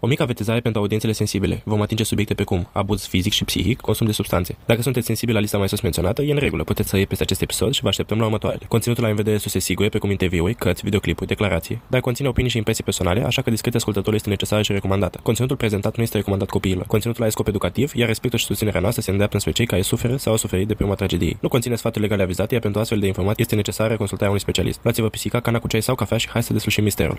O 0.00 0.06
mică 0.06 0.22
avertizare 0.22 0.60
pentru 0.60 0.80
audiențele 0.80 1.12
sensibile. 1.12 1.62
Vom 1.64 1.80
atinge 1.80 2.04
subiecte 2.04 2.34
precum 2.34 2.68
abuz 2.72 3.06
fizic 3.06 3.32
și 3.32 3.44
psihic, 3.44 3.80
consum 3.80 4.06
de 4.06 4.12
substanțe. 4.12 4.56
Dacă 4.66 4.82
sunteți 4.82 5.06
sensibili 5.06 5.36
la 5.36 5.40
lista 5.42 5.58
mai 5.58 5.68
sus 5.68 5.80
menționată, 5.80 6.22
e 6.22 6.32
în 6.32 6.38
regulă, 6.38 6.64
puteți 6.64 6.88
să 6.88 6.96
iei 6.96 7.06
peste 7.06 7.22
acest 7.22 7.42
episod 7.42 7.72
și 7.72 7.82
vă 7.82 7.88
așteptăm 7.88 8.18
la 8.18 8.24
următoarele. 8.24 8.64
Conținutul 8.68 9.02
la 9.02 9.10
în 9.10 9.16
vedere 9.16 9.36
surse 9.36 9.58
sigure, 9.58 9.88
precum 9.88 10.10
interviuri, 10.10 10.54
cărți, 10.54 10.82
videoclipuri, 10.84 11.28
declarații, 11.28 11.80
dar 11.86 12.00
conține 12.00 12.28
opinii 12.28 12.50
și 12.50 12.56
impresii 12.56 12.84
personale, 12.84 13.24
așa 13.24 13.42
că 13.42 13.50
discreția 13.50 13.78
ascultătorului 13.78 14.18
este 14.18 14.30
necesară 14.30 14.62
și 14.62 14.72
recomandată. 14.72 15.20
Conținutul 15.22 15.56
prezentat 15.56 15.96
nu 15.96 16.02
este 16.02 16.16
recomandat 16.16 16.48
copiilor. 16.48 16.86
Conținutul 16.86 17.22
are 17.22 17.30
scop 17.30 17.46
educativ, 17.48 17.92
iar 17.94 18.08
respectul 18.08 18.38
și 18.38 18.44
susținerea 18.44 18.80
noastră 18.80 19.02
se 19.02 19.10
îndreaptă 19.10 19.38
spre 19.38 19.52
cei 19.52 19.66
care 19.66 19.82
suferă 19.82 20.16
sau 20.16 20.32
au 20.32 20.38
suferit 20.38 20.66
de 20.66 20.74
prima 20.74 20.94
tragedie. 20.94 21.36
Nu 21.40 21.48
conține 21.48 21.74
sfaturi 21.74 22.02
legale 22.02 22.22
avizate, 22.22 22.52
iar 22.52 22.62
pentru 22.62 22.80
astfel 22.80 22.98
de 22.98 23.06
informații 23.06 23.42
este 23.42 23.54
necesară 23.54 23.96
consultarea 23.96 24.28
unui 24.28 24.42
specialist. 24.42 24.80
Luați-vă 24.82 25.08
pisica, 25.08 25.40
cana 25.40 25.58
cu 25.58 25.68
ceai 25.68 25.82
sau 25.82 25.94
cafea 25.94 26.18
și 26.18 26.28
hai 26.28 26.42
să 26.42 26.52
deslușim 26.52 26.84
misterul. 26.84 27.18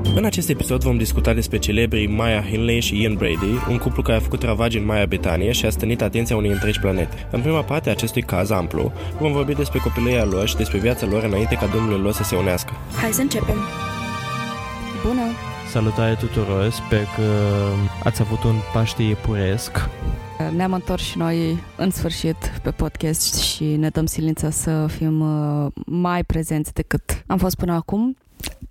În 0.15 0.25
acest 0.25 0.49
episod 0.49 0.83
vom 0.83 0.97
discuta 0.97 1.33
despre 1.33 1.57
celebrii 1.57 2.07
Maya 2.07 2.41
Hinley 2.41 2.79
și 2.79 3.01
Ian 3.01 3.13
Brady, 3.13 3.69
un 3.69 3.77
cuplu 3.77 4.01
care 4.01 4.17
a 4.17 4.21
făcut 4.21 4.43
ravagi 4.43 4.77
în 4.77 4.85
Maya 4.85 5.05
Britanie 5.05 5.51
și 5.51 5.65
a 5.65 5.69
stănit 5.69 6.01
atenția 6.01 6.35
unei 6.35 6.51
întregi 6.51 6.79
planete. 6.79 7.27
În 7.31 7.41
prima 7.41 7.61
parte 7.61 7.89
a 7.89 7.91
acestui 7.91 8.21
caz 8.21 8.49
amplu, 8.49 8.91
vom 9.19 9.31
vorbi 9.31 9.53
despre 9.53 9.79
copilăria 9.79 10.25
lor 10.25 10.47
și 10.47 10.55
despre 10.55 10.77
viața 10.77 11.05
lor 11.05 11.23
înainte 11.23 11.55
ca 11.55 11.67
domnul 11.73 12.01
lor 12.01 12.13
să 12.13 12.23
se 12.23 12.35
unească. 12.35 12.71
Hai 13.01 13.11
să 13.11 13.21
începem! 13.21 13.55
Bună! 15.07 15.21
Salutare 15.69 16.15
tuturor, 16.15 16.69
sper 16.69 17.03
că 17.15 17.23
ați 18.03 18.21
avut 18.21 18.43
un 18.43 18.55
Paște 18.73 19.03
iepuresc. 19.03 19.89
Ne-am 20.55 20.73
întors 20.73 21.03
și 21.03 21.17
noi 21.17 21.63
în 21.77 21.91
sfârșit 21.91 22.59
pe 22.61 22.71
podcast 22.71 23.41
și 23.41 23.63
ne 23.63 23.89
dăm 23.89 24.05
silința 24.05 24.49
să 24.49 24.85
fim 24.87 25.19
uh, 25.19 25.71
mai 25.85 26.23
prezenți 26.23 26.73
decât 26.73 27.23
am 27.27 27.37
fost 27.37 27.55
până 27.55 27.73
acum. 27.73 28.17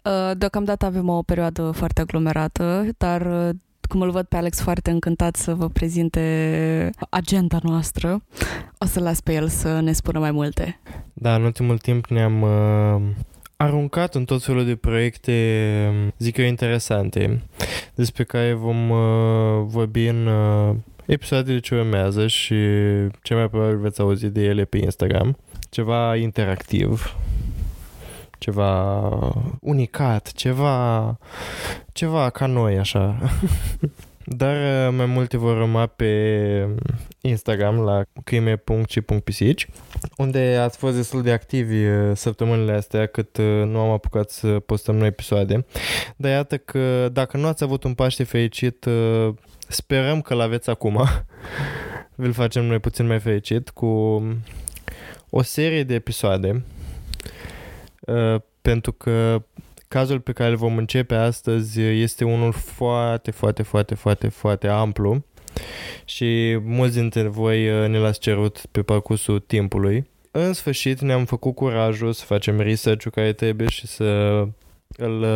Uh, 0.04 0.30
Deocamdată 0.36 0.84
avem 0.84 1.08
o 1.08 1.22
perioadă 1.22 1.70
foarte 1.70 2.00
aglomerată, 2.00 2.86
dar 2.98 3.20
uh, 3.26 3.54
cum 3.88 4.00
îl 4.00 4.10
văd 4.10 4.26
pe 4.26 4.36
Alex 4.36 4.60
foarte 4.60 4.90
încântat 4.90 5.36
să 5.36 5.54
vă 5.54 5.68
prezinte 5.68 6.90
agenda 7.10 7.58
noastră, 7.62 8.22
o 8.78 8.86
să 8.86 9.00
las 9.00 9.20
pe 9.20 9.32
el 9.32 9.48
să 9.48 9.80
ne 9.80 9.92
spună 9.92 10.18
mai 10.18 10.30
multe. 10.30 10.80
Da, 11.12 11.34
în 11.34 11.42
ultimul 11.42 11.78
timp 11.78 12.06
ne-am 12.06 12.42
uh, 12.42 13.02
aruncat 13.56 14.14
în 14.14 14.24
tot 14.24 14.42
felul 14.42 14.64
de 14.64 14.76
proiecte, 14.76 15.32
zic 16.18 16.36
eu, 16.36 16.44
interesante, 16.44 17.42
despre 17.94 18.24
care 18.24 18.52
vom 18.52 18.90
uh, 18.90 18.98
vorbi 19.64 20.06
în 20.06 20.26
uh, 20.26 20.74
episoadele 21.06 21.58
ce 21.58 21.74
urmează 21.74 22.26
și 22.26 22.54
ce 23.22 23.34
mai 23.34 23.48
probabil 23.48 23.78
veți 23.78 24.00
auzi 24.00 24.26
de 24.26 24.42
ele 24.42 24.64
pe 24.64 24.78
Instagram. 24.78 25.36
Ceva 25.70 26.16
interactiv, 26.16 27.16
ceva 28.40 29.10
unicat, 29.60 30.32
ceva, 30.32 31.18
ceva 31.92 32.30
ca 32.30 32.46
noi, 32.46 32.78
așa. 32.78 33.18
Dar 34.24 34.56
uh, 34.56 34.94
mai 34.96 35.06
multe 35.06 35.36
vor 35.36 35.56
urma 35.56 35.86
pe 35.86 36.68
Instagram 37.20 37.78
la 37.78 38.02
crime.ci.pisici 38.24 39.68
unde 40.16 40.58
ați 40.60 40.78
fost 40.78 40.96
destul 40.96 41.22
de 41.22 41.32
activi 41.32 41.84
uh, 41.84 42.10
săptămânile 42.14 42.72
astea 42.72 43.06
cât 43.06 43.36
uh, 43.36 43.44
nu 43.44 43.78
am 43.78 43.90
apucat 43.90 44.30
să 44.30 44.48
postăm 44.48 44.96
noi 44.96 45.06
episoade. 45.06 45.66
Dar 46.16 46.30
iată 46.30 46.56
că 46.56 47.08
dacă 47.12 47.36
nu 47.36 47.46
ați 47.46 47.62
avut 47.62 47.84
un 47.84 47.94
Paște 47.94 48.24
fericit, 48.24 48.86
sperăm 49.68 50.20
că 50.20 50.34
l-aveți 50.34 50.70
acum. 50.70 51.04
Vi-l 52.14 52.32
facem 52.32 52.64
noi 52.64 52.78
puțin 52.78 53.06
mai 53.06 53.20
fericit 53.20 53.70
cu 53.70 53.86
o 55.30 55.42
serie 55.42 55.82
de 55.82 55.94
episoade 55.94 56.64
pentru 58.62 58.92
că 58.92 59.42
cazul 59.88 60.20
pe 60.20 60.32
care 60.32 60.50
îl 60.50 60.56
vom 60.56 60.76
începe 60.76 61.14
astăzi 61.14 61.80
este 61.80 62.24
unul 62.24 62.52
foarte, 62.52 63.30
foarte, 63.30 63.62
foarte, 63.62 63.94
foarte, 63.94 64.28
foarte 64.28 64.68
amplu 64.68 65.24
și 66.04 66.58
mulți 66.62 66.96
dintre 66.96 67.28
voi 67.28 67.88
ne 67.88 67.98
l-ați 67.98 68.20
cerut 68.20 68.62
pe 68.70 68.82
parcursul 68.82 69.38
timpului. 69.38 70.08
În 70.30 70.52
sfârșit 70.52 71.00
ne-am 71.00 71.24
făcut 71.24 71.54
curajul 71.54 72.12
să 72.12 72.24
facem 72.24 72.60
research-ul 72.60 73.10
care 73.10 73.32
trebuie 73.32 73.68
și 73.68 73.86
să 73.86 74.42
îl 74.96 75.26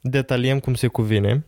detaliem 0.00 0.58
cum 0.58 0.74
se 0.74 0.86
cuvine. 0.86 1.44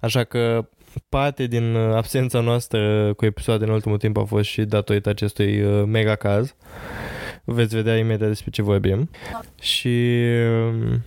Așa 0.00 0.24
că 0.24 0.68
parte 1.08 1.46
din 1.46 1.76
absența 1.76 2.40
noastră 2.40 3.12
cu 3.14 3.24
episoade 3.24 3.64
în 3.64 3.70
ultimul 3.70 3.98
timp 3.98 4.16
a 4.16 4.24
fost 4.24 4.48
și 4.48 4.62
datorită 4.62 5.08
acestui 5.08 5.60
mega 5.86 6.14
caz. 6.14 6.54
Veți 7.48 7.74
vedea 7.74 7.96
imediat 7.96 8.28
despre 8.28 8.50
ce 8.50 8.62
vorbim. 8.62 9.10
Și 9.60 10.22
um, 10.68 11.02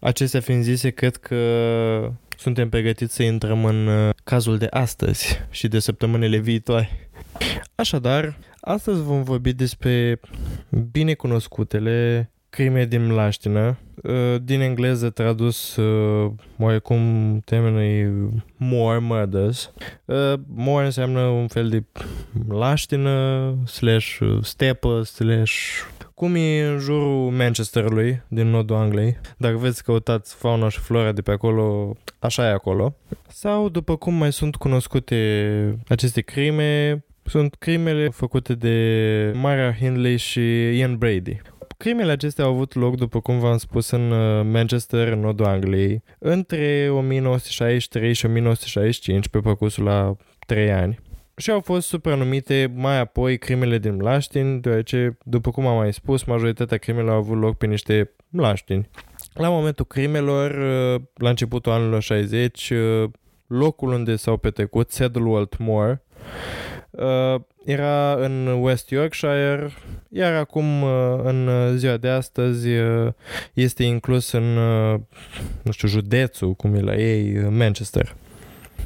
acestea 0.00 0.40
fiind 0.40 0.62
zise, 0.62 0.90
cred 0.90 1.16
că 1.16 2.12
suntem 2.36 2.68
pregătiți 2.68 3.14
să 3.14 3.22
intrăm 3.22 3.64
în 3.64 3.86
uh, 3.86 4.10
cazul 4.24 4.58
de 4.58 4.66
astăzi 4.70 5.40
și 5.50 5.68
de 5.68 5.78
săptămânile 5.78 6.36
viitoare. 6.38 7.10
Așadar, 7.74 8.38
astăzi 8.60 9.02
vom 9.02 9.22
vorbi 9.22 9.52
despre 9.52 10.20
binecunoscutele 10.90 12.30
crime 12.50 12.84
din 12.84 13.06
mlaștină, 13.06 13.78
uh, 14.02 14.36
din 14.42 14.60
engleză 14.60 15.10
tradus 15.10 15.76
uh, 15.76 16.30
oarecum 16.58 17.00
termenul 17.44 18.32
more 18.56 18.98
murders. 18.98 19.72
More 20.54 20.84
înseamnă 20.84 21.20
un 21.20 21.48
fel 21.48 21.68
de 21.68 21.84
mlaștină 22.46 23.54
slash 23.66 24.18
stepă 24.42 25.02
slash 25.02 25.82
cum 26.20 26.34
e 26.34 26.66
în 26.66 26.78
jurul 26.78 27.30
Manchesterului, 27.30 28.22
din 28.28 28.46
nordul 28.46 28.76
Angliei. 28.76 29.20
Dacă 29.36 29.56
veți 29.56 29.84
căutați 29.84 30.34
fauna 30.34 30.68
și 30.68 30.78
flora 30.78 31.12
de 31.12 31.22
pe 31.22 31.30
acolo, 31.30 31.96
așa 32.18 32.46
e 32.48 32.52
acolo. 32.52 32.96
Sau, 33.28 33.68
după 33.68 33.96
cum 33.96 34.14
mai 34.14 34.32
sunt 34.32 34.56
cunoscute 34.56 35.78
aceste 35.88 36.20
crime, 36.20 37.04
sunt 37.24 37.54
crimele 37.54 38.08
făcute 38.08 38.54
de 38.54 39.32
Mara 39.34 39.74
Hindley 39.74 40.16
și 40.16 40.40
Ian 40.76 40.96
Brady. 40.96 41.40
Crimele 41.80 42.12
acestea 42.12 42.44
au 42.44 42.50
avut 42.50 42.74
loc, 42.74 42.96
după 42.96 43.20
cum 43.20 43.38
v-am 43.38 43.56
spus, 43.56 43.90
în 43.90 44.10
uh, 44.10 44.44
Manchester, 44.52 45.12
în 45.12 45.20
nordul 45.20 45.46
Angliei, 45.46 46.02
între 46.18 46.88
1963 46.90 48.12
și 48.12 48.26
1965, 48.26 49.28
pe 49.28 49.38
parcursul 49.38 49.84
la 49.84 50.16
3 50.46 50.72
ani 50.72 50.98
și 51.36 51.50
au 51.50 51.60
fost 51.60 51.88
supranumite 51.88 52.72
mai 52.74 52.98
apoi 52.98 53.38
crimele 53.38 53.78
din 53.78 53.94
Mlaștin, 53.94 54.60
deoarece, 54.60 55.18
după 55.24 55.50
cum 55.50 55.66
am 55.66 55.76
mai 55.76 55.92
spus, 55.92 56.24
majoritatea 56.24 56.76
crimelor 56.76 57.10
au 57.10 57.16
avut 57.16 57.38
loc 57.38 57.56
pe 57.56 57.66
niște 57.66 58.10
Mlaștini. 58.28 58.88
La 59.34 59.48
momentul 59.48 59.84
crimelor, 59.84 60.50
uh, 60.50 61.00
la 61.14 61.28
începutul 61.28 61.72
anilor 61.72 62.02
60, 62.02 62.70
uh, 62.70 63.10
locul 63.46 63.92
unde 63.92 64.16
s-au 64.16 64.36
petrecut, 64.36 64.90
Saddleworth 64.90 65.56
Moor, 65.58 65.88
uh, 65.90 66.79
era 67.64 68.14
în 68.14 68.46
West 68.46 68.90
Yorkshire, 68.90 69.70
iar 70.08 70.32
acum, 70.32 70.82
în 71.24 71.48
ziua 71.76 71.96
de 71.96 72.08
astăzi, 72.08 72.68
este 73.52 73.82
inclus 73.82 74.32
în, 74.32 74.54
nu 75.62 75.70
știu, 75.70 75.88
județul, 75.88 76.52
cum 76.54 76.74
e 76.74 76.80
la 76.80 76.96
ei, 76.96 77.32
Manchester. 77.50 78.14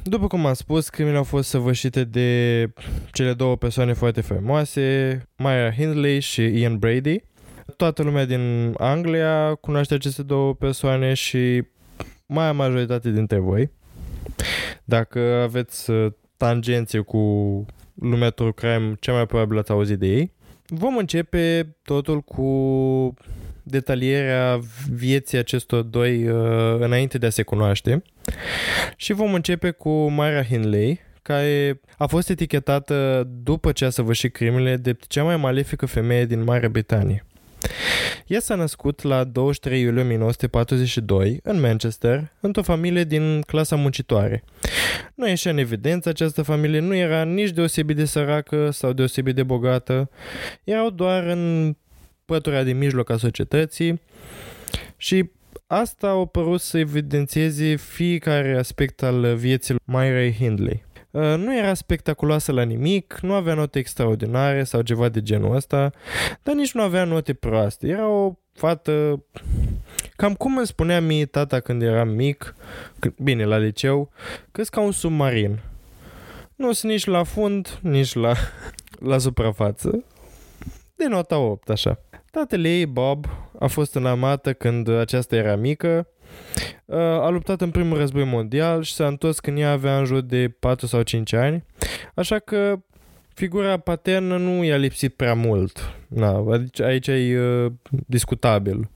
După 0.03 0.27
cum 0.27 0.47
am 0.47 0.55
spus, 0.55 0.89
crimele 0.89 1.17
au 1.17 1.23
fost 1.23 1.49
săvârșite 1.49 2.05
de 2.05 2.71
cele 3.13 3.33
două 3.33 3.57
persoane 3.57 3.93
foarte 3.93 4.21
faimoase, 4.21 5.23
Maya 5.37 5.73
Hindley 5.73 6.21
și 6.21 6.61
Ian 6.61 6.79
Brady. 6.79 7.23
Toată 7.77 8.03
lumea 8.03 8.25
din 8.25 8.75
Anglia 8.79 9.55
cunoaște 9.55 9.95
aceste 9.95 10.23
două 10.23 10.55
persoane 10.55 11.15
și 11.15 11.63
mai 12.27 12.53
majoritate 12.53 13.11
dintre 13.11 13.39
voi. 13.39 13.71
Dacă 14.85 15.19
aveți 15.43 15.91
uh, 15.91 16.13
tangențe 16.37 16.99
cu 16.99 17.65
lumea 17.95 18.31
true 18.31 18.53
crime, 18.53 18.97
cel 19.01 19.15
mai 19.15 19.27
probabil 19.27 19.59
ați 19.59 19.71
auzit 19.71 19.99
de 19.99 20.07
ei. 20.07 20.33
Vom 20.67 20.97
începe 20.97 21.77
totul 21.83 22.21
cu 22.21 23.15
detalierea 23.63 24.61
vieții 24.91 25.39
acestor 25.39 25.83
doi 25.83 26.29
uh, 26.29 26.77
înainte 26.79 27.19
de 27.19 27.27
a 27.27 27.31
se 27.31 27.43
cunoaște. 27.43 28.03
Și 28.97 29.13
vom 29.13 29.35
începe 29.35 29.71
cu 29.71 30.11
Myra 30.11 30.45
Hindley, 30.45 31.01
care 31.23 31.81
a 31.99 32.07
fost 32.07 32.31
etichetată 32.31 33.29
după 33.43 33.73
ce 33.73 33.85
a 33.85 33.91
săvârșit 33.91 34.33
crimele 34.33 34.77
de 34.77 34.97
cea 35.09 35.23
mai 35.23 35.37
malefică 35.37 35.87
femeie 35.87 36.25
din 36.25 36.45
Marea 36.45 36.69
Britanie. 36.69 37.25
Ea 38.27 38.41
s-a 38.41 38.55
născut 38.55 39.03
la 39.03 39.25
23 39.25 39.81
iulie 39.81 40.03
1942 40.03 41.41
în 41.43 41.61
Manchester, 41.61 42.33
într-o 42.41 42.63
familie 42.63 43.05
din 43.05 43.41
clasa 43.41 43.77
muncitoare. 43.77 44.45
Nu 45.15 45.29
ieșea 45.29 45.51
în 45.51 45.59
evidență 45.59 46.09
această 46.09 46.43
familie, 46.43 46.81
nu 46.81 46.95
era 46.95 47.23
nici 47.23 47.51
deosebit 47.51 47.97
de 47.97 48.05
săracă 48.05 48.71
sau 48.71 48.93
deosebit 48.93 49.35
de 49.35 49.43
bogată, 49.43 50.11
erau 50.65 50.91
doar 50.91 51.25
în 51.25 51.77
pătura 52.25 52.63
de 52.63 52.73
mijloc 52.73 53.11
a 53.11 53.17
societății 53.17 54.01
și 54.97 55.31
asta 55.67 56.09
a 56.09 56.27
părut 56.27 56.61
să 56.61 56.79
evidențieze 56.79 57.77
fiecare 57.77 58.59
aspect 58.59 59.03
al 59.03 59.35
vieții 59.35 59.75
Myra 59.85 60.31
Hindley. 60.31 60.85
Uh, 61.11 61.35
nu 61.37 61.57
era 61.57 61.75
spectaculoasă 61.75 62.53
la 62.53 62.63
nimic, 62.63 63.19
nu 63.23 63.33
avea 63.33 63.55
note 63.55 63.79
extraordinare 63.79 64.65
sau 64.65 64.83
ceva 64.83 65.09
de 65.09 65.23
genul 65.23 65.55
ăsta, 65.55 65.91
dar 66.43 66.55
nici 66.55 66.73
nu 66.73 66.83
avea 66.83 67.05
note 67.05 67.35
proaste. 67.35 67.87
Era 67.87 68.09
o 68.09 68.35
fată... 68.53 69.25
Cam 70.17 70.35
cum 70.35 70.57
îmi 70.57 70.67
spunea 70.67 71.01
mie 71.01 71.27
tata 71.27 71.61
când 71.61 71.83
eram 71.83 72.09
mic, 72.09 72.55
bine, 73.23 73.45
la 73.45 73.57
liceu, 73.57 74.11
că 74.53 74.63
ca 74.63 74.81
un 74.81 74.93
submarin. 74.93 75.59
Nu 76.55 76.73
sunt 76.73 76.93
nici 76.93 77.05
la 77.05 77.23
fund, 77.23 77.79
nici 77.83 78.15
la, 78.15 78.35
la 79.11 79.19
suprafață. 79.19 80.05
De 80.95 81.07
nota 81.09 81.39
8, 81.39 81.71
așa. 81.71 82.01
Tatăl 82.31 82.65
ei, 82.65 82.87
Bob, 82.87 83.27
a 83.59 83.67
fost 83.67 83.95
înamată 83.95 84.53
când 84.53 84.89
aceasta 84.89 85.37
era 85.37 85.57
mică 85.57 86.09
Uh, 86.85 86.99
a 86.99 87.29
luptat 87.29 87.61
în 87.61 87.71
primul 87.71 87.97
război 87.97 88.25
mondial 88.25 88.83
și 88.83 88.93
s-a 88.93 89.07
întors 89.07 89.41
când 89.41 89.59
ea 89.59 89.71
avea 89.71 89.99
în 89.99 90.05
jur 90.05 90.21
de 90.21 90.49
4 90.59 90.87
sau 90.87 91.03
5 91.03 91.33
ani, 91.33 91.65
așa 92.15 92.39
că 92.39 92.83
figura 93.35 93.77
paternă 93.77 94.37
nu 94.37 94.65
i-a 94.65 94.77
lipsit 94.77 95.15
prea 95.15 95.35
mult. 95.35 95.95
Na, 96.09 96.45
adică 96.53 96.85
aici 96.85 97.07
e 97.07 97.41
uh, 97.41 97.73
discutabil 98.07 98.79
uh, 98.79 98.87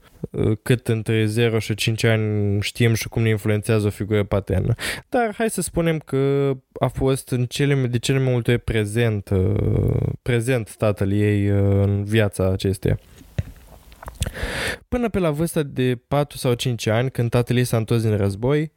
cât 0.63 0.87
între 0.87 1.25
0 1.25 1.59
și 1.59 1.75
5 1.75 2.03
ani 2.03 2.61
știm 2.61 2.93
și 2.93 3.09
cum 3.09 3.21
ne 3.21 3.29
influențează 3.29 3.87
o 3.87 3.89
figură 3.89 4.23
paternă. 4.23 4.73
Dar 5.09 5.33
hai 5.37 5.49
să 5.49 5.61
spunem 5.61 5.99
că 5.99 6.51
a 6.79 6.87
fost 6.87 7.29
în 7.29 7.45
cele, 7.45 7.75
de 7.75 7.99
cele 7.99 8.19
mai 8.19 8.31
multe 8.31 8.57
prezent, 8.57 9.29
uh, 9.29 10.11
prezent 10.21 10.75
tatăl 10.75 11.11
ei 11.11 11.49
uh, 11.49 11.83
în 11.83 12.03
viața 12.03 12.51
acesteia. 12.51 12.99
Până 14.87 15.09
pe 15.09 15.19
la 15.19 15.31
vârsta 15.31 15.63
de 15.63 15.99
4 16.07 16.37
sau 16.37 16.53
5 16.53 16.87
ani, 16.87 17.11
când 17.11 17.29
tatăl 17.29 17.57
ei 17.57 17.63
s-a 17.63 17.77
întors 17.77 18.01
din 18.01 18.17
război, 18.17 18.71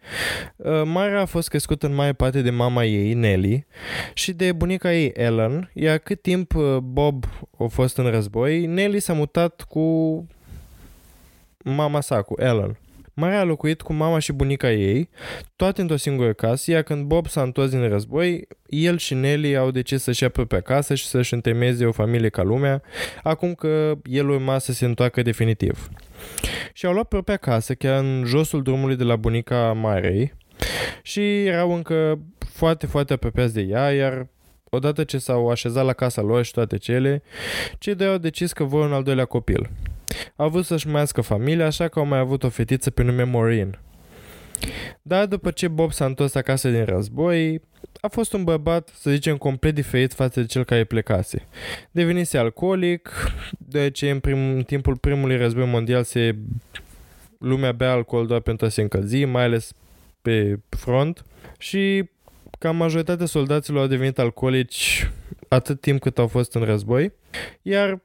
uh, 0.56 0.82
Mara 0.84 1.20
a 1.20 1.24
fost 1.24 1.48
crescută 1.48 1.86
în 1.86 1.94
mai 1.94 2.14
parte 2.14 2.42
de 2.42 2.50
mama 2.50 2.84
ei, 2.84 3.14
Nelly, 3.14 3.66
și 4.14 4.32
de 4.32 4.52
bunica 4.52 4.94
ei, 4.94 5.12
Ellen, 5.14 5.70
iar 5.74 5.98
cât 5.98 6.22
timp 6.22 6.54
uh, 6.54 6.76
Bob 6.76 7.24
a 7.58 7.64
fost 7.64 7.96
în 7.96 8.10
război, 8.10 8.66
Nelly 8.66 9.00
s-a 9.00 9.12
mutat 9.12 9.62
cu 9.68 10.26
mama 11.64 12.00
sa, 12.00 12.22
cu 12.22 12.34
Ellen. 12.38 12.78
Marea 13.14 13.40
a 13.40 13.44
locuit 13.44 13.80
cu 13.80 13.92
mama 13.92 14.18
și 14.18 14.32
bunica 14.32 14.72
ei, 14.72 15.08
toate 15.56 15.80
într-o 15.80 15.96
singură 15.96 16.32
casă, 16.32 16.70
iar 16.70 16.82
când 16.82 17.04
Bob 17.04 17.26
s-a 17.26 17.42
întors 17.42 17.70
din 17.70 17.88
război, 17.88 18.48
el 18.66 18.98
și 18.98 19.14
Nelly 19.14 19.56
au 19.56 19.70
decis 19.70 20.02
să-și 20.02 20.22
ia 20.22 20.28
pe 20.28 20.56
acasă 20.56 20.94
și 20.94 21.06
să-și 21.06 21.34
întemeze 21.34 21.86
o 21.86 21.92
familie 21.92 22.28
ca 22.28 22.42
lumea, 22.42 22.82
acum 23.22 23.54
că 23.54 23.94
el 24.04 24.28
urma 24.28 24.58
să 24.58 24.72
se 24.72 24.84
întoarcă 24.84 25.22
definitiv. 25.22 25.88
Și 26.72 26.86
au 26.86 26.92
luat 26.92 27.08
pe 27.24 27.32
acasă, 27.32 27.74
chiar 27.74 28.02
în 28.02 28.24
josul 28.26 28.62
drumului 28.62 28.96
de 28.96 29.04
la 29.04 29.16
bunica 29.16 29.72
Marei, 29.72 30.32
și 31.02 31.44
erau 31.44 31.74
încă 31.74 32.18
foarte, 32.38 32.86
foarte 32.86 33.12
apropiați 33.12 33.54
de 33.54 33.60
ea, 33.60 33.92
iar 33.92 34.26
odată 34.70 35.04
ce 35.04 35.18
s-au 35.18 35.48
așezat 35.48 35.84
la 35.84 35.92
casa 35.92 36.22
lor 36.22 36.44
și 36.44 36.52
toate 36.52 36.76
cele, 36.76 37.22
cei 37.78 37.94
doi 37.94 38.06
au 38.06 38.18
decis 38.18 38.52
că 38.52 38.64
vor 38.64 38.84
un 38.84 38.92
al 38.92 39.02
doilea 39.02 39.24
copil. 39.24 39.70
Au 40.36 40.48
vrut 40.48 40.64
să-și 40.64 40.88
măiască 40.88 41.20
familia, 41.20 41.66
așa 41.66 41.88
că 41.88 41.98
au 41.98 42.04
mai 42.04 42.18
avut 42.18 42.42
o 42.42 42.48
fetiță 42.48 42.90
pe 42.90 43.02
nume 43.02 43.22
Maureen. 43.22 43.78
Dar 45.02 45.26
după 45.26 45.50
ce 45.50 45.68
Bob 45.68 45.92
s-a 45.92 46.04
întors 46.04 46.34
acasă 46.34 46.70
din 46.70 46.84
război, 46.84 47.60
a 48.00 48.08
fost 48.08 48.32
un 48.32 48.44
bărbat, 48.44 48.88
să 48.94 49.10
zicem, 49.10 49.36
complet 49.36 49.74
diferit 49.74 50.12
față 50.12 50.40
de 50.40 50.46
cel 50.46 50.64
care 50.64 50.84
plecase. 50.84 51.46
Devenise 51.90 52.38
alcoolic, 52.38 53.10
deoarece 53.58 54.10
în, 54.10 54.20
prim, 54.20 54.38
în 54.38 54.62
timpul 54.62 54.96
primului 54.96 55.36
război 55.36 55.66
mondial 55.66 56.02
se 56.02 56.36
lumea 57.38 57.72
bea 57.72 57.92
alcool 57.92 58.26
doar 58.26 58.40
pentru 58.40 58.66
a 58.66 58.68
se 58.68 58.80
încălzi, 58.80 59.24
mai 59.24 59.42
ales 59.42 59.72
pe 60.22 60.58
front 60.68 61.24
și 61.58 62.10
ca 62.58 62.70
majoritatea 62.70 63.26
soldaților 63.26 63.80
au 63.80 63.86
devenit 63.86 64.18
alcoolici 64.18 65.10
atât 65.48 65.80
timp 65.80 66.00
cât 66.00 66.18
au 66.18 66.26
fost 66.26 66.54
în 66.54 66.62
război, 66.62 67.12
iar 67.62 68.00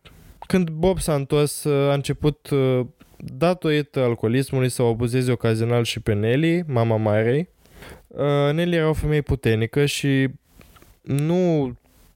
când 0.47 0.69
Bob 0.69 0.99
s-a 0.99 1.13
întors, 1.13 1.65
a 1.65 1.93
început, 1.93 2.49
uh, 2.49 2.85
datorită 3.17 3.99
alcoolismului, 3.99 4.69
să 4.69 4.81
o 4.81 4.87
abuzeze 4.87 5.31
ocazional 5.31 5.83
și 5.83 5.99
pe 5.99 6.13
Nelly, 6.13 6.63
mama 6.67 6.97
Marei. 6.97 7.49
Uh, 8.07 8.53
Nelly 8.53 8.75
era 8.75 8.89
o 8.89 8.93
femeie 8.93 9.21
puternică 9.21 9.85
și 9.85 10.27
nu 11.01 11.73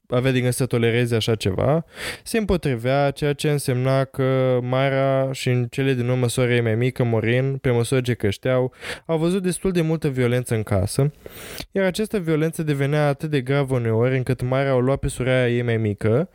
avea 0.08 0.32
din 0.32 0.40
gând 0.40 0.52
să 0.52 0.66
tolereze 0.66 1.14
așa 1.14 1.34
ceva, 1.34 1.84
se 2.22 2.38
împotrivea, 2.38 3.10
ceea 3.10 3.32
ce 3.32 3.50
însemna 3.50 4.04
că 4.04 4.58
Mara 4.62 5.32
și 5.32 5.48
în 5.48 5.66
cele 5.70 5.94
din 5.94 6.08
urmă 6.08 6.28
sora 6.28 6.54
ei 6.54 6.60
mai 6.60 6.74
mică, 6.74 7.04
Morin, 7.04 7.56
pe 7.56 7.70
măsură 7.70 8.00
ce 8.00 8.14
creșteau, 8.14 8.72
au 9.06 9.18
văzut 9.18 9.42
destul 9.42 9.70
de 9.70 9.80
multă 9.80 10.08
violență 10.08 10.54
în 10.54 10.62
casă, 10.62 11.12
iar 11.70 11.84
această 11.84 12.18
violență 12.18 12.62
devenea 12.62 13.06
atât 13.06 13.30
de 13.30 13.40
gravă 13.40 13.74
uneori 13.74 14.16
încât 14.16 14.42
Mara 14.42 14.74
o 14.74 14.80
lua 14.80 14.96
pe 14.96 15.08
sora 15.08 15.48
ei 15.48 15.62
mai 15.62 15.76
mică 15.76 16.28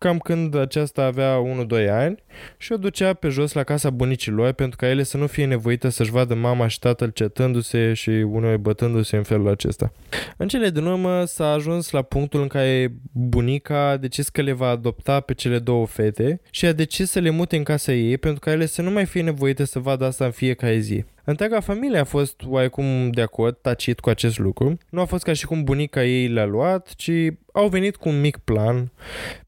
cam 0.00 0.18
când 0.18 0.56
aceasta 0.56 1.04
avea 1.04 1.42
1-2 1.66 1.90
ani 1.90 2.22
și 2.56 2.72
o 2.72 2.76
ducea 2.76 3.12
pe 3.12 3.28
jos 3.28 3.52
la 3.52 3.62
casa 3.62 3.90
bunicilor 3.90 4.52
pentru 4.52 4.76
ca 4.76 4.88
ele 4.88 5.02
să 5.02 5.16
nu 5.16 5.26
fie 5.26 5.46
nevoită 5.46 5.88
să-și 5.88 6.10
vadă 6.10 6.34
mama 6.34 6.66
și 6.66 6.78
tatăl 6.78 7.08
cetându-se 7.08 7.92
și 7.92 8.10
unul 8.10 8.56
bătându-se 8.56 9.16
în 9.16 9.22
felul 9.22 9.48
acesta. 9.48 9.92
În 10.36 10.48
cele 10.48 10.70
din 10.70 10.84
urmă 10.84 11.24
s-a 11.24 11.52
ajuns 11.52 11.90
la 11.90 12.02
punctul 12.02 12.40
în 12.40 12.48
care 12.48 12.92
bunica 13.12 13.88
a 13.88 13.96
decis 13.96 14.28
că 14.28 14.42
le 14.42 14.52
va 14.52 14.68
adopta 14.68 15.20
pe 15.20 15.34
cele 15.34 15.58
două 15.58 15.86
fete 15.86 16.40
și 16.50 16.66
a 16.66 16.72
decis 16.72 17.10
să 17.10 17.18
le 17.18 17.30
mute 17.30 17.56
în 17.56 17.62
casa 17.62 17.92
ei 17.92 18.18
pentru 18.18 18.40
ca 18.40 18.50
ele 18.50 18.66
să 18.66 18.82
nu 18.82 18.90
mai 18.90 19.06
fie 19.06 19.22
nevoite 19.22 19.64
să 19.64 19.78
vadă 19.78 20.04
asta 20.04 20.24
în 20.24 20.30
fiecare 20.30 20.78
zi. 20.78 21.04
Întreaga 21.24 21.60
familie 21.60 21.98
a 21.98 22.04
fost 22.04 22.42
oarecum 22.46 23.10
de 23.10 23.20
acord, 23.20 23.58
tacit 23.60 24.00
cu 24.00 24.08
acest 24.08 24.38
lucru. 24.38 24.78
Nu 24.90 25.00
a 25.00 25.04
fost 25.04 25.24
ca 25.24 25.32
și 25.32 25.46
cum 25.46 25.64
bunica 25.64 26.04
ei 26.04 26.26
le-a 26.26 26.44
luat, 26.44 26.94
ci 26.96 27.10
au 27.52 27.68
venit 27.68 27.96
cu 27.96 28.08
un 28.08 28.20
mic 28.20 28.36
plan, 28.36 28.92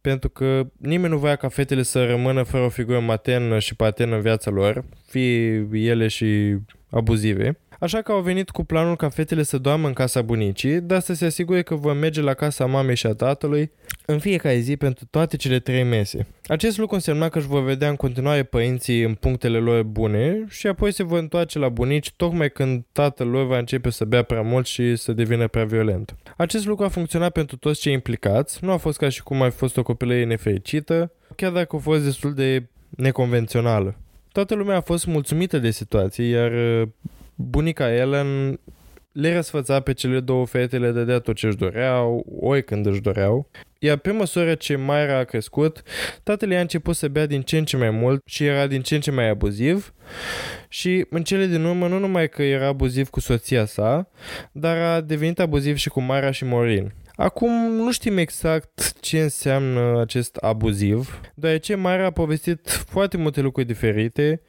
pentru 0.00 0.28
că 0.28 0.66
nimeni 0.76 1.12
nu 1.12 1.18
voia 1.18 1.36
ca 1.36 1.48
fetele 1.48 1.82
să 1.82 2.04
rămână 2.04 2.42
fără 2.42 2.64
o 2.64 2.68
figură 2.68 3.00
maternă 3.00 3.58
și 3.58 3.76
paternă 3.76 4.14
în 4.14 4.20
viața 4.20 4.50
lor, 4.50 4.84
fie 5.06 5.68
ele 5.72 6.08
și 6.08 6.56
abuzive. 6.90 7.58
Așa 7.82 8.02
că 8.02 8.12
au 8.12 8.20
venit 8.20 8.50
cu 8.50 8.64
planul 8.64 8.96
ca 8.96 9.08
fetele 9.08 9.42
să 9.42 9.58
doarmă 9.58 9.86
în 9.86 9.92
casa 9.92 10.22
bunicii, 10.22 10.80
dar 10.80 11.00
să 11.00 11.14
se 11.14 11.24
asigure 11.24 11.62
că 11.62 11.74
vor 11.74 11.92
merge 11.92 12.20
la 12.20 12.34
casa 12.34 12.66
mamei 12.66 12.96
și 12.96 13.06
a 13.06 13.14
tatălui 13.14 13.70
în 14.06 14.18
fiecare 14.18 14.58
zi 14.58 14.76
pentru 14.76 15.04
toate 15.10 15.36
cele 15.36 15.58
trei 15.58 15.82
mese. 15.82 16.26
Acest 16.46 16.78
lucru 16.78 16.94
însemna 16.94 17.28
că 17.28 17.38
își 17.38 17.46
vor 17.46 17.62
vedea 17.62 17.88
în 17.88 17.96
continuare 17.96 18.42
părinții 18.42 19.02
în 19.02 19.14
punctele 19.14 19.58
lor 19.58 19.82
bune 19.82 20.44
și 20.48 20.66
apoi 20.66 20.92
se 20.92 21.02
vor 21.02 21.18
întoarce 21.18 21.58
la 21.58 21.68
bunici 21.68 22.12
tocmai 22.16 22.50
când 22.50 22.84
tatăl 22.92 23.28
lor 23.28 23.46
va 23.46 23.58
începe 23.58 23.90
să 23.90 24.04
bea 24.04 24.22
prea 24.22 24.42
mult 24.42 24.66
și 24.66 24.96
să 24.96 25.12
devină 25.12 25.48
prea 25.48 25.64
violent. 25.64 26.16
Acest 26.36 26.66
lucru 26.66 26.84
a 26.84 26.88
funcționat 26.88 27.32
pentru 27.32 27.56
toți 27.56 27.80
cei 27.80 27.92
implicați, 27.92 28.64
nu 28.64 28.70
a 28.70 28.76
fost 28.76 28.98
ca 28.98 29.08
și 29.08 29.22
cum 29.22 29.42
ai 29.42 29.50
fost 29.50 29.76
o 29.76 29.82
copilărie 29.82 30.24
nefericită, 30.24 31.12
chiar 31.36 31.52
dacă 31.52 31.76
a 31.76 31.78
fost 31.78 32.04
destul 32.04 32.34
de 32.34 32.66
neconvențională. 32.88 33.96
Toată 34.32 34.54
lumea 34.54 34.76
a 34.76 34.80
fost 34.80 35.06
mulțumită 35.06 35.58
de 35.58 35.70
situație, 35.70 36.24
iar 36.24 36.52
bunica 37.34 37.94
Ellen 37.94 38.60
le 39.12 39.34
răsfăța 39.34 39.80
pe 39.80 39.92
cele 39.92 40.20
două 40.20 40.46
fete, 40.46 40.78
le 40.78 40.90
dădea 40.90 41.18
tot 41.18 41.36
ce 41.36 41.46
își 41.46 41.56
doreau, 41.56 42.26
oi 42.40 42.64
când 42.64 42.86
își 42.86 43.00
doreau. 43.00 43.50
Iar 43.78 43.96
pe 43.96 44.10
măsură 44.10 44.54
ce 44.54 44.76
Mayra 44.76 45.18
a 45.18 45.24
crescut, 45.24 45.82
tatăl 46.22 46.50
i-a 46.50 46.60
început 46.60 46.96
să 46.96 47.08
bea 47.08 47.26
din 47.26 47.42
ce 47.42 47.58
în 47.58 47.64
ce 47.64 47.76
mai 47.76 47.90
mult 47.90 48.22
și 48.26 48.44
era 48.44 48.66
din 48.66 48.82
ce 48.82 48.94
în 48.94 49.00
ce 49.00 49.10
mai 49.10 49.28
abuziv 49.28 49.94
și 50.68 51.06
în 51.10 51.22
cele 51.22 51.46
din 51.46 51.64
urmă 51.64 51.88
nu 51.88 51.98
numai 51.98 52.28
că 52.28 52.42
era 52.42 52.66
abuziv 52.66 53.08
cu 53.08 53.20
soția 53.20 53.64
sa, 53.64 54.10
dar 54.52 54.76
a 54.76 55.00
devenit 55.00 55.40
abuziv 55.40 55.76
și 55.76 55.88
cu 55.88 56.00
Mayra 56.00 56.30
și 56.30 56.44
Maureen. 56.44 56.94
Acum 57.22 57.52
nu 57.52 57.92
știm 57.92 58.16
exact 58.16 59.00
ce 59.00 59.20
înseamnă 59.20 60.00
acest 60.00 60.36
abuziv, 60.36 61.20
deoarece 61.34 61.74
Mara 61.74 62.04
a 62.04 62.10
povestit 62.10 62.70
foarte 62.70 63.16
multe 63.16 63.40
lucruri 63.40 63.66
diferite 63.66 64.42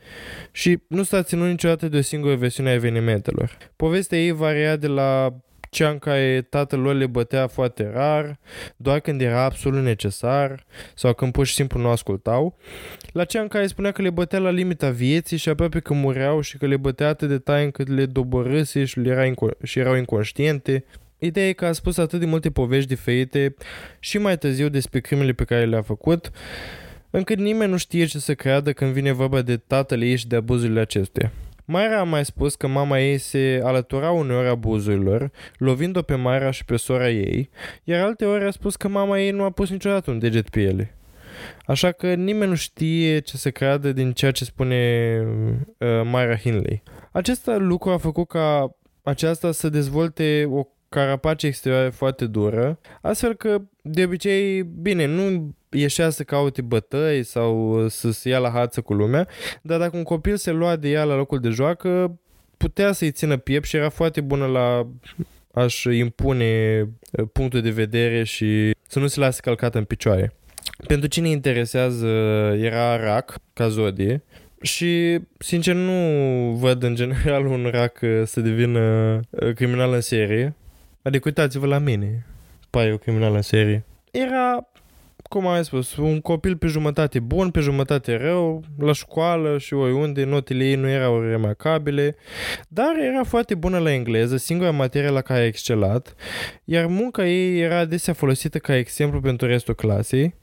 și 0.51 0.79
nu 0.87 1.03
s-a 1.03 1.23
ținut 1.23 1.47
niciodată 1.47 1.87
de 1.87 1.97
o 1.97 2.01
singură 2.01 2.35
versiune 2.35 2.69
a 2.69 2.73
evenimentelor. 2.73 3.57
Povestea 3.75 4.17
ei 4.17 4.31
varia 4.31 4.75
de 4.75 4.87
la 4.87 5.35
cea 5.69 5.89
în 5.89 5.99
care 5.99 6.47
tatăl 6.49 6.79
lor 6.79 6.95
le 6.95 7.07
bătea 7.07 7.47
foarte 7.47 7.89
rar, 7.93 8.39
doar 8.77 8.99
când 8.99 9.21
era 9.21 9.43
absolut 9.43 9.83
necesar 9.83 10.65
sau 10.95 11.13
când 11.13 11.31
pur 11.31 11.45
și 11.45 11.53
simplu 11.53 11.79
nu 11.79 11.89
ascultau, 11.89 12.57
la 13.11 13.25
cea 13.25 13.41
în 13.41 13.47
care 13.47 13.67
spunea 13.67 13.91
că 13.91 14.01
le 14.01 14.09
bătea 14.09 14.39
la 14.39 14.49
limita 14.49 14.89
vieții 14.89 15.37
și 15.37 15.49
aproape 15.49 15.79
că 15.79 15.93
mureau 15.93 16.41
și 16.41 16.57
că 16.57 16.65
le 16.65 16.77
bătea 16.77 17.07
atât 17.07 17.29
de 17.29 17.37
tare 17.37 17.63
încât 17.63 17.87
le 17.87 18.05
doborâse 18.05 18.85
și, 18.85 18.99
le 18.99 19.09
era 19.09 19.29
inco- 19.29 19.61
și 19.63 19.79
erau 19.79 19.95
inconștiente, 19.95 20.85
Ideea 21.23 21.47
e 21.47 21.53
că 21.53 21.65
a 21.65 21.71
spus 21.71 21.97
atât 21.97 22.19
de 22.19 22.25
multe 22.25 22.51
povești 22.51 22.87
diferite 22.87 23.55
și 23.99 24.17
mai 24.17 24.37
târziu 24.37 24.69
despre 24.69 24.99
crimele 24.99 25.31
pe 25.31 25.43
care 25.43 25.65
le-a 25.65 25.81
făcut, 25.81 26.31
încât 27.09 27.37
nimeni 27.37 27.71
nu 27.71 27.77
știe 27.77 28.05
ce 28.05 28.19
să 28.19 28.33
creadă 28.33 28.73
când 28.73 28.91
vine 28.91 29.11
vorba 29.11 29.41
de 29.41 29.57
tatăl 29.57 30.01
ei 30.01 30.15
și 30.15 30.27
de 30.27 30.35
abuzurile 30.35 30.79
acestuia. 30.79 31.31
Mayra 31.65 31.99
a 31.99 32.03
mai 32.03 32.25
spus 32.25 32.55
că 32.55 32.67
mama 32.67 32.99
ei 32.99 33.17
se 33.17 33.61
alătura 33.63 34.11
uneori 34.11 34.47
abuzurilor, 34.47 35.31
lovind-o 35.57 36.01
pe 36.01 36.15
Mayra 36.15 36.51
și 36.51 36.65
pe 36.65 36.75
sora 36.75 37.09
ei, 37.09 37.49
iar 37.83 38.03
alte 38.05 38.25
ori 38.25 38.43
a 38.45 38.51
spus 38.51 38.75
că 38.75 38.87
mama 38.87 39.19
ei 39.19 39.31
nu 39.31 39.43
a 39.43 39.49
pus 39.49 39.69
niciodată 39.69 40.11
un 40.11 40.19
deget 40.19 40.49
pe 40.49 40.61
ele. 40.61 40.95
Așa 41.65 41.91
că 41.91 42.13
nimeni 42.13 42.49
nu 42.49 42.55
știe 42.55 43.19
ce 43.19 43.37
să 43.37 43.51
creadă 43.51 43.91
din 43.91 44.11
ceea 44.11 44.31
ce 44.31 44.43
spune 44.43 45.21
uh, 45.77 45.87
Myra 46.03 46.35
Hinley. 46.35 46.83
Acest 47.11 47.49
lucru 47.57 47.89
a 47.89 47.97
făcut 47.97 48.27
ca 48.27 48.75
aceasta 49.03 49.51
să 49.51 49.69
dezvolte 49.69 50.47
o 50.49 50.67
carapace 50.93 51.47
exterioară 51.47 51.89
foarte 51.89 52.25
dură, 52.25 52.79
astfel 53.01 53.35
că 53.35 53.61
de 53.81 54.03
obicei, 54.03 54.63
bine, 54.63 55.05
nu 55.05 55.55
ieșea 55.69 56.09
să 56.09 56.23
caute 56.23 56.61
bătăi 56.61 57.23
sau 57.23 57.85
să 57.87 58.11
se 58.11 58.29
ia 58.29 58.39
la 58.39 58.49
hață 58.49 58.81
cu 58.81 58.93
lumea, 58.93 59.27
dar 59.61 59.79
dacă 59.79 59.97
un 59.97 60.03
copil 60.03 60.37
se 60.37 60.51
lua 60.51 60.75
de 60.75 60.89
ea 60.89 61.03
la 61.03 61.15
locul 61.15 61.39
de 61.39 61.49
joacă, 61.49 62.19
putea 62.57 62.91
să-i 62.91 63.11
țină 63.11 63.37
piept 63.37 63.65
și 63.65 63.75
era 63.75 63.89
foarte 63.89 64.21
bună 64.21 64.45
la 64.45 64.87
a-și 65.53 65.97
impune 65.97 66.81
uh, 67.11 67.25
punctul 67.31 67.61
de 67.61 67.69
vedere 67.69 68.23
și 68.23 68.75
să 68.87 68.99
nu 68.99 69.07
se 69.07 69.19
lase 69.19 69.41
calcată 69.41 69.77
în 69.77 69.83
picioare. 69.83 70.33
Pentru 70.87 71.07
cine 71.07 71.29
interesează, 71.29 72.07
era 72.59 72.97
rac, 72.97 73.37
ca 73.53 73.67
zodie, 73.67 74.23
și, 74.61 75.19
sincer, 75.37 75.75
nu 75.75 75.91
văd 76.51 76.83
în 76.83 76.95
general 76.95 77.45
un 77.45 77.69
rac 77.71 77.99
uh, 78.01 78.21
să 78.25 78.39
devină 78.39 78.79
uh, 79.29 79.53
criminal 79.53 79.93
în 79.93 80.01
serie. 80.01 80.55
Adică 81.03 81.23
uitați-vă 81.27 81.65
la 81.65 81.77
mine, 81.77 82.25
pai 82.69 82.91
o 82.91 82.97
criminal 82.97 83.35
în 83.35 83.41
serie. 83.41 83.85
Era, 84.11 84.67
cum 85.23 85.47
am 85.47 85.63
spus, 85.63 85.95
un 85.95 86.21
copil 86.21 86.57
pe 86.57 86.67
jumătate 86.67 87.19
bun, 87.19 87.51
pe 87.51 87.59
jumătate 87.59 88.15
rău, 88.15 88.63
la 88.77 88.93
școală 88.93 89.57
și 89.57 89.73
oriunde, 89.73 90.23
notele 90.23 90.63
ei 90.63 90.75
nu 90.75 90.89
erau 90.89 91.21
remarcabile, 91.21 92.15
dar 92.67 92.95
era 92.99 93.23
foarte 93.23 93.55
bună 93.55 93.77
la 93.77 93.93
engleză, 93.93 94.37
singura 94.37 94.71
materie 94.71 95.09
la 95.09 95.21
care 95.21 95.39
a 95.39 95.45
excelat, 95.45 96.15
iar 96.63 96.85
munca 96.85 97.27
ei 97.27 97.59
era 97.59 97.77
adesea 97.77 98.13
folosită 98.13 98.57
ca 98.57 98.75
exemplu 98.75 99.19
pentru 99.19 99.47
restul 99.47 99.75
clasei 99.75 100.33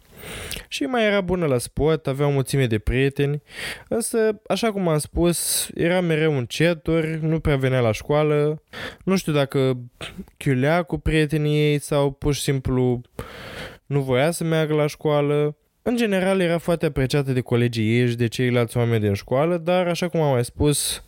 și 0.69 0.83
mai 0.83 1.05
era 1.05 1.21
bună 1.21 1.47
la 1.47 1.59
sport, 1.59 2.07
avea 2.07 2.27
o 2.27 2.31
mulțime 2.31 2.67
de 2.67 2.79
prieteni, 2.79 3.43
însă, 3.89 4.41
așa 4.47 4.73
cum 4.73 4.89
am 4.89 4.99
spus, 4.99 5.69
era 5.75 6.01
mereu 6.01 6.33
un 6.33 6.47
cetur, 6.47 7.05
nu 7.05 7.41
prea 7.41 7.57
venea 7.57 7.81
la 7.81 7.93
școală, 7.93 8.63
nu 9.05 9.17
știu 9.17 9.33
dacă 9.33 9.79
chiulea 10.37 10.83
cu 10.83 10.99
prietenii 10.99 11.71
ei 11.71 11.79
sau 11.79 12.11
pur 12.11 12.35
și 12.35 12.41
simplu 12.41 13.01
nu 13.87 14.01
voia 14.01 14.31
să 14.31 14.45
meargă 14.45 14.75
la 14.75 14.87
școală. 14.87 15.57
În 15.83 15.97
general 15.97 16.41
era 16.41 16.59
foarte 16.59 16.87
apreciată 16.87 17.33
de 17.33 17.41
colegii 17.41 17.99
ei 17.99 18.09
și 18.09 18.17
de 18.17 18.27
ceilalți 18.27 18.77
oameni 18.77 19.03
din 19.03 19.15
școală, 19.15 19.57
dar, 19.57 19.87
așa 19.87 20.09
cum 20.09 20.21
am 20.21 20.33
mai 20.33 20.45
spus, 20.45 21.05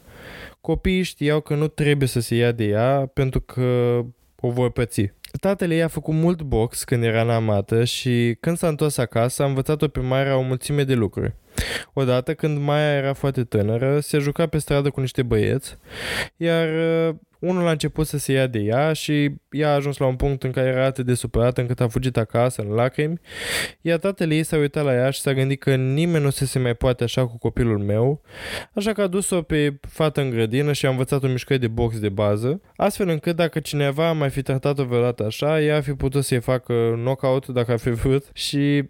copiii 0.61 1.03
știau 1.03 1.41
că 1.41 1.55
nu 1.55 1.69
trebuie 1.69 2.09
să 2.09 2.21
se 2.21 2.35
ia 2.35 2.53
de 2.53 2.65
ea 2.65 3.11
pentru 3.13 3.41
că 3.41 4.01
o 4.41 4.51
vor 4.51 4.71
păți. 4.71 5.13
Tatăl 5.41 5.71
ei 5.71 5.83
a 5.83 5.89
făcut 5.89 6.15
mult 6.15 6.43
box 6.43 6.85
când 6.85 7.05
era 7.05 7.23
înamată 7.23 7.85
și 7.85 8.37
când 8.41 8.57
s-a 8.57 8.69
întors 8.69 8.97
acasă 8.97 9.43
a 9.43 9.47
învățat-o 9.47 9.89
pe 9.89 10.01
Maia 10.01 10.37
o 10.37 10.41
mulțime 10.41 10.85
de 10.85 10.95
lucruri. 10.95 11.35
Odată, 11.93 12.35
când 12.35 12.59
Maia 12.59 12.93
era 12.93 13.13
foarte 13.13 13.45
tânără, 13.45 14.01
se 14.01 14.19
juca 14.19 14.47
pe 14.47 14.59
stradă 14.59 14.91
cu 14.91 15.01
niște 15.01 15.23
băieți, 15.23 15.77
iar 16.37 16.69
uh, 16.69 17.15
unul 17.43 17.67
a 17.67 17.71
început 17.71 18.07
să 18.07 18.19
se 18.19 18.33
ia 18.33 18.47
de 18.47 18.59
ea 18.59 18.93
și 18.93 19.35
ea 19.51 19.71
a 19.71 19.75
ajuns 19.75 19.97
la 19.97 20.07
un 20.07 20.17
punct 20.17 20.43
în 20.43 20.51
care 20.51 20.69
era 20.69 20.85
atât 20.85 21.07
de 21.07 21.15
supărată 21.15 21.61
încât 21.61 21.81
a 21.81 21.89
fugit 21.89 22.17
acasă 22.17 22.63
în 22.63 22.69
lacrimi, 22.69 23.21
iar 23.81 23.99
tatăl 23.99 24.31
ei 24.31 24.43
s-a 24.43 24.57
uitat 24.57 24.85
la 24.85 24.95
ea 24.95 25.11
și 25.11 25.21
s-a 25.21 25.33
gândit 25.33 25.61
că 25.61 25.75
nimeni 25.75 26.25
nu 26.25 26.31
se, 26.31 26.45
se 26.45 26.59
mai 26.59 26.75
poate 26.75 27.05
așa 27.05 27.27
cu 27.27 27.39
copilul 27.39 27.79
meu, 27.79 28.23
așa 28.75 28.93
că 28.93 29.03
a 29.03 29.07
dus-o 29.07 29.43
pe 29.43 29.79
fată 29.81 30.21
în 30.21 30.31
grădină 30.31 30.73
și 30.73 30.87
a 30.87 30.91
învățat 30.91 31.23
o 31.23 31.29
mișcări 31.29 31.61
de 31.61 31.69
box 31.69 31.99
de 31.99 32.09
bază, 32.09 32.61
astfel 32.77 33.09
încât 33.09 33.37
dacă 33.37 33.61
cineva 33.61 34.13
mai 34.13 34.31
fi 34.31 34.43
tratat-o 34.43 34.85
vreodată 34.85 35.25
așa, 35.25 35.63
ea 35.63 35.77
ar 35.77 35.83
fi 35.83 35.93
putut 35.93 36.25
să-i 36.25 36.41
facă 36.41 36.93
knockout 36.95 37.47
dacă 37.47 37.73
ar 37.73 37.79
fi 37.79 37.91
vrut 37.91 38.31
și 38.33 38.85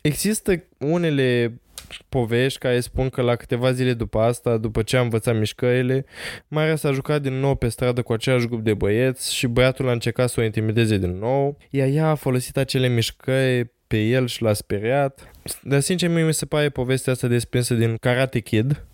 există 0.00 0.64
unele 0.78 1.60
povești 2.08 2.58
care 2.58 2.80
spun 2.80 3.08
că 3.08 3.22
la 3.22 3.36
câteva 3.36 3.72
zile 3.72 3.92
după 3.92 4.18
asta, 4.18 4.56
după 4.56 4.82
ce 4.82 4.96
a 4.96 5.00
învățat 5.00 5.38
mișcările, 5.38 6.04
Maria 6.48 6.76
s-a 6.76 6.92
jucat 6.92 7.22
din 7.22 7.32
nou 7.32 7.54
pe 7.54 7.68
stradă 7.68 8.02
cu 8.02 8.12
același 8.12 8.46
grup 8.46 8.64
de 8.64 8.74
băieți 8.74 9.34
și 9.34 9.46
băiatul 9.46 9.88
a 9.88 9.92
încercat 9.92 10.28
să 10.28 10.40
o 10.40 10.44
intimideze 10.44 10.98
din 10.98 11.18
nou, 11.18 11.58
iar 11.70 11.88
ea 11.88 12.08
a 12.08 12.14
folosit 12.14 12.56
acele 12.56 12.88
mișcări 12.88 13.70
pe 13.86 14.02
el 14.02 14.26
și 14.26 14.42
l-a 14.42 14.52
speriat. 14.52 15.30
Dar 15.62 15.80
sincer 15.80 16.08
mie 16.08 16.24
mi 16.24 16.34
se 16.34 16.46
pare 16.46 16.68
povestea 16.68 17.12
asta 17.12 17.26
desprinsă 17.26 17.74
din 17.74 17.96
Karate 18.00 18.40
Kid, 18.40 18.84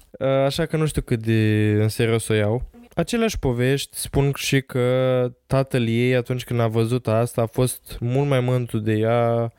așa 0.45 0.67
că 0.67 0.77
nu 0.77 0.87
știu 0.87 1.03
cât 1.03 1.23
de 1.23 1.71
în 1.81 1.89
serios 1.89 2.29
o 2.29 2.35
iau. 2.35 2.71
Aceleași 2.95 3.39
povești 3.39 3.97
spun 3.97 4.33
și 4.37 4.61
că 4.61 5.33
tatăl 5.47 5.89
ei 5.89 6.15
atunci 6.17 6.45
când 6.45 6.61
a 6.61 6.67
văzut 6.67 7.09
asta 7.09 7.43
a 7.43 7.47
fost 7.47 7.97
mult 8.01 8.29
mai 8.29 8.41
mândru 8.41 8.79
de 8.79 8.93
ea 8.93 9.53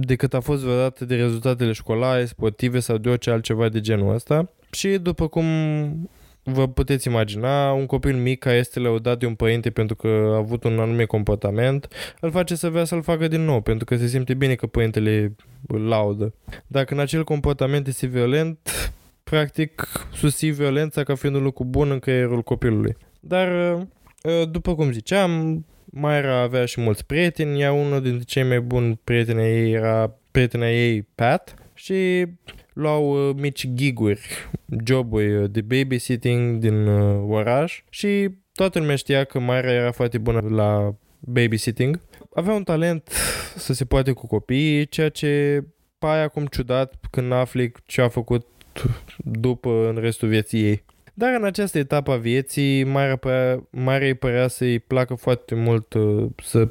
decât 0.00 0.34
a 0.34 0.40
fost 0.40 0.62
vreodată 0.62 1.04
de 1.04 1.14
rezultatele 1.14 1.72
școlare, 1.72 2.24
sportive 2.24 2.78
sau 2.78 2.96
de 2.96 3.08
orice 3.08 3.30
altceva 3.30 3.68
de 3.68 3.80
genul 3.80 4.14
ăsta. 4.14 4.50
Și 4.70 4.88
după 4.88 5.28
cum 5.28 5.44
vă 6.42 6.68
puteți 6.68 7.08
imagina, 7.08 7.72
un 7.72 7.86
copil 7.86 8.16
mic 8.16 8.38
care 8.38 8.56
este 8.56 8.78
lăudat 8.78 9.18
de 9.18 9.26
un 9.26 9.34
părinte 9.34 9.70
pentru 9.70 9.96
că 9.96 10.06
a 10.06 10.36
avut 10.36 10.64
un 10.64 10.78
anume 10.78 11.04
comportament, 11.04 11.88
îl 12.20 12.30
face 12.30 12.54
să 12.54 12.68
vrea 12.70 12.84
să-l 12.84 13.02
facă 13.02 13.28
din 13.28 13.44
nou, 13.44 13.60
pentru 13.60 13.84
că 13.84 13.96
se 13.96 14.06
simte 14.06 14.34
bine 14.34 14.54
că 14.54 14.66
părintele 14.66 15.36
îl 15.66 15.80
laudă. 15.80 16.34
Dacă 16.66 16.94
în 16.94 17.00
acel 17.00 17.24
comportament 17.24 17.86
este 17.86 18.06
violent, 18.06 18.58
practic 19.24 19.88
susții 20.12 20.50
violența 20.50 21.02
ca 21.02 21.14
fiind 21.14 21.34
un 21.34 21.42
lucru 21.42 21.64
bun 21.64 21.90
în 21.90 21.98
creierul 21.98 22.42
copilului. 22.42 22.96
Dar, 23.20 23.78
după 24.50 24.74
cum 24.74 24.92
ziceam, 24.92 25.64
Mayra 25.90 26.40
avea 26.40 26.64
și 26.64 26.80
mulți 26.80 27.06
prieteni, 27.06 27.58
iar 27.58 27.72
unul 27.72 28.02
dintre 28.02 28.24
cei 28.24 28.42
mai 28.42 28.60
buni 28.60 29.00
prieteni 29.04 29.42
ei 29.42 29.72
era 29.72 30.14
prietena 30.30 30.70
ei 30.70 31.02
Pat 31.02 31.54
și 31.74 32.26
luau 32.72 33.28
uh, 33.28 33.34
mici 33.36 33.66
giguri, 33.74 34.20
joburi 34.84 35.36
uh, 35.36 35.50
de 35.50 35.60
babysitting 35.60 36.58
din 36.58 36.86
uh, 36.86 37.24
oraș 37.28 37.82
și 37.90 38.28
toată 38.52 38.78
lumea 38.78 38.96
știa 38.96 39.24
că 39.24 39.38
Mayra 39.38 39.72
era 39.72 39.90
foarte 39.90 40.18
bună 40.18 40.40
la 40.48 40.94
babysitting. 41.20 42.00
Avea 42.34 42.54
un 42.54 42.62
talent 42.62 43.08
să 43.56 43.72
se 43.72 43.84
poate 43.84 44.12
cu 44.12 44.26
copiii, 44.26 44.88
ceea 44.88 45.08
ce 45.08 45.64
pare 45.98 46.20
acum 46.20 46.46
ciudat 46.46 46.94
când 47.10 47.32
afli 47.32 47.72
ce 47.86 48.00
a 48.00 48.08
făcut 48.08 48.46
după 49.16 49.88
în 49.88 49.96
restul 50.00 50.28
vieții 50.28 50.62
ei. 50.62 50.84
Dar 51.18 51.34
în 51.34 51.44
această 51.44 51.78
etapă 51.78 52.12
a 52.12 52.16
vieții, 52.16 52.84
Mare 53.70 54.06
îi 54.06 54.14
părea 54.14 54.48
să-i 54.48 54.78
placă 54.78 55.14
foarte 55.14 55.54
mult 55.54 55.92
uh, 55.92 56.26
să 56.42 56.68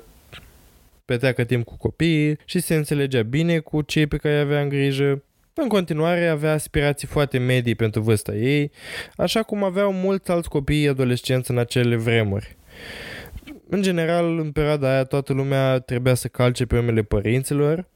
petreacă 1.06 1.44
timp 1.44 1.66
cu 1.66 1.78
copiii 1.78 2.38
și 2.46 2.60
se 2.60 2.76
înțelegea 2.76 3.22
bine 3.22 3.60
cu 3.60 3.82
cei 3.82 4.08
pe 4.08 4.18
care 4.18 4.38
avea 4.38 4.62
în 4.62 4.70
grijă. 4.70 5.24
În 5.54 5.68
continuare 5.68 6.28
avea 6.28 6.52
aspirații 6.52 7.08
foarte 7.08 7.38
medii 7.38 7.76
pentru 7.76 8.02
vârsta 8.02 8.36
ei, 8.36 8.72
așa 9.16 9.44
cum 9.44 9.64
aveau 9.64 9.92
mulți 9.92 10.32
alți 10.32 10.50
copii 10.50 10.88
adolescenți 10.88 11.52
în 11.52 11.58
acele 11.58 11.96
vremuri. 11.96 12.58
În 13.70 13.82
general, 13.82 14.40
în 14.40 14.52
perioada 14.52 14.90
aia, 14.90 15.04
toată 15.04 15.34
lumea 15.34 15.80
trebuia 15.80 16.14
să 16.14 16.28
calce 16.28 16.66
pe 16.66 16.78
urmele 16.78 17.02
părinților 17.02 17.88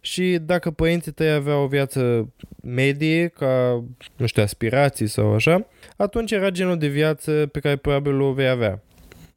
și 0.00 0.38
dacă 0.42 0.70
părinții 0.70 1.12
tăi 1.12 1.30
aveau 1.30 1.62
o 1.62 1.66
viață 1.66 2.28
medie, 2.62 3.26
ca, 3.26 3.84
nu 4.16 4.26
știu, 4.26 4.42
aspirații 4.42 5.06
sau 5.06 5.34
așa, 5.34 5.66
atunci 5.96 6.32
era 6.32 6.50
genul 6.50 6.78
de 6.78 6.86
viață 6.86 7.48
pe 7.52 7.60
care 7.60 7.76
probabil 7.76 8.20
o 8.20 8.32
vei 8.32 8.48
avea. 8.48 8.82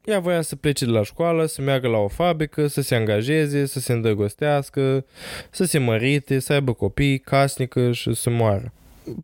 Ea 0.06 0.20
voia 0.20 0.42
să 0.42 0.56
plece 0.56 0.86
de 0.86 0.92
la 0.92 1.04
școală, 1.04 1.46
să 1.46 1.62
meargă 1.62 1.88
la 1.88 1.98
o 1.98 2.08
fabrică, 2.08 2.68
să 2.68 2.82
se 2.82 2.96
angajeze, 2.96 3.66
să 3.66 3.80
se 3.80 3.94
îndrăgostească, 3.94 5.06
să 5.50 5.64
se 5.64 5.78
mărite, 5.78 6.40
să 6.40 6.54
aibă 6.54 6.74
copii, 6.74 7.20
casnică 7.20 7.92
și 7.92 8.14
să 8.14 8.30
moară. 8.30 8.74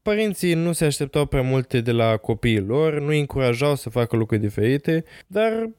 Părinții 0.01 0.53
nu 0.53 0.71
se 0.71 0.85
așteptau 0.85 1.25
prea 1.25 1.41
multe 1.41 1.81
de 1.81 1.91
la 1.91 2.17
copiii 2.17 2.59
lor, 2.59 2.99
nu 2.99 3.07
îi 3.07 3.19
încurajau 3.19 3.75
să 3.75 3.89
facă 3.89 4.15
lucruri 4.15 4.41
diferite, 4.41 5.03
dar 5.27 5.69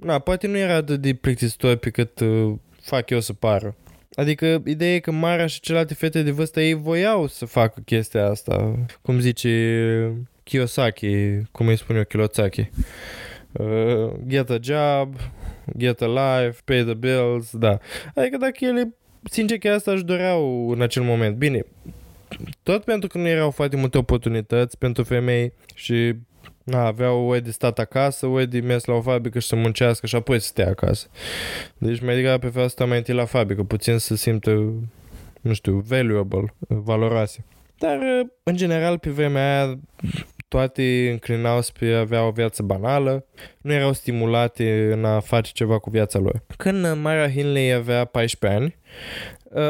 na, 0.00 0.18
poate 0.18 0.46
nu 0.46 0.56
era 0.56 0.74
atât 0.74 1.00
de 1.00 1.14
plictisitor 1.14 1.76
pe 1.76 1.90
cât 1.90 2.20
uh, 2.20 2.52
fac 2.80 3.10
eu 3.10 3.20
să 3.20 3.32
pară. 3.32 3.76
Adică 4.14 4.62
ideea 4.66 4.94
e 4.94 4.98
că 4.98 5.10
Mara 5.10 5.46
și 5.46 5.60
celelalte 5.60 5.94
fete 5.94 6.22
de 6.22 6.30
vârstă 6.30 6.60
ei 6.60 6.74
voiau 6.74 7.26
să 7.26 7.44
facă 7.44 7.80
chestia 7.84 8.26
asta, 8.28 8.84
cum 9.02 9.20
zice 9.20 10.26
Kiyosaki, 10.42 11.42
cum 11.52 11.66
îi 11.66 11.76
spune 11.76 11.98
eu, 11.98 12.04
Kiyosaki. 12.04 12.70
Uh, 13.52 14.12
get 14.26 14.50
a 14.50 14.58
job, 14.60 15.16
get 15.76 16.00
a 16.00 16.06
life, 16.06 16.60
pay 16.64 16.82
the 16.82 16.94
bills, 16.94 17.56
da. 17.56 17.78
Adică 18.14 18.36
dacă 18.36 18.64
ele, 18.64 18.94
sincer 19.22 19.58
că 19.58 19.68
asta 19.68 19.92
își 19.92 20.04
doreau 20.04 20.70
în 20.70 20.80
acel 20.80 21.02
moment. 21.02 21.36
Bine, 21.36 21.64
tot 22.62 22.84
pentru 22.84 23.08
că 23.08 23.18
nu 23.18 23.28
erau 23.28 23.50
foarte 23.50 23.76
multe 23.76 23.98
oportunități 23.98 24.78
pentru 24.78 25.02
femei 25.02 25.52
și 25.74 26.14
na, 26.64 26.86
aveau 26.86 27.28
o 27.28 27.38
de 27.38 27.50
stat 27.50 27.78
acasă, 27.78 28.26
o 28.26 28.44
de 28.44 28.60
mers 28.60 28.84
la 28.84 28.94
o 28.94 29.00
fabrică 29.00 29.38
și 29.38 29.46
să 29.46 29.56
muncească 29.56 30.06
și 30.06 30.16
apoi 30.16 30.40
să 30.40 30.46
stea 30.46 30.68
acasă. 30.68 31.06
Deci 31.78 32.00
mai 32.00 32.14
degrabă 32.14 32.48
pe 32.48 32.68
să 32.68 32.86
mai 32.86 32.96
întâi 32.96 33.14
la 33.14 33.24
fabrică, 33.24 33.62
puțin 33.62 33.98
să 33.98 34.16
simtă 34.16 34.72
nu 35.40 35.52
știu, 35.52 35.82
valuable, 35.86 36.54
valoroase. 36.68 37.44
Dar, 37.78 37.98
în 38.42 38.56
general, 38.56 38.98
pe 38.98 39.10
vremea 39.10 39.62
aia, 39.62 39.80
toate 40.48 41.10
înclinau 41.10 41.62
spre 41.62 41.94
a 41.94 41.98
avea 41.98 42.26
o 42.26 42.30
viață 42.30 42.62
banală, 42.62 43.26
nu 43.60 43.72
erau 43.72 43.92
stimulate 43.92 44.92
în 44.92 45.04
a 45.04 45.20
face 45.20 45.50
ceva 45.54 45.78
cu 45.78 45.90
viața 45.90 46.18
lor. 46.18 46.42
Când 46.56 46.96
Mara 47.02 47.30
Hinley 47.30 47.72
avea 47.72 48.04
14 48.04 48.60
ani, 48.60 48.76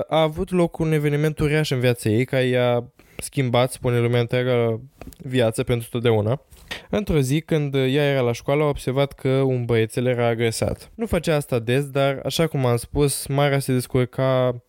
a 0.08 0.20
avut 0.20 0.50
loc 0.50 0.78
un 0.78 0.92
eveniment 0.92 1.38
uriaș 1.38 1.70
în 1.70 1.80
viața 1.80 2.10
ei, 2.10 2.24
care 2.24 2.44
i-a 2.44 2.92
schimbat, 3.24 3.72
spune 3.72 3.98
lumea 3.98 4.20
întreagă, 4.20 4.80
viață 5.18 5.62
pentru 5.62 5.88
totdeauna. 5.90 6.42
Într-o 6.90 7.20
zi, 7.20 7.40
când 7.40 7.74
ea 7.74 8.10
era 8.10 8.20
la 8.20 8.32
școală, 8.32 8.62
a 8.62 8.68
observat 8.68 9.12
că 9.12 9.28
un 9.28 9.64
băiețel 9.64 10.06
era 10.06 10.26
agresat. 10.26 10.90
Nu 10.94 11.06
făcea 11.06 11.36
asta 11.36 11.58
des, 11.58 11.84
dar, 11.84 12.20
așa 12.24 12.46
cum 12.46 12.66
am 12.66 12.76
spus, 12.76 13.26
Mara 13.26 13.58
se 13.58 13.72
descurca 13.72 14.62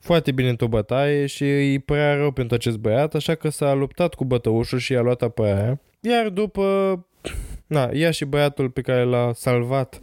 foarte 0.00 0.32
bine 0.32 0.48
într-o 0.48 0.68
bătaie 0.68 1.26
și 1.26 1.44
îi 1.44 1.78
părea 1.78 2.14
rău 2.14 2.30
pentru 2.30 2.54
acest 2.54 2.76
băiat, 2.76 3.14
așa 3.14 3.34
că 3.34 3.48
s-a 3.48 3.72
luptat 3.72 4.14
cu 4.14 4.24
bătăușul 4.24 4.78
și 4.78 4.92
i-a 4.92 5.00
luat 5.00 5.22
apărarea. 5.22 5.80
Iar 6.00 6.28
după 6.28 6.98
na, 7.66 7.90
ea 7.92 8.10
și 8.10 8.24
băiatul 8.24 8.70
pe 8.70 8.80
care 8.80 9.02
l-a 9.02 9.32
salvat 9.34 9.98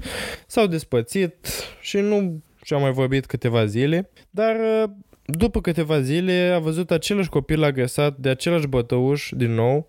s-au 0.47 0.67
despățit 0.67 1.47
și 1.81 1.97
nu 1.97 2.43
și-au 2.63 2.79
mai 2.79 2.91
vorbit 2.91 3.25
câteva 3.25 3.65
zile, 3.65 4.09
dar 4.29 4.55
după 5.37 5.61
câteva 5.61 6.01
zile 6.01 6.51
a 6.55 6.59
văzut 6.59 6.91
același 6.91 7.29
copil 7.29 7.63
agresat 7.63 8.17
de 8.17 8.29
același 8.29 8.67
bătăuș 8.67 9.29
din 9.35 9.53
nou 9.53 9.87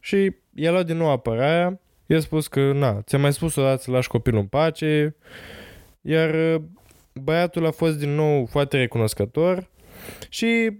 și 0.00 0.32
i-a 0.54 0.70
luat 0.70 0.86
din 0.86 0.96
nou 0.96 1.10
apărarea. 1.10 1.80
I-a 2.06 2.20
spus 2.20 2.46
că, 2.46 2.72
na, 2.72 3.02
ți-am 3.02 3.20
mai 3.20 3.32
spus 3.32 3.56
odată 3.56 3.82
să 3.82 3.90
lași 3.90 4.08
copilul 4.08 4.40
în 4.40 4.46
pace, 4.46 5.16
iar 6.00 6.34
uh, 6.34 6.62
băiatul 7.12 7.66
a 7.66 7.70
fost 7.70 7.98
din 7.98 8.14
nou 8.14 8.46
foarte 8.46 8.76
recunoscător 8.76 9.68
și 10.28 10.78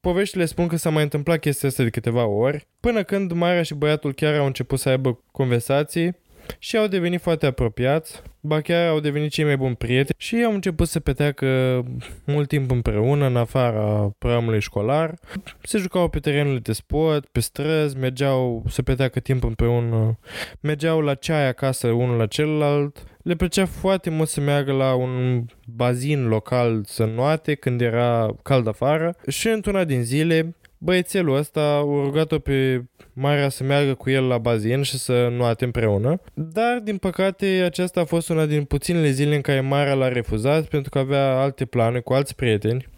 poveștile 0.00 0.44
spun 0.44 0.66
că 0.66 0.76
s-a 0.76 0.90
mai 0.90 1.02
întâmplat 1.02 1.38
chestia 1.38 1.68
asta 1.68 1.82
de 1.82 1.90
câteva 1.90 2.26
ori, 2.26 2.66
până 2.80 3.02
când 3.02 3.32
Marea 3.32 3.62
și 3.62 3.74
băiatul 3.74 4.12
chiar 4.14 4.34
au 4.34 4.46
început 4.46 4.78
să 4.78 4.88
aibă 4.88 5.22
conversații 5.30 6.16
și 6.58 6.76
au 6.76 6.86
devenit 6.86 7.20
foarte 7.20 7.46
apropiați, 7.46 8.22
ba 8.40 8.60
chiar 8.60 8.88
au 8.88 9.00
devenit 9.00 9.30
cei 9.30 9.44
mai 9.44 9.56
buni 9.56 9.76
prieteni 9.76 10.18
și 10.18 10.42
au 10.44 10.52
început 10.52 10.88
să 10.88 11.00
petreacă 11.00 11.82
mult 12.26 12.48
timp 12.48 12.70
împreună 12.70 13.26
în 13.26 13.36
afara 13.36 14.14
programului 14.18 14.60
școlar. 14.60 15.14
Se 15.62 15.78
jucau 15.78 16.08
pe 16.08 16.18
terenurile 16.18 16.60
de 16.60 16.72
sport, 16.72 17.26
pe 17.26 17.40
străzi, 17.40 17.96
mergeau 17.96 18.64
să 18.68 18.82
petreacă 18.82 19.20
timp 19.20 19.44
împreună, 19.44 20.18
mergeau 20.60 21.00
la 21.00 21.14
ceai 21.14 21.48
acasă 21.48 21.88
unul 21.88 22.16
la 22.16 22.26
celălalt. 22.26 23.06
Le 23.22 23.34
plăcea 23.34 23.66
foarte 23.66 24.10
mult 24.10 24.28
să 24.28 24.40
meargă 24.40 24.72
la 24.72 24.94
un 24.94 25.44
bazin 25.66 26.28
local 26.28 26.82
să 26.84 27.04
noate 27.04 27.54
când 27.54 27.80
era 27.80 28.36
cald 28.42 28.66
afară 28.66 29.16
și 29.28 29.48
într-una 29.48 29.84
din 29.84 30.02
zile 30.02 30.54
băiețelul 30.84 31.36
ăsta 31.36 31.60
a 31.60 31.80
rugat-o 31.80 32.38
pe 32.38 32.84
Marea 33.12 33.48
să 33.48 33.64
meargă 33.64 33.94
cu 33.94 34.10
el 34.10 34.26
la 34.26 34.38
bazin 34.38 34.82
și 34.82 34.98
să 34.98 35.28
nuate 35.30 35.64
împreună, 35.64 36.20
dar 36.34 36.80
din 36.82 36.96
păcate 36.96 37.46
aceasta 37.64 38.00
a 38.00 38.04
fost 38.04 38.28
una 38.28 38.46
din 38.46 38.64
puținele 38.64 39.10
zile 39.10 39.34
în 39.34 39.40
care 39.40 39.60
Marea 39.60 39.94
l-a 39.94 40.08
refuzat 40.08 40.64
pentru 40.64 40.90
că 40.90 40.98
avea 40.98 41.40
alte 41.40 41.64
planuri 41.64 42.02
cu 42.02 42.12
alți 42.12 42.34
prieteni, 42.34 42.88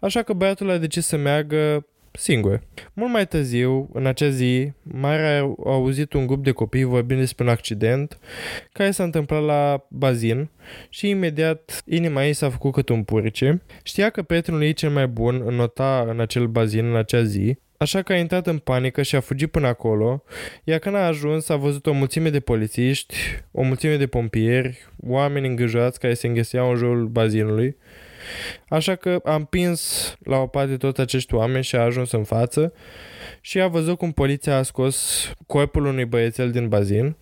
așa 0.00 0.22
că 0.22 0.32
băiatul 0.32 0.70
a 0.70 0.76
decis 0.76 1.06
să 1.06 1.16
meargă 1.16 1.86
singur. 2.16 2.62
Mult 2.92 3.12
mai 3.12 3.26
târziu, 3.26 3.88
în 3.92 4.06
acea 4.06 4.28
zi, 4.28 4.72
Marea 4.82 5.38
a 5.40 5.72
auzit 5.72 6.12
un 6.12 6.26
grup 6.26 6.44
de 6.44 6.50
copii 6.50 6.84
vorbind 6.84 7.20
despre 7.20 7.44
un 7.44 7.50
accident 7.50 8.18
care 8.72 8.90
s-a 8.90 9.04
întâmplat 9.04 9.42
la 9.42 9.86
bazin 9.88 10.48
și 10.88 11.08
imediat 11.08 11.82
inima 11.86 12.24
ei 12.24 12.32
s-a 12.32 12.50
făcut 12.50 12.72
cât 12.72 12.88
un 12.88 13.02
purice. 13.02 13.62
Știa 13.82 14.10
că 14.10 14.22
prietenul 14.22 14.62
ei 14.62 14.72
cel 14.72 14.90
mai 14.90 15.06
bun 15.06 15.42
înnota 15.46 16.06
în 16.08 16.20
acel 16.20 16.46
bazin 16.46 16.84
în 16.84 16.96
acea 16.96 17.22
zi 17.22 17.58
Așa 17.78 18.02
că 18.02 18.12
a 18.12 18.16
intrat 18.16 18.46
în 18.46 18.58
panică 18.58 19.02
și 19.02 19.16
a 19.16 19.20
fugit 19.20 19.50
până 19.50 19.66
acolo, 19.66 20.22
iar 20.64 20.78
când 20.78 20.94
a 20.94 21.06
ajuns 21.06 21.48
a 21.48 21.56
văzut 21.56 21.86
o 21.86 21.92
mulțime 21.92 22.30
de 22.30 22.40
polițiști, 22.40 23.16
o 23.52 23.62
mulțime 23.62 23.96
de 23.96 24.06
pompieri, 24.06 24.78
oameni 25.06 25.46
îngrijorați 25.46 26.00
care 26.00 26.14
se 26.14 26.26
îngheseau 26.26 26.70
în 26.70 26.76
jurul 26.76 27.06
bazinului. 27.06 27.76
Așa 28.68 28.94
că 28.94 29.20
a 29.24 29.34
împins 29.34 30.14
la 30.24 30.36
o 30.36 30.46
parte 30.46 30.76
toți 30.76 31.00
acești 31.00 31.34
oameni 31.34 31.64
și 31.64 31.76
a 31.76 31.80
ajuns 31.80 32.12
în 32.12 32.24
față 32.24 32.72
și 33.40 33.60
a 33.60 33.68
văzut 33.68 33.98
cum 33.98 34.12
poliția 34.12 34.56
a 34.56 34.62
scos 34.62 35.28
corpul 35.46 35.84
unui 35.86 36.04
băiețel 36.04 36.50
din 36.50 36.68
bazin 36.68 37.16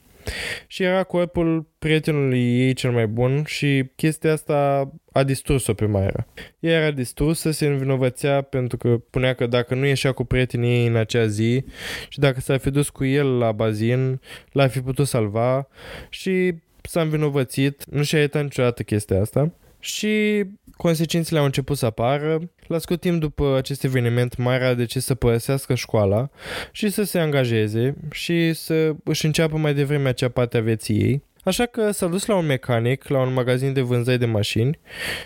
și 0.67 0.83
era 0.83 1.03
corpul 1.03 1.67
prietenului 1.79 2.61
ei 2.61 2.73
cel 2.73 2.91
mai 2.91 3.07
bun 3.07 3.45
și 3.47 3.85
chestia 3.97 4.33
asta 4.33 4.91
a 5.13 5.23
distrus-o 5.23 5.75
pe 5.75 5.87
Mayra. 5.87 6.27
Ea 6.59 6.81
era 6.81 6.91
distrusă, 6.91 7.51
se 7.51 7.67
învinovățea 7.67 8.43
pentru 8.43 8.77
că 8.77 8.89
punea 9.11 9.35
că 9.35 9.47
dacă 9.47 9.75
nu 9.75 9.87
ieșea 9.87 10.13
cu 10.13 10.25
prietenii 10.25 10.81
ei 10.81 10.87
în 10.87 10.97
acea 10.97 11.27
zi 11.27 11.65
și 12.09 12.19
dacă 12.19 12.41
s-ar 12.41 12.59
fi 12.59 12.71
dus 12.71 12.89
cu 12.89 13.05
el 13.05 13.39
la 13.39 13.53
bazin, 13.53 14.21
l-ar 14.53 14.71
fi 14.71 14.81
putut 14.81 15.07
salva 15.07 15.69
și 16.09 16.55
s-a 16.83 17.01
învinovățit, 17.01 17.85
nu 17.85 18.03
și-a 18.03 18.19
iertat 18.19 18.43
niciodată 18.43 18.83
chestia 18.83 19.21
asta 19.21 19.53
și 19.79 20.45
consecințele 20.77 21.39
au 21.39 21.45
început 21.45 21.77
să 21.77 21.87
apară. 21.87 22.51
La 22.67 22.79
scurt 22.79 23.01
timp 23.01 23.21
după 23.21 23.55
acest 23.57 23.85
eveniment, 23.85 24.37
Mara 24.37 24.69
a 24.69 24.75
decis 24.75 25.05
să 25.05 25.15
părăsească 25.15 25.75
școala 25.75 26.31
și 26.73 26.89
să 26.91 27.03
se 27.03 27.19
angajeze 27.19 27.95
și 28.11 28.53
să 28.53 28.95
își 29.05 29.27
înceapă 29.27 29.57
mai 29.57 29.75
devreme 29.75 30.09
acea 30.09 30.29
parte 30.29 30.57
a 30.57 30.61
vieții 30.61 31.01
ei. 31.01 31.23
Așa 31.45 31.67
că 31.67 31.91
s-a 31.91 32.07
dus 32.07 32.27
la 32.27 32.37
un 32.37 32.47
mecanic, 32.47 33.09
la 33.09 33.21
un 33.21 33.33
magazin 33.33 33.73
de 33.73 33.81
vânzări 33.81 34.19
de 34.19 34.27
mașini 34.27 34.79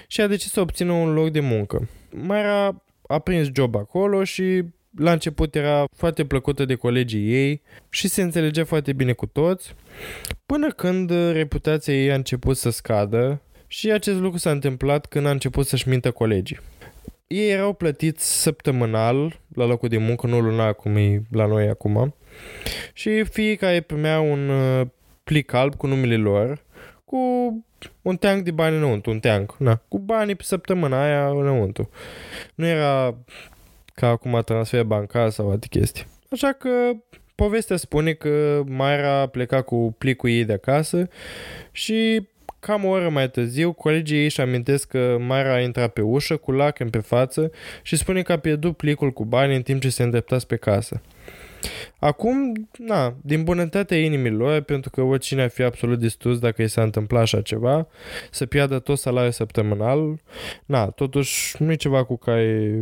și 0.06 0.20
a 0.20 0.26
decis 0.26 0.50
să 0.50 0.60
obțină 0.60 0.92
un 0.92 1.12
loc 1.12 1.30
de 1.30 1.40
muncă. 1.40 1.88
Mara 2.10 2.82
a 3.06 3.18
prins 3.18 3.48
job 3.52 3.74
acolo 3.74 4.24
și 4.24 4.64
la 4.96 5.12
început 5.12 5.54
era 5.54 5.84
foarte 5.96 6.24
plăcută 6.24 6.64
de 6.64 6.74
colegii 6.74 7.32
ei 7.32 7.62
și 7.90 8.08
se 8.08 8.22
înțelegea 8.22 8.64
foarte 8.64 8.92
bine 8.92 9.12
cu 9.12 9.26
toți, 9.26 9.74
până 10.46 10.68
când 10.68 11.10
reputația 11.32 11.94
ei 11.94 12.10
a 12.10 12.14
început 12.14 12.56
să 12.56 12.70
scadă 12.70 13.40
și 13.68 13.90
acest 13.90 14.18
lucru 14.18 14.38
s-a 14.38 14.50
întâmplat 14.50 15.06
când 15.06 15.26
a 15.26 15.30
început 15.30 15.66
să-și 15.66 15.88
mintă 15.88 16.10
colegii. 16.10 16.60
Ei 17.26 17.50
erau 17.50 17.72
plătiți 17.72 18.42
săptămânal 18.42 19.40
la 19.54 19.64
locul 19.64 19.88
de 19.88 19.98
muncă, 19.98 20.26
nu 20.26 20.40
luna 20.40 20.72
cum 20.72 20.96
e 20.96 21.22
la 21.30 21.46
noi 21.46 21.68
acum. 21.68 22.14
Și 22.92 23.24
fiecare 23.24 23.80
primea 23.80 24.20
un 24.20 24.48
uh, 24.48 24.86
plic 25.24 25.52
alb 25.52 25.74
cu 25.74 25.86
numele 25.86 26.16
lor, 26.16 26.64
cu 27.04 27.18
un 28.02 28.16
teanc 28.16 28.42
de 28.42 28.50
bani 28.50 28.76
înăuntru, 28.76 29.10
un 29.10 29.20
teanc, 29.20 29.56
na, 29.58 29.80
cu 29.88 29.98
banii 29.98 30.34
pe 30.34 30.42
săptămâna 30.42 31.04
aia 31.04 31.28
înăuntru. 31.28 31.90
Nu 32.54 32.66
era 32.66 33.16
ca 33.94 34.08
acum 34.08 34.42
transfer 34.44 34.82
bancar 34.82 35.30
sau 35.30 35.50
alte 35.50 35.66
chestii. 35.70 36.06
Așa 36.30 36.52
că 36.52 36.70
povestea 37.34 37.76
spune 37.76 38.12
că 38.12 38.62
Mayra 38.66 39.20
a 39.20 39.26
plecat 39.26 39.64
cu 39.64 39.94
plicul 39.98 40.30
ei 40.30 40.44
de 40.44 40.52
acasă 40.52 41.08
și 41.72 42.28
Cam 42.60 42.84
o 42.84 42.88
oră 42.88 43.08
mai 43.08 43.30
târziu, 43.30 43.72
colegii 43.72 44.18
ei 44.18 44.24
își 44.24 44.40
amintesc 44.40 44.88
că 44.88 45.16
Mara 45.20 45.52
a 45.52 45.60
intrat 45.60 45.92
pe 45.92 46.00
ușă 46.00 46.36
cu 46.36 46.52
lacrimi 46.52 46.90
pe 46.90 46.98
față 46.98 47.50
și 47.82 47.96
spune 47.96 48.22
că 48.22 48.32
a 48.32 48.38
pierdut 48.38 48.76
plicul 48.76 49.10
cu 49.10 49.24
bani 49.24 49.54
în 49.54 49.62
timp 49.62 49.80
ce 49.80 49.88
se 49.88 50.02
îndrepta 50.02 50.36
pe 50.46 50.56
casă. 50.56 51.00
Acum, 51.98 52.68
na, 52.78 53.16
din 53.22 53.44
bunătatea 53.44 53.98
inimilor, 53.98 54.60
pentru 54.60 54.90
că 54.90 55.02
oricine 55.02 55.42
ar 55.42 55.48
fi 55.48 55.62
absolut 55.62 55.98
distrus 55.98 56.38
dacă 56.38 56.62
i 56.62 56.68
s-a 56.68 56.82
întâmplat 56.82 57.22
așa 57.22 57.40
ceva, 57.40 57.86
să 58.30 58.46
piardă 58.46 58.78
tot 58.78 58.98
salariul 58.98 59.32
săptămânal, 59.32 60.20
na, 60.66 60.86
totuși 60.86 61.62
nu 61.62 61.72
e 61.72 61.74
ceva 61.74 62.04
cu 62.04 62.16
care 62.16 62.72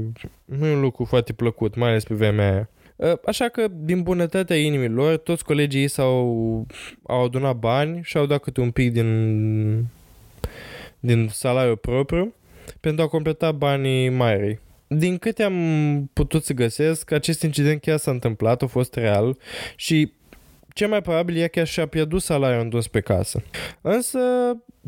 nu 0.45 0.67
e 0.67 0.75
un 0.75 0.81
lucru 0.81 1.05
foarte 1.05 1.33
plăcut, 1.33 1.75
mai 1.75 1.89
ales 1.89 2.05
pe 2.05 2.15
vremea 2.15 2.53
aia. 2.53 2.69
Ă, 3.01 3.21
așa 3.25 3.49
că, 3.49 3.67
din 3.71 4.03
bunătatea 4.03 4.57
inimilor, 4.57 5.17
toți 5.17 5.45
colegii 5.45 5.81
ei 5.81 5.89
s-au 5.89 6.67
au 7.03 7.25
adunat 7.25 7.57
bani 7.57 8.01
și 8.03 8.17
au 8.17 8.27
dat 8.27 8.41
câte 8.41 8.61
un 8.61 8.71
pic 8.71 8.93
din, 8.93 9.87
din 11.01 11.29
salariul 11.33 11.77
propriu 11.77 12.35
pentru 12.81 13.05
a 13.05 13.09
completa 13.09 13.53
banii 13.53 14.09
Mairei. 14.09 14.59
Din 14.87 15.19
câte 15.19 15.43
am 15.43 16.11
putut 16.13 16.45
să 16.45 16.53
găsesc, 16.53 17.11
acest 17.11 17.43
incident 17.43 17.81
chiar 17.81 17.99
s-a 17.99 18.11
întâmplat, 18.11 18.63
a 18.63 18.67
fost 18.67 18.95
real 18.95 19.39
și 19.77 20.13
cel 20.75 20.89
mai 20.89 21.03
probabil 21.03 21.37
ea 21.37 21.49
chiar 21.49 21.67
și-a 21.67 21.87
pierdut 21.87 22.23
salariul 22.23 22.63
întors 22.63 22.87
pe 22.87 23.01
casă. 23.01 23.43
Însă, 23.81 24.19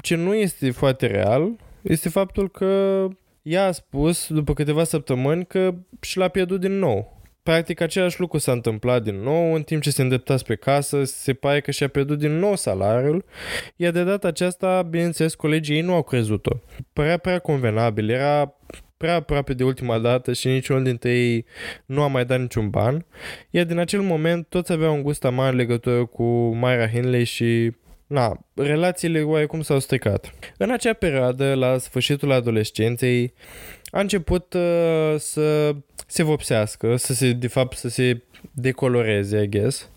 ce 0.02 0.14
nu 0.14 0.34
este 0.34 0.70
foarte 0.70 1.06
real, 1.06 1.56
este 1.82 2.08
faptul 2.08 2.50
că 2.50 3.06
ea 3.42 3.66
a 3.66 3.72
spus, 3.72 4.26
după 4.28 4.52
câteva 4.54 4.84
săptămâni, 4.84 5.46
că 5.46 5.74
și 6.00 6.18
l-a 6.18 6.28
pierdut 6.28 6.60
din 6.60 6.78
nou. 6.78 7.17
Practic 7.48 7.80
același 7.80 8.20
lucru 8.20 8.38
s-a 8.38 8.52
întâmplat 8.52 9.02
din 9.02 9.20
nou, 9.20 9.52
în 9.52 9.62
timp 9.62 9.82
ce 9.82 9.90
se 9.90 10.02
îndrepta 10.02 10.36
spre 10.36 10.56
casă, 10.56 11.04
se 11.04 11.34
pare 11.34 11.60
că 11.60 11.70
și-a 11.70 11.88
pierdut 11.88 12.18
din 12.18 12.38
nou 12.38 12.56
salariul, 12.56 13.24
iar 13.76 13.92
de 13.92 14.04
data 14.04 14.28
aceasta, 14.28 14.82
bineînțeles, 14.82 15.34
colegii 15.34 15.74
ei 15.74 15.80
nu 15.80 15.94
au 15.94 16.02
crezut-o. 16.02 16.50
Părea 16.92 17.18
prea 17.18 17.38
convenabil, 17.38 18.10
era 18.10 18.54
prea 18.96 19.14
aproape 19.14 19.54
de 19.54 19.64
ultima 19.64 19.98
dată 19.98 20.32
și 20.32 20.48
niciunul 20.48 20.82
dintre 20.82 21.10
ei 21.10 21.44
nu 21.86 22.02
a 22.02 22.06
mai 22.06 22.24
dat 22.24 22.40
niciun 22.40 22.70
ban, 22.70 23.06
iar 23.50 23.64
din 23.64 23.78
acel 23.78 24.00
moment 24.00 24.46
toți 24.48 24.72
aveau 24.72 24.94
un 24.94 25.02
gust 25.02 25.24
amar 25.24 25.50
în 25.50 25.56
legătură 25.56 26.04
cu 26.04 26.24
Myra 26.54 26.88
Henley 26.88 27.24
și 27.24 27.72
Na, 28.08 28.46
relațiile 28.54 29.22
oarecum 29.22 29.62
s-au 29.62 29.78
stricat. 29.78 30.34
În 30.56 30.70
acea 30.70 30.92
perioadă, 30.92 31.54
la 31.54 31.78
sfârșitul 31.78 32.32
adolescenței, 32.32 33.32
a 33.90 34.00
început 34.00 34.54
uh, 34.54 35.14
să 35.18 35.74
se 36.06 36.22
vopsească, 36.22 36.96
să 36.96 37.14
se, 37.14 37.32
de 37.32 37.46
fapt, 37.46 37.76
să 37.76 37.88
se 37.88 38.22
decoloreze, 38.52 39.42
I 39.42 39.48
guess. 39.48 39.90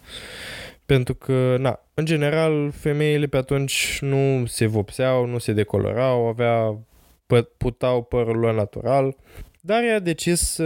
Pentru 0.85 1.15
că, 1.15 1.55
na, 1.59 1.79
în 1.93 2.05
general, 2.05 2.71
femeile 2.71 3.27
pe 3.27 3.37
atunci 3.37 3.97
nu 4.01 4.45
se 4.45 4.65
vopseau, 4.65 5.25
nu 5.25 5.37
se 5.37 5.53
decolorau, 5.53 6.27
avea, 6.27 6.77
putau 7.57 8.03
părul 8.03 8.37
lor 8.37 8.53
natural, 8.53 9.15
dar 9.61 9.83
ea 9.83 9.95
a 9.95 9.99
decis 9.99 10.39
să 10.39 10.63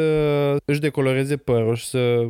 își 0.66 0.80
decoloreze 0.80 1.38
părul 1.38 1.76
și 1.76 1.86
să 1.86 2.28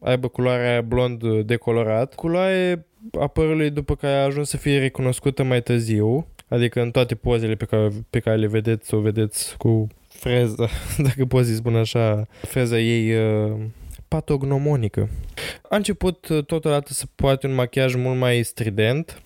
aibă 0.00 0.28
culoarea 0.28 0.80
blond 0.80 1.42
decolorat. 1.42 2.14
Culoare 2.14 2.86
a 3.20 3.26
părului 3.26 3.70
după 3.70 3.94
care 3.94 4.14
a 4.14 4.24
ajuns 4.24 4.48
să 4.48 4.56
fie 4.56 4.78
recunoscută 4.78 5.42
mai 5.42 5.62
târziu, 5.62 6.26
adică 6.48 6.80
în 6.80 6.90
toate 6.90 7.14
pozele 7.14 7.54
pe 7.54 7.64
care, 7.64 7.88
pe 8.10 8.18
care 8.18 8.36
le 8.36 8.46
vedeți, 8.46 8.94
o 8.94 9.00
vedeți 9.00 9.56
cu 9.56 9.86
freza, 10.18 10.68
dacă 11.06 11.24
poți 11.24 11.48
să 11.48 11.54
spun 11.54 11.76
așa, 11.76 12.26
freza 12.42 12.78
ei 12.78 13.14
uh, 13.14 13.52
patognomonică. 14.08 15.08
A 15.68 15.76
început 15.76 16.28
uh, 16.28 16.44
totodată 16.44 16.92
să 16.92 17.04
poate 17.14 17.46
un 17.46 17.54
machiaj 17.54 17.94
mult 17.94 18.18
mai 18.18 18.42
strident, 18.42 19.22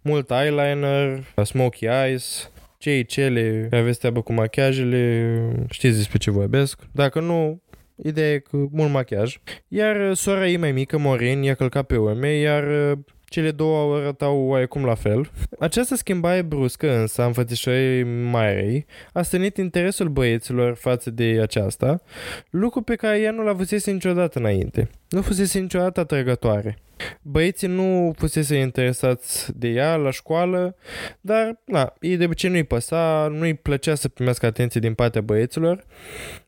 mult 0.00 0.30
eyeliner, 0.30 1.24
smoky 1.44 1.84
eyes, 1.84 2.50
cei 2.78 3.04
cele 3.04 3.66
care 3.70 3.82
aveți 3.82 3.98
treabă 3.98 4.22
cu 4.22 4.32
machiajele, 4.32 5.34
știți 5.70 5.96
despre 5.96 6.18
ce 6.18 6.30
vorbesc. 6.30 6.78
Dacă 6.92 7.20
nu, 7.20 7.62
Ideea 8.02 8.32
e 8.32 8.38
că 8.38 8.56
mult 8.70 8.90
machiaj. 8.90 9.40
Iar 9.68 10.08
uh, 10.08 10.16
sora 10.16 10.48
ei 10.48 10.56
mai 10.56 10.72
mică, 10.72 10.98
Morin, 10.98 11.42
i-a 11.42 11.54
călcat 11.54 11.86
pe 11.86 11.96
urme, 11.96 12.32
iar 12.32 12.92
uh, 12.92 12.98
cele 13.24 13.50
două 13.50 13.96
arătau 13.96 14.38
oarecum 14.38 14.84
la 14.84 14.94
fel. 14.94 15.30
Această 15.58 15.94
schimbare 15.94 16.42
bruscă 16.42 16.96
însă 16.96 17.22
a 17.22 17.26
înfățișării 17.26 18.02
Marei 18.04 18.86
a 19.12 19.22
stănit 19.22 19.56
interesul 19.56 20.08
băieților 20.08 20.74
față 20.74 21.10
de 21.10 21.38
aceasta, 21.42 22.02
lucru 22.50 22.80
pe 22.80 22.94
care 22.94 23.20
ea 23.20 23.30
nu 23.30 23.42
l-a 23.42 23.52
văzut 23.52 23.86
niciodată 23.86 24.38
înainte. 24.38 24.90
Nu 25.08 25.22
fusese 25.22 25.58
niciodată 25.58 26.00
atrăgătoare. 26.00 26.78
Băieții 27.22 27.68
nu 27.68 28.14
fusese 28.16 28.56
interesați 28.56 29.58
de 29.58 29.68
ea 29.68 29.96
la 29.96 30.10
școală, 30.10 30.76
dar, 31.20 31.60
na, 31.64 31.92
ei 32.00 32.16
de 32.16 32.24
obicei 32.24 32.50
nu-i 32.50 32.64
păsa, 32.64 33.28
nu-i 33.30 33.54
plăcea 33.54 33.94
să 33.94 34.08
primească 34.08 34.46
atenție 34.46 34.80
din 34.80 34.94
partea 34.94 35.20
băieților, 35.20 35.84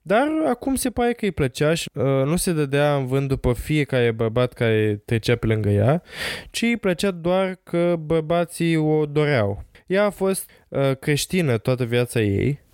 dar 0.03 0.29
acum 0.49 0.75
se 0.75 0.91
pare 0.91 1.13
că 1.13 1.25
îi 1.25 1.31
plăcea 1.31 1.75
și 1.75 1.91
uh, 1.95 2.05
nu 2.05 2.37
se 2.37 2.53
dădea 2.53 2.97
în 2.97 3.07
vânt 3.07 3.29
după 3.29 3.53
fiecare 3.53 4.11
bărbat 4.11 4.53
care 4.53 5.03
trecea 5.05 5.37
pe 5.37 5.47
lângă 5.47 5.69
ea, 5.69 6.03
ci 6.51 6.63
îi 6.63 6.77
plăcea 6.77 7.11
doar 7.11 7.59
că 7.63 7.97
bărbații 7.99 8.77
o 8.77 9.07
doreau. 9.07 9.65
Ea 9.87 10.05
a 10.05 10.11
fost 10.11 10.51
uh, 10.69 10.97
creștină 11.01 11.59
toată 11.59 11.85
viața 11.85 12.21
ei, 12.21 12.65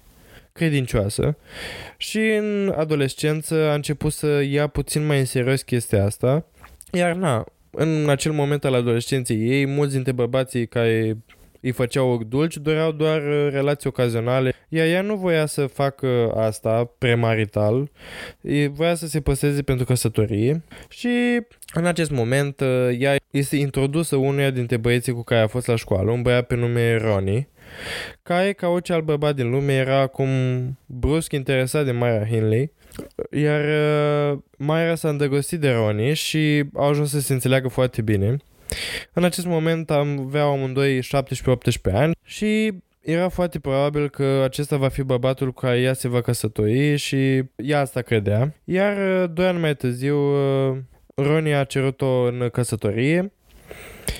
credincioasă 0.52 1.36
și 1.96 2.18
în 2.18 2.74
adolescență 2.76 3.54
a 3.54 3.74
început 3.74 4.12
să 4.12 4.42
ia 4.42 4.66
puțin 4.66 5.06
mai 5.06 5.18
în 5.18 5.24
serios 5.24 5.62
chestia 5.62 6.04
asta, 6.04 6.46
iar 6.92 7.14
na, 7.14 7.44
în 7.76 8.08
acel 8.08 8.32
moment 8.32 8.64
al 8.64 8.74
adolescenței 8.74 9.50
ei, 9.50 9.66
mulți 9.66 9.94
dintre 9.94 10.12
bărbații 10.12 10.66
care 10.66 11.16
îi 11.60 11.70
făceau 11.70 12.22
dulci 12.28 12.56
doreau 12.56 12.92
doar 12.92 13.22
uh, 13.22 13.48
relații 13.50 13.88
ocazionale, 13.88 14.54
iar 14.68 14.86
ea 14.86 15.02
nu 15.02 15.16
voia 15.16 15.46
să 15.46 15.66
facă 15.66 16.32
asta 16.36 16.94
premarital, 16.98 17.90
voia 18.70 18.94
să 18.94 19.06
se 19.06 19.20
păseze 19.20 19.62
pentru 19.62 19.84
căsătorie. 19.84 20.62
Și 20.88 21.40
în 21.74 21.86
acest 21.86 22.10
moment 22.10 22.60
uh, 22.60 22.96
ea 22.98 23.16
este 23.30 23.56
introdusă 23.56 24.16
unuia 24.16 24.50
dintre 24.50 24.76
băieții 24.76 25.12
cu 25.12 25.22
care 25.22 25.40
a 25.40 25.46
fost 25.46 25.66
la 25.66 25.76
școală, 25.76 26.10
un 26.10 26.22
băiat 26.22 26.46
pe 26.46 26.54
nume 26.54 26.96
Ronnie, 26.96 27.48
care, 28.22 28.52
ca 28.52 28.68
orice 28.68 28.92
alt 28.92 29.04
bărbat 29.04 29.34
din 29.34 29.50
lume, 29.50 29.72
era 29.72 30.00
acum 30.00 30.28
brusc 30.86 31.32
interesat 31.32 31.84
de 31.84 31.92
Myra 31.92 32.26
Hinley, 32.26 32.72
iar 33.30 33.64
uh, 34.32 34.38
Myra 34.56 34.94
s-a 34.94 35.08
îndrăgostit 35.08 35.60
de 35.60 35.70
Ronnie 35.70 36.12
și 36.12 36.64
au 36.74 36.88
ajuns 36.88 37.10
să 37.10 37.20
se 37.20 37.32
înțeleagă 37.32 37.68
foarte 37.68 38.02
bine. 38.02 38.36
În 39.12 39.24
acest 39.24 39.46
moment 39.46 39.90
am 39.90 40.18
avea 40.26 40.42
amândoi 40.42 41.00
17-18 41.00 41.02
ani 41.92 42.12
și 42.24 42.72
era 43.00 43.28
foarte 43.28 43.58
probabil 43.58 44.10
că 44.10 44.42
acesta 44.44 44.76
va 44.76 44.88
fi 44.88 45.02
bărbatul 45.02 45.52
cu 45.52 45.60
care 45.60 45.80
ea 45.80 45.92
se 45.92 46.08
va 46.08 46.20
căsători 46.20 46.96
și 46.96 47.42
ea 47.56 47.80
asta 47.80 48.00
credea. 48.00 48.54
Iar 48.64 49.22
uh, 49.22 49.30
doi 49.32 49.46
ani 49.46 49.58
mai 49.58 49.74
târziu 49.74 50.16
uh, 50.16 50.76
Ronnie 51.14 51.54
a 51.54 51.64
cerut-o 51.64 52.22
în 52.22 52.48
căsătorie 52.52 53.32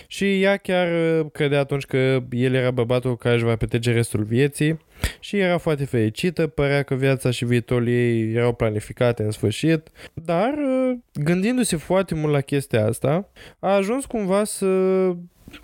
și 0.06 0.42
ea 0.42 0.56
chiar 0.56 0.88
uh, 0.92 1.26
credea 1.32 1.61
atunci 1.61 1.85
că 1.85 2.22
el 2.30 2.54
era 2.54 2.70
bărbatul 2.70 3.16
care 3.16 3.35
își 3.35 3.44
va 3.44 3.56
petrece 3.56 3.92
restul 3.92 4.22
vieții 4.22 4.78
și 5.20 5.38
era 5.38 5.58
foarte 5.58 5.84
fericită, 5.84 6.46
părea 6.46 6.82
că 6.82 6.94
viața 6.94 7.30
și 7.30 7.44
viitorul 7.44 7.88
ei 7.88 8.32
erau 8.32 8.52
planificate 8.52 9.22
în 9.22 9.30
sfârșit, 9.30 9.88
dar 10.14 10.52
uh, 10.52 10.98
gândindu-se 11.14 11.76
foarte 11.76 12.14
mult 12.14 12.32
la 12.32 12.40
chestia 12.40 12.86
asta, 12.86 13.28
a 13.58 13.74
ajuns 13.74 14.04
cumva 14.04 14.44
să 14.44 14.66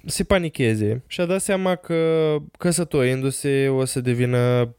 se 0.07 0.25
panicheze 0.25 1.03
și 1.07 1.21
a 1.21 1.27
dat 1.27 1.41
seama 1.41 1.75
că 1.75 2.37
căsătorindu-se 2.59 3.69
o 3.69 3.85
să 3.85 4.01
devină 4.01 4.75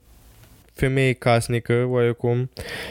femeie 0.74 1.14
casnică, 1.14 1.86
oarecum, 1.88 2.50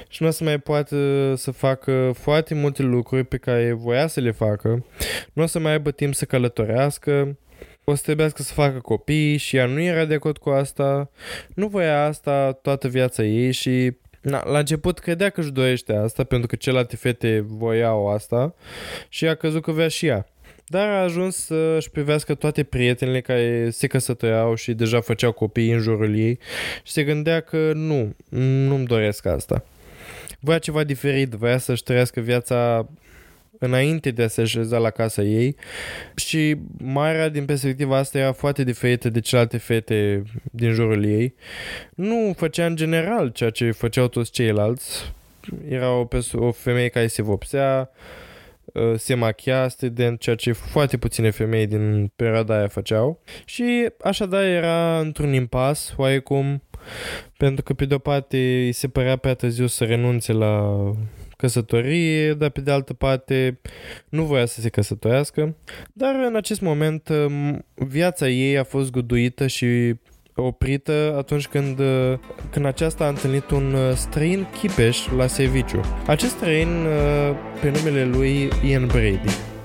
și 0.09 0.23
nu 0.23 0.29
o 0.29 0.31
să 0.31 0.45
mai 0.45 0.59
poată 0.59 1.35
să 1.37 1.51
facă 1.51 2.13
foarte 2.15 2.55
multe 2.55 2.83
lucruri 2.83 3.25
pe 3.25 3.37
care 3.37 3.73
voia 3.73 4.07
să 4.07 4.21
le 4.21 4.31
facă, 4.31 4.85
nu 5.33 5.43
o 5.43 5.47
să 5.47 5.59
mai 5.59 5.73
aibă 5.73 5.91
timp 5.91 6.15
să 6.15 6.25
călătorească, 6.25 7.37
o 7.91 7.95
să 7.95 8.03
trebuiască 8.03 8.43
să 8.43 8.53
facă 8.53 8.79
copii 8.79 9.37
și 9.37 9.57
ea 9.57 9.67
nu 9.67 9.81
era 9.81 10.05
de 10.05 10.15
acord 10.15 10.39
cu 10.39 10.51
asta, 10.51 11.11
nu 11.55 11.69
voia 11.69 12.05
asta 12.05 12.53
toată 12.53 12.89
viața 12.89 13.23
ei 13.23 13.53
și 13.53 13.93
Na, 14.21 14.51
la 14.51 14.59
început 14.59 14.99
credea 14.99 15.31
că 15.31 15.41
își 15.41 15.53
dorește 15.53 15.95
asta 15.95 16.25
pentru 16.25 16.49
că 16.49 16.57
celelalte 16.57 16.97
fete 16.97 17.45
voiau 17.47 18.09
asta 18.09 18.55
și 19.09 19.27
a 19.27 19.35
căzut 19.35 19.63
că 19.63 19.71
vrea 19.71 19.89
și 19.89 20.07
ea. 20.07 20.27
Dar 20.67 20.89
a 20.89 21.03
ajuns 21.03 21.37
să-și 21.37 21.91
privească 21.91 22.35
toate 22.35 22.63
prietenele 22.63 23.21
care 23.21 23.71
se 23.71 23.87
căsătoreau 23.87 24.55
și 24.55 24.73
deja 24.73 25.01
făceau 25.01 25.33
copii 25.33 25.73
în 25.73 25.79
jurul 25.79 26.19
ei 26.19 26.39
și 26.83 26.93
se 26.93 27.05
gândea 27.05 27.41
că 27.41 27.73
nu, 27.75 28.17
nu-mi 28.29 28.87
doresc 28.87 29.27
asta. 29.27 29.65
Voia 30.41 30.59
ceva 30.59 30.85
diferit, 30.85 31.31
voia 31.31 31.59
să-și 31.59 31.83
trăiască 31.83 32.21
viața 32.21 32.89
înainte 33.59 34.11
de 34.11 34.23
a 34.23 34.29
se 34.29 34.41
așeza 34.41 34.79
la 34.79 34.91
casa 34.91 35.23
ei 35.23 35.57
și 36.17 36.57
Mara 36.79 37.29
din 37.29 37.45
perspectiva 37.45 37.97
asta 37.97 38.19
era 38.19 38.33
foarte 38.33 38.65
diferită 38.65 39.09
de 39.09 39.21
celelalte 39.21 39.57
fete 39.57 40.23
din 40.51 40.73
jurul 40.73 41.05
ei. 41.05 41.35
Nu 41.95 42.35
făcea 42.37 42.67
în 42.67 42.77
general 42.77 43.29
ceea 43.29 43.51
ce 43.51 43.71
făceau 43.71 44.09
toți 44.09 44.31
ceilalți. 44.31 45.13
Era 45.69 45.91
o, 45.91 46.09
o 46.33 46.51
femeie 46.51 46.89
care 46.89 47.07
se 47.07 47.23
vopsea, 47.23 47.91
Uh, 48.73 48.99
se 48.99 49.15
machia 49.15 49.69
student, 49.69 50.21
ceea 50.21 50.37
ce 50.37 50.53
foarte 50.53 50.97
puține 50.97 51.31
femei 51.31 51.67
din 51.67 52.13
perioada 52.17 52.57
aia 52.57 52.69
făceau. 52.69 53.21
Și 53.45 53.89
așadar 54.03 54.43
era 54.43 54.99
într-un 54.99 55.33
impas, 55.33 55.95
oarecum, 55.97 56.63
pentru 57.37 57.63
că 57.63 57.73
pe 57.73 57.85
de-o 57.85 57.99
parte 57.99 58.37
îi 58.37 58.73
se 58.73 58.89
părea 58.89 59.17
prea 59.17 59.35
târziu 59.35 59.67
să 59.67 59.85
renunțe 59.85 60.33
la 60.33 60.75
căsătorie, 61.37 62.35
dar 62.35 62.51
pe 62.51 62.61
de 62.61 62.71
altă 62.71 62.95
parte 62.95 63.61
nu 64.09 64.25
voia 64.25 64.47
să 64.47 64.61
se 64.61 64.69
căsătorească. 64.69 65.57
Dar 65.93 66.15
în 66.27 66.37
acest 66.37 66.61
moment 66.61 67.09
um, 67.09 67.65
viața 67.75 68.29
ei 68.29 68.59
a 68.59 68.65
fost 68.65 68.91
guduită 68.91 69.47
și 69.47 69.95
oprită 70.35 71.15
atunci 71.17 71.47
când, 71.47 71.79
uh, 71.79 72.19
când 72.51 72.67
aceasta 72.67 73.05
a 73.05 73.09
întâlnit 73.09 73.51
un 73.51 73.75
uh, 73.75 73.95
străin 73.95 74.47
chipeș 74.61 75.07
la 75.17 75.27
serviciu. 75.27 75.81
Acest 76.07 76.31
străin, 76.31 76.69
uh, 76.69 77.37
pe 77.61 77.71
numele 77.71 78.05
lui 78.05 78.49
Ian 78.71 78.87
Brady. 78.87 79.58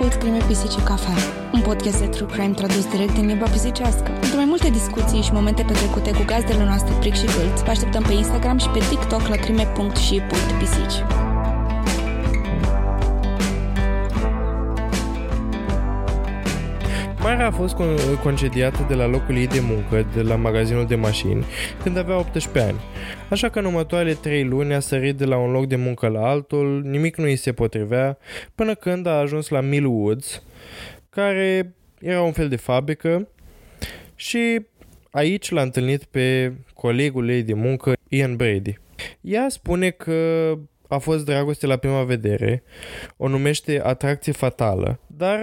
Ascult 0.00 0.20
Crime 0.20 0.44
Pisice 0.46 0.82
Cafea, 0.82 1.14
un 1.52 1.60
podcast 1.60 1.98
de 1.98 2.06
true 2.06 2.28
crime 2.30 2.54
tradus 2.54 2.86
direct 2.86 3.14
din 3.14 3.26
limba 3.26 3.48
pisicească. 3.48 4.10
Pentru 4.20 4.36
mai 4.36 4.44
multe 4.44 4.70
discuții 4.70 5.22
și 5.22 5.32
momente 5.32 5.62
petrecute 5.62 6.10
cu 6.10 6.22
gazdele 6.26 6.64
noastre 6.64 6.94
Pric 7.00 7.14
și 7.14 7.24
Gâlț, 7.24 7.60
vă 7.60 7.70
așteptăm 7.70 8.02
pe 8.02 8.12
Instagram 8.12 8.58
și 8.58 8.68
pe 8.68 8.78
TikTok 8.78 9.26
la 9.26 9.36
crime.și.pisici. 9.36 11.29
Mara 17.22 17.46
a 17.46 17.50
fost 17.50 17.76
concediată 18.22 18.86
de 18.88 18.94
la 18.94 19.06
locul 19.06 19.36
ei 19.36 19.46
de 19.46 19.60
muncă, 19.60 20.06
de 20.14 20.22
la 20.22 20.36
magazinul 20.36 20.86
de 20.86 20.94
mașini, 20.94 21.44
când 21.82 21.96
avea 21.96 22.18
18 22.18 22.62
ani. 22.62 22.78
Așa 23.30 23.48
că 23.48 23.58
în 23.58 23.64
următoarele 23.64 24.14
3 24.14 24.44
luni 24.44 24.74
a 24.74 24.80
sărit 24.80 25.16
de 25.16 25.24
la 25.24 25.36
un 25.36 25.50
loc 25.50 25.66
de 25.66 25.76
muncă 25.76 26.08
la 26.08 26.28
altul, 26.28 26.82
nimic 26.82 27.16
nu 27.16 27.24
îi 27.24 27.36
se 27.36 27.52
potrivea, 27.52 28.18
până 28.54 28.74
când 28.74 29.06
a 29.06 29.18
ajuns 29.18 29.48
la 29.48 29.60
Mill 29.60 29.86
Woods, 29.86 30.42
care 31.10 31.74
era 32.00 32.22
un 32.22 32.32
fel 32.32 32.48
de 32.48 32.56
fabrică 32.56 33.28
și 34.14 34.66
aici 35.10 35.50
l-a 35.50 35.62
întâlnit 35.62 36.04
pe 36.04 36.54
colegul 36.74 37.28
ei 37.28 37.42
de 37.42 37.54
muncă, 37.54 37.92
Ian 38.08 38.36
Brady. 38.36 38.78
Ea 39.20 39.46
spune 39.48 39.90
că 39.90 40.52
a 40.88 40.98
fost 40.98 41.24
dragoste 41.24 41.66
la 41.66 41.76
prima 41.76 42.02
vedere, 42.02 42.62
o 43.16 43.28
numește 43.28 43.80
atracție 43.84 44.32
fatală, 44.32 45.00
dar 45.06 45.38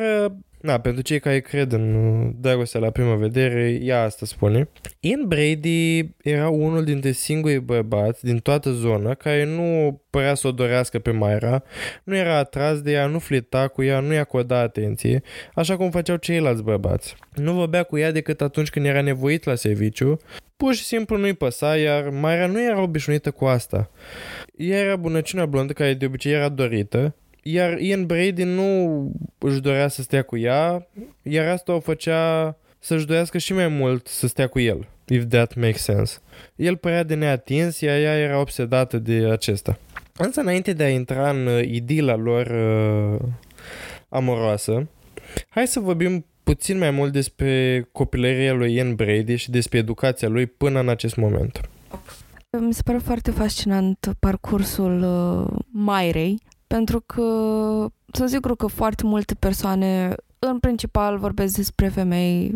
Na, 0.67 0.80
pentru 0.80 1.01
cei 1.01 1.19
care 1.19 1.39
cred 1.39 1.71
în 1.71 1.93
uh, 1.93 2.30
dragostea 2.39 2.80
la 2.80 2.89
prima 2.89 3.15
vedere, 3.15 3.80
ea 3.82 4.03
asta 4.03 4.25
spune. 4.25 4.69
Ian 4.99 5.27
Brady 5.27 6.10
era 6.23 6.49
unul 6.49 6.84
dintre 6.84 7.12
singurii 7.12 7.60
bărbați 7.60 8.25
din 8.25 8.38
toată 8.38 8.71
zona 8.71 9.13
care 9.13 9.45
nu 9.45 10.01
părea 10.10 10.34
să 10.34 10.47
o 10.47 10.51
dorească 10.51 10.99
pe 10.99 11.12
Myra, 11.12 11.63
nu 12.03 12.15
era 12.15 12.38
atras 12.38 12.82
de 12.82 12.91
ea, 12.91 13.06
nu 13.06 13.19
flirta 13.19 13.67
cu 13.67 13.84
ea, 13.84 13.99
nu-i 13.99 14.17
acorda 14.17 14.60
atenție, 14.60 15.21
așa 15.53 15.77
cum 15.77 15.89
făceau 15.89 16.15
ceilalți 16.15 16.63
bărbați. 16.63 17.15
Nu 17.34 17.53
vorbea 17.53 17.84
cu 17.84 17.97
ea 17.97 18.12
decât 18.12 18.41
atunci 18.41 18.69
când 18.69 18.86
era 18.86 19.01
nevoit 19.01 19.43
la 19.43 19.56
serviciu, 19.56 20.19
pur 20.58 20.73
și 20.73 20.84
simplu 20.84 21.17
nu-i 21.17 21.34
păsa, 21.34 21.77
iar 21.77 22.10
Myra 22.10 22.45
nu 22.45 22.63
era 22.63 22.82
obișnuită 22.82 23.32
cu 23.32 23.45
asta. 23.45 23.91
Ea 24.58 24.77
era 24.77 24.95
bunăciuna 24.95 25.45
blondă 25.45 25.73
care 25.73 25.93
de 25.93 26.06
obicei 26.06 26.32
era 26.32 26.49
dorită, 26.49 27.15
iar 27.51 27.79
Ian 27.79 28.05
Brady 28.05 28.43
nu 28.43 29.12
își 29.38 29.60
dorea 29.60 29.88
să 29.88 30.01
stea 30.01 30.23
cu 30.23 30.38
ea, 30.38 30.88
iar 31.21 31.47
asta 31.47 31.73
o 31.73 31.79
făcea 31.79 32.55
să-și 32.79 33.05
dorească 33.05 33.38
și 33.38 33.53
mai 33.53 33.67
mult 33.67 34.07
să 34.07 34.27
stea 34.27 34.47
cu 34.47 34.60
el, 34.60 34.88
if 35.07 35.23
that 35.29 35.55
makes 35.55 35.81
sense. 35.81 36.17
El 36.55 36.77
părea 36.77 37.03
de 37.03 37.15
neatins, 37.15 37.79
iar 37.79 37.97
ea 37.97 38.17
era 38.17 38.39
obsedată 38.39 38.97
de 38.97 39.29
acesta. 39.31 39.79
Însă 40.17 40.39
înainte 40.39 40.73
de 40.73 40.83
a 40.83 40.89
intra 40.89 41.29
în 41.29 41.47
uh, 41.47 41.63
idila 41.63 42.15
lor 42.15 42.45
uh, 42.47 43.19
amoroasă, 44.10 44.88
hai 45.49 45.67
să 45.67 45.79
vorbim 45.79 46.25
puțin 46.43 46.77
mai 46.77 46.91
mult 46.91 47.12
despre 47.12 47.81
copilăria 47.91 48.53
lui 48.53 48.73
Ian 48.73 48.95
Brady 48.95 49.36
și 49.36 49.49
despre 49.49 49.77
educația 49.77 50.27
lui 50.27 50.45
până 50.45 50.79
în 50.79 50.89
acest 50.89 51.15
moment. 51.15 51.69
Mi 52.60 52.73
se 52.73 52.81
pare 52.83 52.97
foarte 52.97 53.31
fascinant 53.31 54.15
parcursul 54.19 55.03
uh, 55.03 55.60
Mairei, 55.71 56.39
pentru 56.67 56.99
că 57.06 57.23
sunt 58.12 58.30
sigur 58.30 58.56
că 58.56 58.67
foarte 58.67 59.03
multe 59.06 59.36
persoane, 59.36 60.15
în 60.39 60.60
principal, 60.60 61.17
vorbesc 61.17 61.56
despre 61.56 61.88
femei 61.88 62.56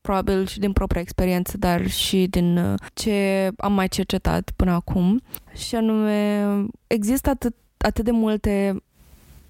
probabil 0.00 0.46
și 0.46 0.58
din 0.58 0.72
propria 0.72 1.00
experiență, 1.00 1.58
dar 1.58 1.88
și 1.90 2.26
din 2.30 2.56
uh, 2.56 2.74
ce 2.94 3.50
am 3.56 3.72
mai 3.72 3.88
cercetat 3.88 4.50
până 4.56 4.70
acum. 4.70 5.22
Și 5.54 5.74
anume, 5.74 6.46
există 6.86 7.30
atât, 7.30 7.54
atât 7.76 8.04
de 8.04 8.10
multe 8.10 8.82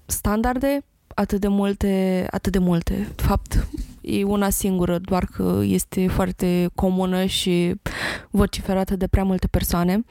standarde, 0.05 0.83
atât 1.15 1.39
de 1.39 1.47
multe, 1.47 2.25
atât 2.31 2.51
de 2.51 2.57
multe. 2.57 3.11
De 3.15 3.23
fapt, 3.23 3.67
e 4.01 4.23
una 4.23 4.49
singură, 4.49 4.97
doar 4.97 5.25
că 5.25 5.59
este 5.63 6.07
foarte 6.07 6.69
comună 6.75 7.25
și 7.25 7.75
vociferată 8.29 8.95
de 8.95 9.07
prea 9.07 9.23
multe 9.23 9.47
persoane 9.47 10.03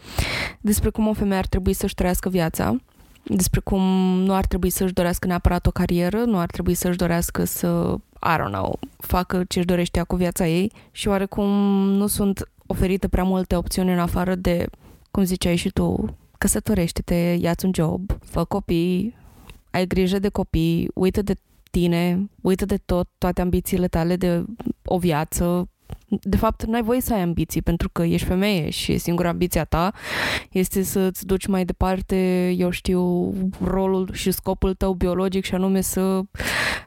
despre 0.61 0.91
cum 0.91 1.09
o 1.09 1.13
femeie 1.13 1.39
ar 1.39 1.47
trebui 1.47 1.73
să-și 1.73 1.95
trăiască 1.95 2.29
viața 2.29 2.77
despre 3.23 3.61
cum 3.61 3.83
nu 4.19 4.35
ar 4.35 4.47
trebui 4.47 4.71
să-și 4.71 4.93
dorească 4.93 5.27
neapărat 5.27 5.67
o 5.67 5.71
carieră, 5.71 6.25
nu 6.25 6.39
ar 6.39 6.47
trebui 6.47 6.75
să-și 6.75 6.97
dorească 6.97 7.45
să, 7.45 7.95
I 8.23 8.37
don't 8.41 8.51
know, 8.51 8.79
facă 8.97 9.45
ce-și 9.49 9.67
dorește 9.67 9.99
ea 9.99 10.05
cu 10.05 10.17
viața 10.17 10.47
ei 10.47 10.73
și 10.91 11.09
oarecum 11.09 11.49
nu 11.89 12.07
sunt 12.07 12.51
oferite 12.67 13.09
prea 13.09 13.25
multe 13.25 13.57
opțiuni 13.57 13.93
în 13.93 13.99
afară 13.99 14.35
de, 14.35 14.67
cum 15.11 15.25
ziceai 15.25 15.57
și 15.57 15.71
tu, 15.71 16.17
căsătorește-te, 16.39 17.37
ia-ți 17.41 17.65
un 17.65 17.71
job, 17.75 18.19
fă 18.25 18.45
copii, 18.45 19.17
ai 19.71 19.87
grijă 19.87 20.19
de 20.19 20.29
copii, 20.29 20.91
uită 20.95 21.23
de 21.23 21.35
tine, 21.71 22.31
uită 22.41 22.65
de 22.65 22.77
tot, 22.77 23.09
toate 23.19 23.41
ambițiile 23.41 23.89
tale 23.89 24.17
de 24.17 24.45
o 24.85 24.99
viață, 24.99 25.69
de 26.09 26.37
fapt, 26.37 26.65
n-ai 26.65 26.83
voie 26.83 27.01
să 27.01 27.15
ai 27.15 27.21
ambiții 27.21 27.63
pentru 27.63 27.89
că 27.89 28.03
ești 28.03 28.27
femeie 28.27 28.71
și 28.71 28.99
singura 28.99 29.29
ambiția 29.29 29.65
ta 29.65 29.93
este 30.51 30.83
să-ți 30.83 31.27
duci 31.27 31.47
mai 31.47 31.65
departe, 31.65 32.49
eu 32.57 32.71
știu, 32.71 33.33
rolul 33.65 34.09
și 34.13 34.31
scopul 34.31 34.75
tău 34.75 34.93
biologic 34.93 35.45
și 35.45 35.55
anume 35.55 35.81
să 35.81 36.21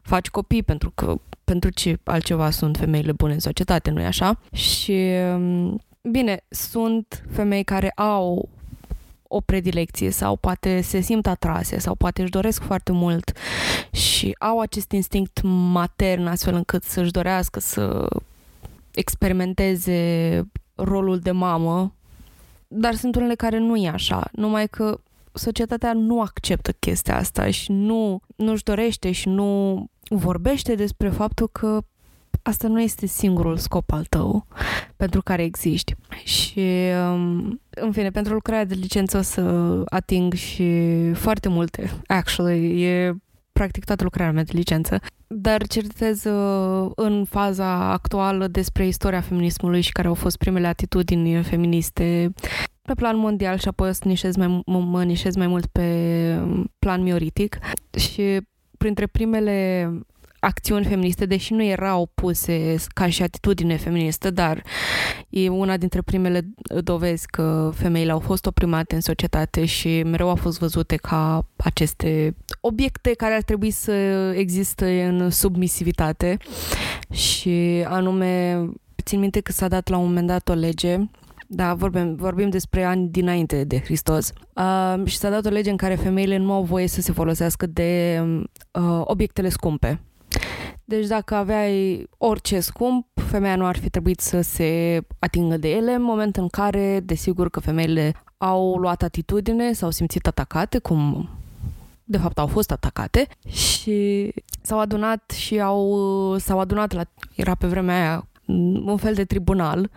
faci 0.02 0.30
copii 0.30 0.64
pentru 0.64 0.92
că 0.96 1.16
pentru 1.44 1.70
ce 1.70 1.98
altceva 2.04 2.50
sunt 2.50 2.78
femeile 2.78 3.12
bune 3.12 3.34
în 3.34 3.40
societate, 3.40 3.90
nu-i 3.90 4.06
așa? 4.06 4.40
Și 4.54 5.10
bine, 6.02 6.44
sunt 6.50 7.24
femei 7.32 7.64
care 7.64 7.90
au 7.90 8.50
o 9.28 9.42
predilecție 9.42 10.10
sau 10.10 10.36
poate 10.36 10.82
se 10.82 11.00
simt 11.00 11.28
atrase 11.28 11.80
sau 11.80 11.96
poate 11.96 12.22
își 12.22 12.32
doresc 12.32 12.64
foarte 12.64 12.92
mult 12.92 13.32
și 13.92 14.36
au 14.40 14.60
acest 14.60 14.92
instinct 14.92 15.42
matern 15.44 16.28
astfel 16.28 16.54
încât 16.54 16.84
să-și 16.84 17.12
dorească 17.12 17.60
să 17.60 18.08
experimenteze 18.96 20.42
rolul 20.76 21.20
de 21.20 21.32
mamă, 21.32 21.96
dar 22.68 22.94
sunt 22.94 23.16
unele 23.16 23.36
care 23.36 23.58
nu 23.58 23.76
e 23.76 23.90
așa, 23.90 24.30
numai 24.32 24.68
că 24.68 25.00
societatea 25.34 25.94
nu 25.94 26.22
acceptă 26.22 26.72
chestia 26.72 27.18
asta 27.18 27.50
și 27.50 27.72
nu, 27.72 28.20
nu-și 28.36 28.64
dorește 28.64 29.12
și 29.12 29.30
nu 29.30 29.86
vorbește 30.10 30.76
despre 30.76 31.10
faptul 31.10 31.50
că 31.52 31.82
asta 32.42 32.68
nu 32.68 32.82
este 32.82 33.06
singurul 33.06 33.58
scop 33.58 33.92
al 33.92 34.06
tău 34.06 34.48
pentru 34.96 35.22
care 35.22 35.44
existi. 35.44 35.96
Și, 36.24 36.70
um, 37.12 37.62
în 37.70 37.92
fine, 37.92 38.10
pentru 38.10 38.34
lucrarea 38.34 38.66
de 38.66 38.74
licență 38.74 39.18
o 39.18 39.22
să 39.22 39.42
ating 39.86 40.34
și 40.34 40.92
foarte 41.14 41.50
multe, 41.50 41.92
actually. 42.08 42.84
E 42.84 43.16
practic 43.60 43.84
toată 43.84 44.04
lucrarea 44.04 44.34
mea 44.34 44.44
de 44.44 44.52
licență, 44.54 45.00
dar 45.28 45.68
cercetez 45.68 46.24
uh, 46.24 46.92
în 46.96 47.26
faza 47.26 47.92
actuală 47.92 48.48
despre 48.48 48.88
istoria 48.88 49.22
feminismului 49.22 49.82
și 49.82 49.92
care 49.92 50.08
au 50.08 50.14
fost 50.14 50.38
primele 50.38 50.68
atitudini 50.68 51.44
feministe 51.44 52.34
pe 52.82 52.94
plan 52.94 53.18
mondial 53.18 53.58
și 53.58 53.68
apoi 53.68 53.90
o 53.90 53.92
să 53.92 54.02
nișez 54.06 54.36
mai, 54.36 54.64
mă 54.66 55.04
nișez 55.04 55.36
mai 55.36 55.48
mult 55.48 55.66
pe 55.66 55.88
plan 56.80 57.02
mioritic. 57.02 57.58
Și 57.98 58.42
printre 58.78 59.08
primele 59.08 59.90
acțiuni 60.46 60.86
feministe, 60.86 61.26
deși 61.26 61.54
nu 61.54 61.64
erau 61.64 62.12
puse 62.14 62.76
ca 62.94 63.10
și 63.10 63.24
atitudine 63.24 63.78
feministă, 63.78 64.30
dar 64.30 64.64
e 65.30 65.50
una 65.50 65.78
dintre 65.78 66.02
primele 66.02 66.48
dovezi 66.84 67.28
că 67.28 67.72
femeile 67.74 68.12
au 68.12 68.20
fost 68.20 68.46
oprimate 68.46 68.96
în 68.96 69.02
societate 69.02 69.66
și 69.66 70.04
mereu 70.04 70.30
au 70.30 70.36
fost 70.36 70.60
văzute 70.60 70.96
ca 70.96 71.46
aceste 71.56 72.36
obiecte 72.62 73.14
care 73.14 73.34
ar 73.34 73.42
trebui 73.42 73.72
să 73.72 73.92
existe 74.36 75.04
în 75.04 75.30
submisivitate 75.30 76.38
și 77.12 77.86
anume 77.88 78.64
țin 79.04 79.20
minte 79.20 79.40
că 79.40 79.52
s-a 79.52 79.68
dat 79.68 79.90
la 79.90 79.98
un 79.98 80.06
moment 80.06 80.28
dat 80.28 80.50
o 80.50 80.54
lege 80.54 81.00
da, 81.48 81.74
vorbim, 81.74 82.16
vorbim 82.16 82.50
despre 82.50 82.84
ani 82.84 83.08
dinainte 83.08 83.64
de 83.64 83.80
Hristos. 83.80 84.34
Uh, 84.54 85.06
și 85.06 85.18
s-a 85.18 85.30
dat 85.30 85.46
o 85.46 85.50
lege 85.50 85.70
în 85.70 85.78
care 85.78 85.96
femeile 85.96 86.38
nu 86.38 86.54
au 86.54 86.64
voie 86.64 86.88
să 86.88 87.02
se 87.02 87.12
folosească 87.12 87.66
de 87.66 88.22
uh, 88.72 89.02
obiectele 89.04 89.50
scumpe. 89.50 90.02
Deci 90.86 91.08
dacă 91.08 91.36
aveai 91.36 92.08
orice 92.18 92.60
scump, 92.60 93.08
femeia 93.14 93.56
nu 93.56 93.66
ar 93.66 93.78
fi 93.78 93.90
trebuit 93.90 94.20
să 94.20 94.42
se 94.42 95.02
atingă 95.20 95.58
de 95.58 95.70
ele 95.70 95.94
în 95.94 96.02
moment 96.02 96.36
în 96.36 96.48
care, 96.48 97.00
desigur 97.00 97.50
că 97.50 97.60
femeile 97.60 98.14
au 98.38 98.78
luat 98.78 99.02
atitudine, 99.02 99.74
s-au 99.74 99.90
simțit 99.90 100.28
atacate, 100.28 100.80
cum 100.80 101.30
de 102.04 102.18
fapt 102.18 102.38
au 102.38 102.48
fost 102.48 102.72
atacate 102.72 103.28
și 103.48 104.32
s-au 104.62 104.80
adunat 104.80 105.32
și 105.32 105.60
au, 105.60 106.38
s-au 106.38 106.60
adunat 106.60 106.94
la, 106.94 107.04
era 107.36 107.56
pe 107.56 107.68
vremea 107.68 107.96
aia 107.96 108.28
un 108.86 108.98
fel 108.98 109.14
de 109.14 109.26
tribunal, 109.26 109.90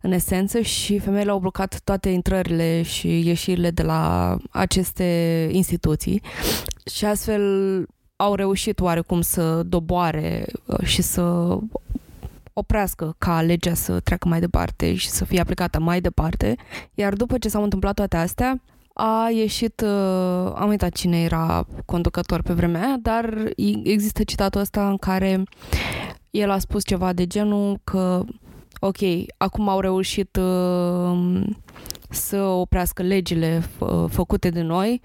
în 0.00 0.12
esență, 0.12 0.60
și 0.60 0.98
femeile 0.98 1.30
au 1.30 1.38
blocat 1.38 1.80
toate 1.84 2.08
intrările 2.08 2.82
și 2.82 3.26
ieșirile 3.26 3.70
de 3.70 3.82
la 3.82 4.36
aceste 4.50 5.48
instituții. 5.52 6.22
Și 6.94 7.04
astfel 7.04 7.86
au 8.16 8.34
reușit 8.34 8.80
oarecum 8.80 9.20
să 9.20 9.62
doboare 9.62 10.46
uh, 10.66 10.84
și 10.84 11.02
să 11.02 11.56
oprească 12.52 13.14
ca 13.18 13.42
legea 13.42 13.74
să 13.74 14.00
treacă 14.00 14.28
mai 14.28 14.40
departe 14.40 14.94
și 14.94 15.08
să 15.08 15.24
fie 15.24 15.40
aplicată 15.40 15.80
mai 15.80 16.00
departe. 16.00 16.56
Iar 16.94 17.14
după 17.14 17.38
ce 17.38 17.48
s-au 17.48 17.62
întâmplat 17.62 17.94
toate 17.94 18.16
astea, 18.16 18.62
a 18.92 19.28
ieșit, 19.32 19.80
uh, 19.80 20.52
am 20.54 20.68
uitat 20.68 20.92
cine 20.92 21.22
era 21.22 21.66
conducător 21.84 22.42
pe 22.42 22.52
vremea 22.52 22.82
aia, 22.82 22.96
dar 23.02 23.52
există 23.82 24.22
citatul 24.22 24.60
ăsta 24.60 24.88
în 24.88 24.96
care 24.96 25.42
el 26.30 26.50
a 26.50 26.58
spus 26.58 26.84
ceva 26.84 27.12
de 27.12 27.26
genul 27.26 27.80
că 27.84 28.24
ok, 28.80 28.96
acum 29.36 29.68
au 29.68 29.80
reușit 29.80 30.36
uh, 30.36 31.42
să 32.14 32.42
oprească 32.42 33.02
legile 33.02 33.62
fă, 33.76 34.06
făcute 34.10 34.50
de 34.50 34.60
noi. 34.60 35.00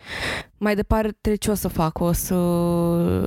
Mai 0.57 0.75
departe, 0.75 1.35
ce 1.35 1.51
o 1.51 1.53
să 1.53 1.67
facă? 1.67 2.03
O 2.03 2.11
să 2.11 2.35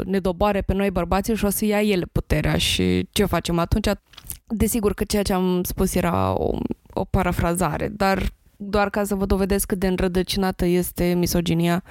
ne 0.05 0.19
doboare 0.19 0.61
pe 0.61 0.75
noi 0.75 0.91
bărbații 0.91 1.37
și 1.37 1.45
o 1.45 1.51
să 1.51 1.65
ia 1.65 1.83
ele 1.83 2.05
puterea 2.13 2.57
și 2.57 3.09
ce 3.11 3.25
facem 3.25 3.59
atunci? 3.59 3.89
Desigur 4.47 4.95
că 4.95 5.05
ceea 5.05 5.23
ce 5.23 5.33
am 5.33 5.63
spus 5.63 5.95
era 5.95 6.35
o, 6.37 6.59
o 6.93 7.05
parafrazare, 7.05 7.89
dar 7.89 8.33
doar 8.57 8.91
ca 8.91 9.05
să 9.05 9.15
vă 9.15 9.27
dovedesc 9.27 9.67
cât 9.67 9.79
de 9.79 9.87
înrădăcinată 9.87 10.65
este 10.65 11.15
misoginia 11.19 11.83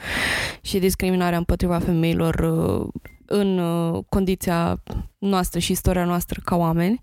și 0.61 0.79
discriminarea 0.79 1.37
împotriva 1.37 1.79
femeilor 1.79 2.35
uh, 2.35 2.87
în 3.25 3.57
uh, 3.57 4.03
condiția 4.09 4.83
noastră 5.17 5.59
și 5.59 5.71
istoria 5.71 6.05
noastră 6.05 6.39
ca 6.43 6.55
oameni 6.55 7.01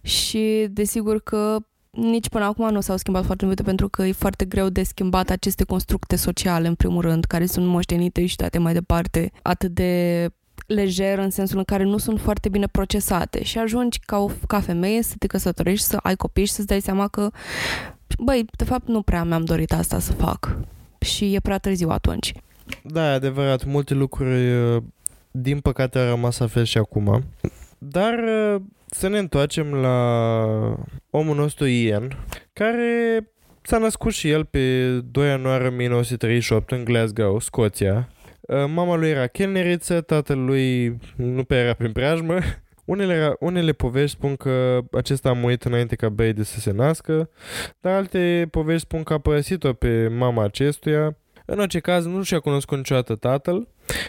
și 0.00 0.66
desigur 0.70 1.20
că 1.20 1.58
nici 1.96 2.28
până 2.28 2.44
acum 2.44 2.68
nu 2.70 2.80
s-au 2.80 2.96
schimbat 2.96 3.24
foarte 3.24 3.44
multe 3.44 3.62
pentru 3.62 3.88
că 3.88 4.04
e 4.04 4.12
foarte 4.12 4.44
greu 4.44 4.68
de 4.68 4.82
schimbat 4.82 5.30
aceste 5.30 5.64
constructe 5.64 6.16
sociale, 6.16 6.68
în 6.68 6.74
primul 6.74 7.00
rând, 7.00 7.24
care 7.24 7.46
sunt 7.46 7.66
moștenite 7.66 8.26
și 8.26 8.36
date 8.36 8.58
mai 8.58 8.72
departe 8.72 9.32
atât 9.42 9.70
de 9.70 10.28
lejer 10.66 11.18
în 11.18 11.30
sensul 11.30 11.58
în 11.58 11.64
care 11.64 11.84
nu 11.84 11.98
sunt 11.98 12.20
foarte 12.20 12.48
bine 12.48 12.66
procesate 12.66 13.42
și 13.42 13.58
ajungi 13.58 13.98
ca, 13.98 14.18
o, 14.18 14.30
ca 14.46 14.60
femeie 14.60 15.02
să 15.02 15.14
te 15.18 15.26
căsătorești, 15.26 15.86
să 15.86 15.96
ai 16.02 16.16
copii 16.16 16.44
și 16.44 16.52
să-ți 16.52 16.66
dai 16.66 16.80
seama 16.80 17.08
că 17.08 17.30
băi, 18.18 18.44
de 18.56 18.64
fapt 18.64 18.88
nu 18.88 19.02
prea 19.02 19.24
mi-am 19.24 19.44
dorit 19.44 19.72
asta 19.72 19.98
să 19.98 20.12
fac 20.12 20.58
și 21.00 21.34
e 21.34 21.40
prea 21.40 21.58
târziu 21.58 21.88
atunci. 21.88 22.32
Da, 22.82 23.10
e 23.10 23.14
adevărat, 23.14 23.64
multe 23.64 23.94
lucruri 23.94 24.52
uh, 24.52 24.82
din 25.30 25.60
păcate 25.60 25.98
au 25.98 26.08
rămas 26.08 26.38
la 26.38 26.46
fel 26.46 26.64
și 26.64 26.78
acum. 26.78 27.24
Dar 27.78 28.18
uh, 28.18 28.60
să 28.86 29.08
ne 29.08 29.18
întoarcem 29.18 29.74
la 29.74 29.98
omul 31.10 31.36
nostru 31.36 31.66
Ian, 31.66 32.24
care 32.52 33.20
s-a 33.62 33.78
născut 33.78 34.12
și 34.12 34.30
el 34.30 34.44
pe 34.44 34.90
2 35.10 35.28
ianuarie 35.28 35.66
1938 35.66 36.70
în 36.70 36.84
Glasgow, 36.84 37.40
Scoția. 37.40 38.08
Uh, 38.40 38.64
mama 38.66 38.96
lui 38.96 39.08
era 39.08 39.26
chelneriță, 39.26 40.00
tatăl 40.00 40.38
lui 40.38 40.96
nu 41.16 41.44
prea 41.44 41.60
era 41.60 41.72
prin 41.72 41.92
preajmă. 41.92 42.38
Unele, 42.84 43.36
unele 43.40 43.72
povești 43.72 44.16
spun 44.16 44.36
că 44.36 44.78
acesta 44.92 45.28
a 45.28 45.32
murit 45.32 45.64
înainte 45.64 45.96
ca 45.96 46.08
Brady 46.08 46.44
să 46.44 46.60
se 46.60 46.72
nască, 46.72 47.30
dar 47.80 47.92
alte 47.92 48.48
povești 48.50 48.80
spun 48.80 49.02
că 49.02 49.12
a 49.12 49.18
părăsit-o 49.18 49.72
pe 49.72 50.08
mama 50.08 50.42
acestuia. 50.42 51.16
În 51.44 51.58
orice 51.58 51.78
caz, 51.78 52.06
nu 52.06 52.22
și-a 52.22 52.38
cunoscut 52.38 52.76
niciodată 52.76 53.14
tatăl, 53.14 53.68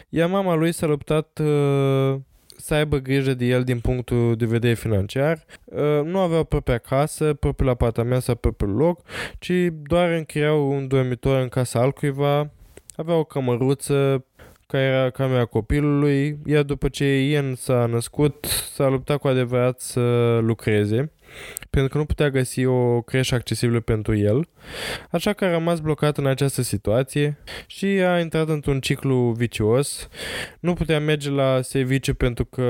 iar 0.09 0.29
mama 0.29 0.55
lui 0.55 0.71
s-a 0.71 0.85
luptat 0.85 1.39
uh, 1.39 2.15
să 2.57 2.73
aibă 2.73 2.97
grijă 2.97 3.33
de 3.33 3.45
el 3.45 3.63
din 3.63 3.79
punctul 3.79 4.35
de 4.35 4.45
vedere 4.45 4.73
financiar. 4.73 5.45
Uh, 5.63 6.03
nu 6.03 6.19
aveau 6.19 6.43
propria 6.43 6.77
casă, 6.77 7.33
propriul 7.33 7.69
apartament 7.69 8.21
sau 8.21 8.35
propriul 8.35 8.75
loc, 8.75 9.01
ci 9.39 9.51
doar 9.71 10.09
închiriau 10.09 10.71
un 10.71 10.87
dormitor 10.87 11.41
în 11.41 11.47
casa 11.47 11.79
altcuiva, 11.79 12.51
aveau 12.95 13.19
o 13.19 13.23
cămăruță 13.23 14.25
care 14.67 14.83
era 14.83 15.09
camera 15.09 15.45
copilului, 15.45 16.37
iar 16.45 16.63
după 16.63 16.87
ce 16.87 17.05
Ian 17.05 17.55
s-a 17.55 17.85
născut, 17.85 18.45
s-a 18.73 18.87
luptat 18.87 19.17
cu 19.17 19.27
adevărat 19.27 19.79
să 19.79 20.37
lucreze, 20.41 21.11
pentru 21.77 21.95
că 21.95 22.01
nu 22.01 22.05
putea 22.07 22.29
găsi 22.29 22.65
o 22.65 23.01
creșă 23.01 23.35
accesibilă 23.35 23.79
pentru 23.79 24.15
el, 24.15 24.47
așa 25.11 25.33
că 25.33 25.45
a 25.45 25.51
rămas 25.51 25.79
blocat 25.79 26.17
în 26.17 26.25
această 26.25 26.61
situație 26.61 27.37
și 27.67 27.85
a 27.85 28.19
intrat 28.19 28.49
într-un 28.49 28.79
ciclu 28.79 29.33
vicios. 29.37 30.09
Nu 30.59 30.73
putea 30.73 30.99
merge 30.99 31.29
la 31.29 31.61
serviciu 31.61 32.13
pentru 32.13 32.45
că 32.45 32.63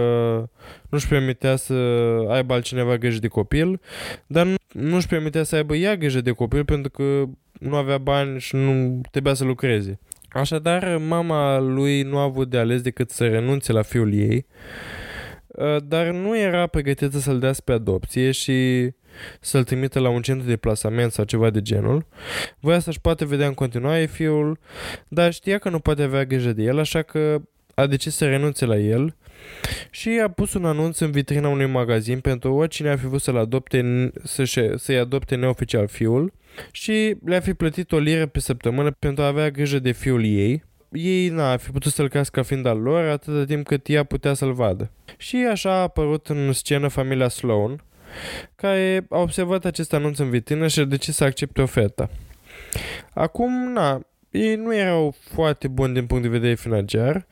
nu-și 0.89 1.07
permitea 1.07 1.55
să 1.55 1.73
aibă 2.29 2.53
altcineva 2.53 2.97
grijă 2.97 3.19
de 3.19 3.27
copil, 3.27 3.81
dar 4.25 4.47
nu-și 4.71 5.07
permitea 5.07 5.43
să 5.43 5.55
aibă 5.55 5.75
ea 5.75 5.95
grijă 5.95 6.21
de 6.21 6.31
copil 6.31 6.65
pentru 6.65 6.91
că 6.91 7.23
nu 7.59 7.75
avea 7.75 7.97
bani 7.97 8.39
și 8.39 8.55
nu 8.55 9.01
trebuia 9.11 9.33
să 9.33 9.43
lucreze. 9.43 9.99
Așadar, 10.29 10.97
mama 10.97 11.59
lui 11.59 12.01
nu 12.01 12.17
a 12.17 12.23
avut 12.23 12.49
de 12.49 12.57
ales 12.57 12.81
decât 12.81 13.09
să 13.09 13.27
renunțe 13.27 13.71
la 13.71 13.81
fiul 13.81 14.13
ei, 14.13 14.45
ă, 15.57 15.79
dar 15.79 16.11
nu 16.11 16.37
era 16.37 16.67
pregătită 16.67 17.19
să-l 17.19 17.39
dea 17.39 17.51
pe 17.65 17.71
adopție 17.71 18.31
și 18.31 18.89
să-l 19.39 19.63
trimite 19.63 19.99
la 19.99 20.09
un 20.09 20.21
centru 20.21 20.47
de 20.47 20.57
plasament 20.57 21.11
sau 21.11 21.25
ceva 21.25 21.49
de 21.49 21.61
genul. 21.61 22.05
Voia 22.59 22.79
să-și 22.79 23.01
poate 23.01 23.25
vedea 23.25 23.47
în 23.47 23.53
continuare 23.53 24.05
fiul, 24.05 24.59
dar 25.07 25.33
știa 25.33 25.57
că 25.57 25.69
nu 25.69 25.79
poate 25.79 26.03
avea 26.03 26.25
grijă 26.25 26.53
de 26.53 26.63
el, 26.63 26.79
așa 26.79 27.01
că 27.01 27.41
a 27.73 27.87
decis 27.87 28.15
să 28.15 28.25
renunțe 28.25 28.65
la 28.65 28.77
el 28.77 29.15
și 29.89 30.09
a 30.23 30.29
pus 30.29 30.53
un 30.53 30.65
anunț 30.65 30.99
în 30.99 31.11
vitrina 31.11 31.47
unui 31.47 31.65
magazin 31.65 32.19
pentru 32.19 32.53
oricine 32.53 32.89
ar 32.89 32.97
fi 32.97 33.05
vrut 33.05 33.21
să-l 33.21 33.37
adopte, 33.37 34.11
să-și, 34.23 34.59
să-i 34.75 34.97
adopte 34.97 35.35
neoficial 35.35 35.87
fiul 35.87 36.33
și 36.71 37.15
le-a 37.25 37.39
fi 37.39 37.53
plătit 37.53 37.91
o 37.91 37.97
liră 37.97 38.25
pe 38.25 38.39
săptămână 38.39 38.91
pentru 38.91 39.23
a 39.23 39.27
avea 39.27 39.49
grijă 39.49 39.79
de 39.79 39.91
fiul 39.91 40.25
ei. 40.25 40.63
Ei 40.91 41.29
n-a 41.29 41.57
fi 41.57 41.71
putut 41.71 41.91
să-l 41.91 42.09
cască 42.09 42.41
fiind 42.41 42.65
al 42.65 42.79
lor 42.79 43.03
atâta 43.03 43.43
timp 43.45 43.65
cât 43.65 43.89
ea 43.89 44.03
putea 44.03 44.33
să-l 44.33 44.53
vadă. 44.53 44.91
Și 45.17 45.35
așa 45.51 45.71
a 45.71 45.81
apărut 45.81 46.27
în 46.27 46.53
scenă 46.53 46.87
familia 46.87 47.27
Sloan, 47.27 47.83
care 48.55 49.05
a 49.09 49.17
observat 49.17 49.65
acest 49.65 49.93
anunț 49.93 50.17
în 50.17 50.29
vitrină 50.29 50.67
și 50.67 50.79
a 50.79 50.85
decis 50.85 51.15
să 51.15 51.23
accepte 51.23 51.61
oferta. 51.61 52.09
Acum, 53.13 53.71
na, 53.71 54.01
ei 54.31 54.55
nu 54.55 54.75
erau 54.75 55.15
foarte 55.19 55.67
buni 55.67 55.93
din 55.93 56.05
punct 56.05 56.23
de 56.23 56.29
vedere 56.29 56.55
financiar, 56.55 57.27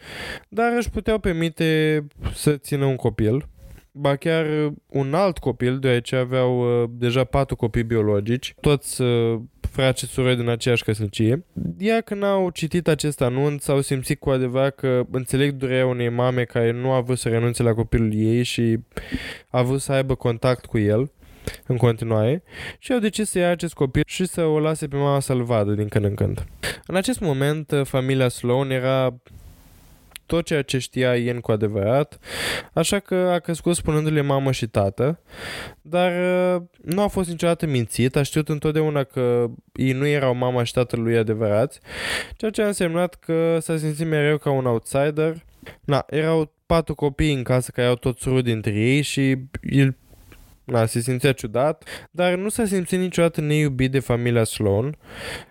dar 0.50 0.74
își 0.78 0.90
puteau 0.90 1.20
permite 1.20 2.00
să 2.34 2.58
țină 2.58 2.86
un 2.86 2.96
copil 2.96 3.48
ba 3.98 4.16
chiar 4.16 4.46
uh, 4.46 4.72
un 4.90 5.14
alt 5.14 5.38
copil, 5.38 5.80
deoarece 5.80 6.16
aveau 6.16 6.82
uh, 6.82 6.90
deja 6.92 7.24
patru 7.24 7.56
copii 7.56 7.84
biologici, 7.84 8.56
toți 8.62 9.02
uh, 9.02 9.40
frați 9.72 10.00
și 10.00 10.12
surori 10.12 10.36
din 10.36 10.50
aceeași 10.50 10.84
căsnicie. 10.84 11.46
Ea 11.78 12.02
când 12.02 12.24
au 12.24 12.50
citit 12.50 12.88
acest 12.88 13.22
anunț 13.22 13.68
au 13.68 13.82
simțit 13.82 14.20
cu 14.20 14.30
adevărat 14.30 14.76
că 14.76 15.04
înțeleg 15.12 15.52
durerea 15.52 15.86
unei 15.86 16.10
mame 16.10 16.44
care 16.44 16.72
nu 16.72 16.92
a 16.92 17.02
vrut 17.02 17.18
să 17.18 17.30
renunțe 17.30 17.64
la 17.64 17.74
copilul 17.74 18.14
ei 18.14 18.44
și 18.44 18.80
a 19.50 19.62
vrut 19.62 19.82
să 19.82 19.92
aibă 19.92 20.16
contact 20.16 20.66
cu 20.66 20.78
el 20.78 21.12
în 21.68 21.78
continuare 21.78 22.44
și 22.80 22.92
au 22.92 23.00
decis 23.00 23.30
să 23.30 23.40
ia 23.40 23.50
acest 23.50 23.74
copil 23.74 24.04
și 24.06 24.26
să 24.26 24.42
o 24.42 24.60
lase 24.60 24.88
pe 24.88 24.96
mama 24.96 25.20
să-l 25.20 25.44
vadă 25.44 25.72
din 25.72 25.88
când 25.88 26.06
în 26.06 26.14
când. 26.14 26.46
În 26.88 26.96
acest 26.96 27.20
moment, 27.20 27.74
familia 27.84 28.28
Sloan 28.28 28.70
era 28.70 29.16
tot 30.26 30.46
ceea 30.46 30.62
ce 30.62 30.78
știa 30.78 31.16
Ian 31.16 31.40
cu 31.40 31.52
adevărat, 31.52 32.20
așa 32.74 33.00
că 33.00 33.16
a 33.16 33.40
crescut 33.40 33.76
spunându-le 33.76 34.22
mamă 34.22 34.52
și 34.52 34.68
tată, 34.68 35.20
dar 35.82 36.12
uh, 36.12 36.62
nu 36.82 37.02
a 37.02 37.08
fost 37.08 37.30
niciodată 37.30 37.66
mințit, 37.66 38.16
a 38.16 38.24
știut 38.24 38.50
întotdeauna 38.50 39.04
că 39.04 39.46
ei 39.74 39.92
nu 39.92 40.08
erau 40.08 40.36
mama 40.36 40.64
și 40.64 40.74
tatăl 40.74 41.02
lui 41.02 41.18
adevărați, 41.18 41.80
ceea 42.36 42.52
ce 42.52 42.62
a 42.62 42.68
însemnat 42.68 43.16
că 43.16 43.58
s-a 43.60 43.78
simțit 43.78 44.08
mereu 44.08 44.38
ca 44.38 44.50
un 44.50 44.66
outsider. 44.66 45.44
Na, 45.82 46.06
erau 46.10 46.54
patru 46.66 46.96
copii 46.96 47.34
în 47.34 47.44
casă 47.44 47.72
care 47.72 47.88
au 47.88 47.96
toți 47.96 48.30
rudi 48.30 48.52
dintre 48.52 48.72
ei 48.72 49.02
și 49.02 49.38
el 49.62 49.96
Na, 50.66 50.86
se 50.86 51.00
simțea 51.00 51.32
ciudat, 51.32 51.84
dar 52.12 52.36
nu 52.36 52.50
s-a 52.50 52.66
simțit 52.66 53.00
niciodată 53.00 53.42
neiubit 53.42 53.92
de 53.92 54.00
familia 54.00 54.44
Sloan. 54.44 54.98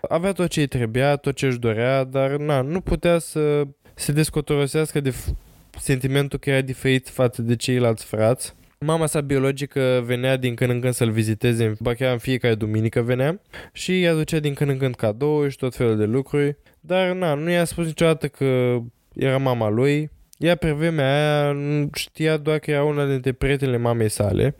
Avea 0.09 0.31
tot 0.31 0.47
ce 0.47 0.59
îi 0.59 0.67
trebuia, 0.67 1.15
tot 1.15 1.35
ce 1.35 1.45
își 1.45 1.59
dorea, 1.59 2.03
dar 2.03 2.35
na, 2.35 2.61
nu 2.61 2.81
putea 2.81 3.19
să 3.19 3.67
se 3.95 4.11
descotorosească 4.11 4.99
de 4.99 5.09
f- 5.11 5.35
sentimentul 5.79 6.39
că 6.39 6.49
era 6.49 6.61
diferit 6.61 7.09
față 7.09 7.41
de 7.41 7.55
ceilalți 7.55 8.05
frați. 8.05 8.53
Mama 8.79 9.05
sa 9.05 9.21
biologică 9.21 10.03
venea 10.05 10.37
din 10.37 10.55
când 10.55 10.69
în 10.69 10.79
când 10.79 10.93
să-l 10.93 11.11
viziteze, 11.11 11.75
ba 11.79 11.93
chiar 11.93 12.11
în 12.11 12.17
fiecare 12.17 12.55
duminică 12.55 13.01
venea 13.01 13.41
și 13.73 13.91
îi 13.91 14.07
aducea 14.07 14.39
din 14.39 14.53
când 14.53 14.69
în 14.69 14.77
când 14.77 14.95
cadouri 14.95 15.51
și 15.51 15.57
tot 15.57 15.75
felul 15.75 15.97
de 15.97 16.05
lucruri, 16.05 16.57
dar 16.79 17.11
na, 17.11 17.33
nu 17.33 17.49
i-a 17.49 17.63
spus 17.63 17.85
niciodată 17.85 18.27
că 18.27 18.77
era 19.13 19.37
mama 19.37 19.69
lui. 19.69 20.09
Ea 20.37 20.55
pe 20.55 20.71
vremea 20.71 21.13
aia 21.13 21.55
știa 21.93 22.37
doar 22.37 22.59
că 22.59 22.71
era 22.71 22.83
una 22.83 23.05
dintre 23.05 23.31
prietenele 23.31 23.77
mamei 23.77 24.09
sale, 24.09 24.55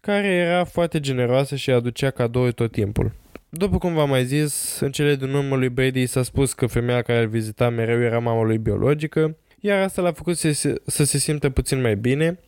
care 0.00 0.26
era 0.26 0.64
foarte 0.64 1.00
generoasă 1.00 1.56
și 1.56 1.70
aducea 1.70 2.10
cadouri 2.10 2.52
tot 2.52 2.72
timpul. 2.72 3.12
După 3.54 3.78
cum 3.78 3.94
v-am 3.94 4.08
mai 4.08 4.24
zis, 4.24 4.78
în 4.80 4.90
cele 4.90 5.14
din 5.14 5.34
urmă 5.34 5.56
lui 5.56 5.68
Brady 5.68 6.06
s-a 6.06 6.22
spus 6.22 6.52
că 6.52 6.66
femeia 6.66 7.02
care 7.02 7.20
îl 7.20 7.28
vizita 7.28 7.68
mereu 7.68 8.00
era 8.00 8.18
mama 8.18 8.42
lui 8.42 8.58
biologică, 8.58 9.36
iar 9.60 9.82
asta 9.82 10.02
l-a 10.02 10.12
făcut 10.12 10.36
să 10.36 10.52
se, 10.52 10.74
să 10.86 11.04
se 11.04 11.18
simtă 11.18 11.50
puțin 11.50 11.80
mai 11.80 11.96
bine. 11.96 12.38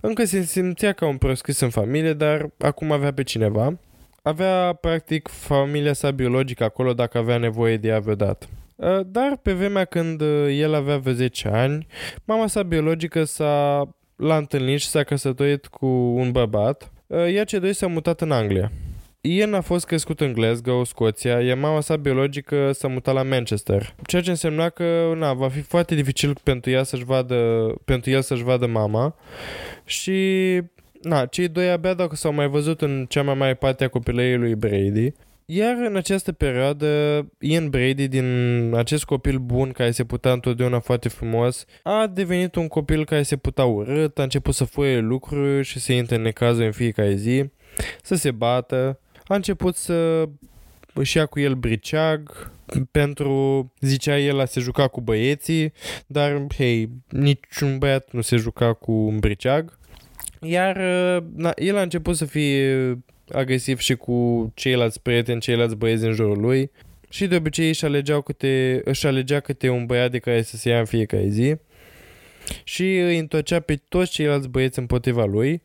Încă 0.00 0.24
se 0.24 0.42
simțea 0.42 0.92
ca 0.92 1.06
un 1.06 1.16
proscris 1.16 1.60
în 1.60 1.70
familie, 1.70 2.12
dar 2.12 2.50
acum 2.58 2.92
avea 2.92 3.12
pe 3.12 3.22
cineva. 3.22 3.78
Avea, 4.22 4.72
practic, 4.72 5.28
familia 5.28 5.92
sa 5.92 6.10
biologică 6.10 6.64
acolo 6.64 6.92
dacă 6.92 7.18
avea 7.18 7.36
nevoie 7.38 7.76
de 7.76 7.88
ea 7.88 7.98
vreodată. 7.98 8.46
Ă, 8.80 9.02
dar 9.06 9.38
pe 9.42 9.52
vremea 9.52 9.84
când 9.84 10.20
el 10.48 10.74
avea 10.74 10.96
vreo 10.96 11.12
10 11.12 11.48
ani, 11.48 11.86
mama 12.24 12.46
sa 12.46 12.62
biologică 12.62 13.24
s-a 13.24 13.88
l-a 14.16 14.36
întâlnit 14.36 14.80
și 14.80 14.88
s-a 14.88 15.02
căsătorit 15.02 15.66
cu 15.66 15.86
un 15.86 16.30
bărbat, 16.30 16.92
ă, 17.10 17.28
iar 17.28 17.44
cei 17.44 17.60
doi 17.60 17.72
s-au 17.72 17.88
mutat 17.88 18.20
în 18.20 18.30
Anglia. 18.30 18.70
Ian 19.24 19.54
a 19.54 19.60
fost 19.60 19.86
crescut 19.86 20.20
în 20.20 20.32
Glasgow, 20.32 20.84
Scoția, 20.84 21.40
iar 21.40 21.56
mama 21.56 21.80
sa 21.80 21.96
biologică 21.96 22.72
s-a 22.72 22.88
mutat 22.88 23.14
la 23.14 23.22
Manchester. 23.22 23.94
Ceea 24.06 24.22
ce 24.22 24.30
însemna 24.30 24.68
că 24.68 25.12
na, 25.16 25.32
va 25.32 25.48
fi 25.48 25.60
foarte 25.60 25.94
dificil 25.94 26.36
pentru, 26.42 26.70
ea 26.70 26.82
să-și 26.82 27.04
vadă, 27.04 27.72
pentru 27.84 28.10
el 28.10 28.22
să-și 28.22 28.42
vadă 28.42 28.66
mama 28.66 29.16
și 29.84 30.12
na, 31.02 31.26
cei 31.26 31.48
doi 31.48 31.70
abia 31.70 31.94
dacă 31.94 32.16
s-au 32.16 32.32
mai 32.32 32.48
văzut 32.48 32.80
în 32.80 33.06
cea 33.08 33.22
mai 33.22 33.34
mare 33.34 33.54
parte 33.54 33.84
a 33.84 33.88
copilării 33.88 34.36
lui 34.36 34.54
Brady. 34.54 35.12
Iar 35.44 35.76
în 35.86 35.96
această 35.96 36.32
perioadă, 36.32 36.86
Ian 37.38 37.68
Brady, 37.68 38.08
din 38.08 38.26
acest 38.76 39.04
copil 39.04 39.38
bun 39.38 39.70
care 39.70 39.90
se 39.90 40.04
putea 40.04 40.32
întotdeauna 40.32 40.78
foarte 40.78 41.08
frumos, 41.08 41.64
a 41.82 42.06
devenit 42.06 42.54
un 42.54 42.68
copil 42.68 43.04
care 43.04 43.22
se 43.22 43.36
putea 43.36 43.64
urât, 43.64 44.18
a 44.18 44.22
început 44.22 44.54
să 44.54 44.64
foie 44.64 44.98
lucruri 44.98 45.64
și 45.64 45.78
să 45.78 45.92
intre 45.92 46.16
în 46.16 46.22
necazuri 46.22 46.66
în 46.66 46.72
fiecare 46.72 47.14
zi, 47.14 47.44
să 48.02 48.14
se 48.14 48.30
bată, 48.30 48.96
a 49.32 49.34
început 49.34 49.76
să 49.76 50.28
își 50.94 51.16
ia 51.16 51.26
cu 51.26 51.40
el 51.40 51.54
briceag, 51.54 52.50
pentru, 52.90 53.72
zicea 53.80 54.18
el, 54.18 54.40
a 54.40 54.44
se 54.44 54.60
juca 54.60 54.88
cu 54.88 55.00
băieții, 55.00 55.72
dar, 56.06 56.46
hei, 56.56 56.88
niciun 57.08 57.78
băiat 57.78 58.08
nu 58.10 58.20
se 58.20 58.36
juca 58.36 58.72
cu 58.72 58.92
un 58.92 59.18
briceag. 59.18 59.78
Iar 60.40 60.76
na, 61.34 61.52
el 61.56 61.76
a 61.76 61.82
început 61.82 62.16
să 62.16 62.24
fie 62.24 62.98
agresiv 63.32 63.78
și 63.78 63.94
cu 63.94 64.50
ceilalți 64.54 65.02
prieteni, 65.02 65.40
ceilalți 65.40 65.76
băieți 65.76 66.04
în 66.04 66.12
jurul 66.12 66.40
lui 66.40 66.70
și 67.08 67.26
de 67.26 67.36
obicei 67.36 67.68
își, 67.68 67.84
alegeau 67.84 68.22
câte, 68.22 68.80
își 68.84 69.06
alegea 69.06 69.40
câte 69.40 69.68
un 69.68 69.86
băiat 69.86 70.10
de 70.10 70.18
care 70.18 70.42
să 70.42 70.56
se 70.56 70.68
ia 70.68 70.78
în 70.78 70.84
fiecare 70.84 71.28
zi. 71.28 71.56
și 72.64 72.82
îi 72.82 73.18
întocea 73.18 73.60
pe 73.60 73.80
toți 73.88 74.10
ceilalți 74.10 74.48
băieți 74.48 74.78
împotriva 74.78 75.24
lui, 75.24 75.62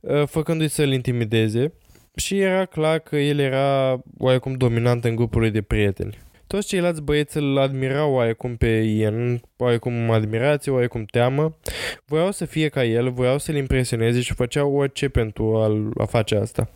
uh, 0.00 0.26
făcându-i 0.26 0.68
să-l 0.68 0.92
intimideze 0.92 1.72
și 2.14 2.38
era 2.38 2.64
clar 2.64 2.98
că 2.98 3.16
el 3.16 3.38
era 3.38 4.00
oarecum 4.18 4.54
dominant 4.54 5.04
în 5.04 5.14
grupul 5.14 5.40
lui 5.40 5.50
de 5.50 5.62
prieteni. 5.62 6.18
Toți 6.46 6.66
ceilalți 6.66 7.02
băieți 7.02 7.36
îl 7.36 7.58
admirau 7.58 8.12
oarecum 8.12 8.56
pe 8.56 8.66
Ian, 8.66 9.40
oarecum 9.56 10.10
admirație, 10.10 10.72
oarecum 10.72 11.04
teamă. 11.04 11.56
Voiau 12.04 12.30
să 12.30 12.44
fie 12.44 12.68
ca 12.68 12.84
el, 12.84 13.10
voiau 13.10 13.38
să-l 13.38 13.56
impresioneze 13.56 14.20
și 14.20 14.34
făceau 14.34 14.74
orice 14.74 15.08
pentru 15.08 15.56
a, 15.56 15.92
a 16.02 16.04
face 16.04 16.36
asta. 16.36 16.70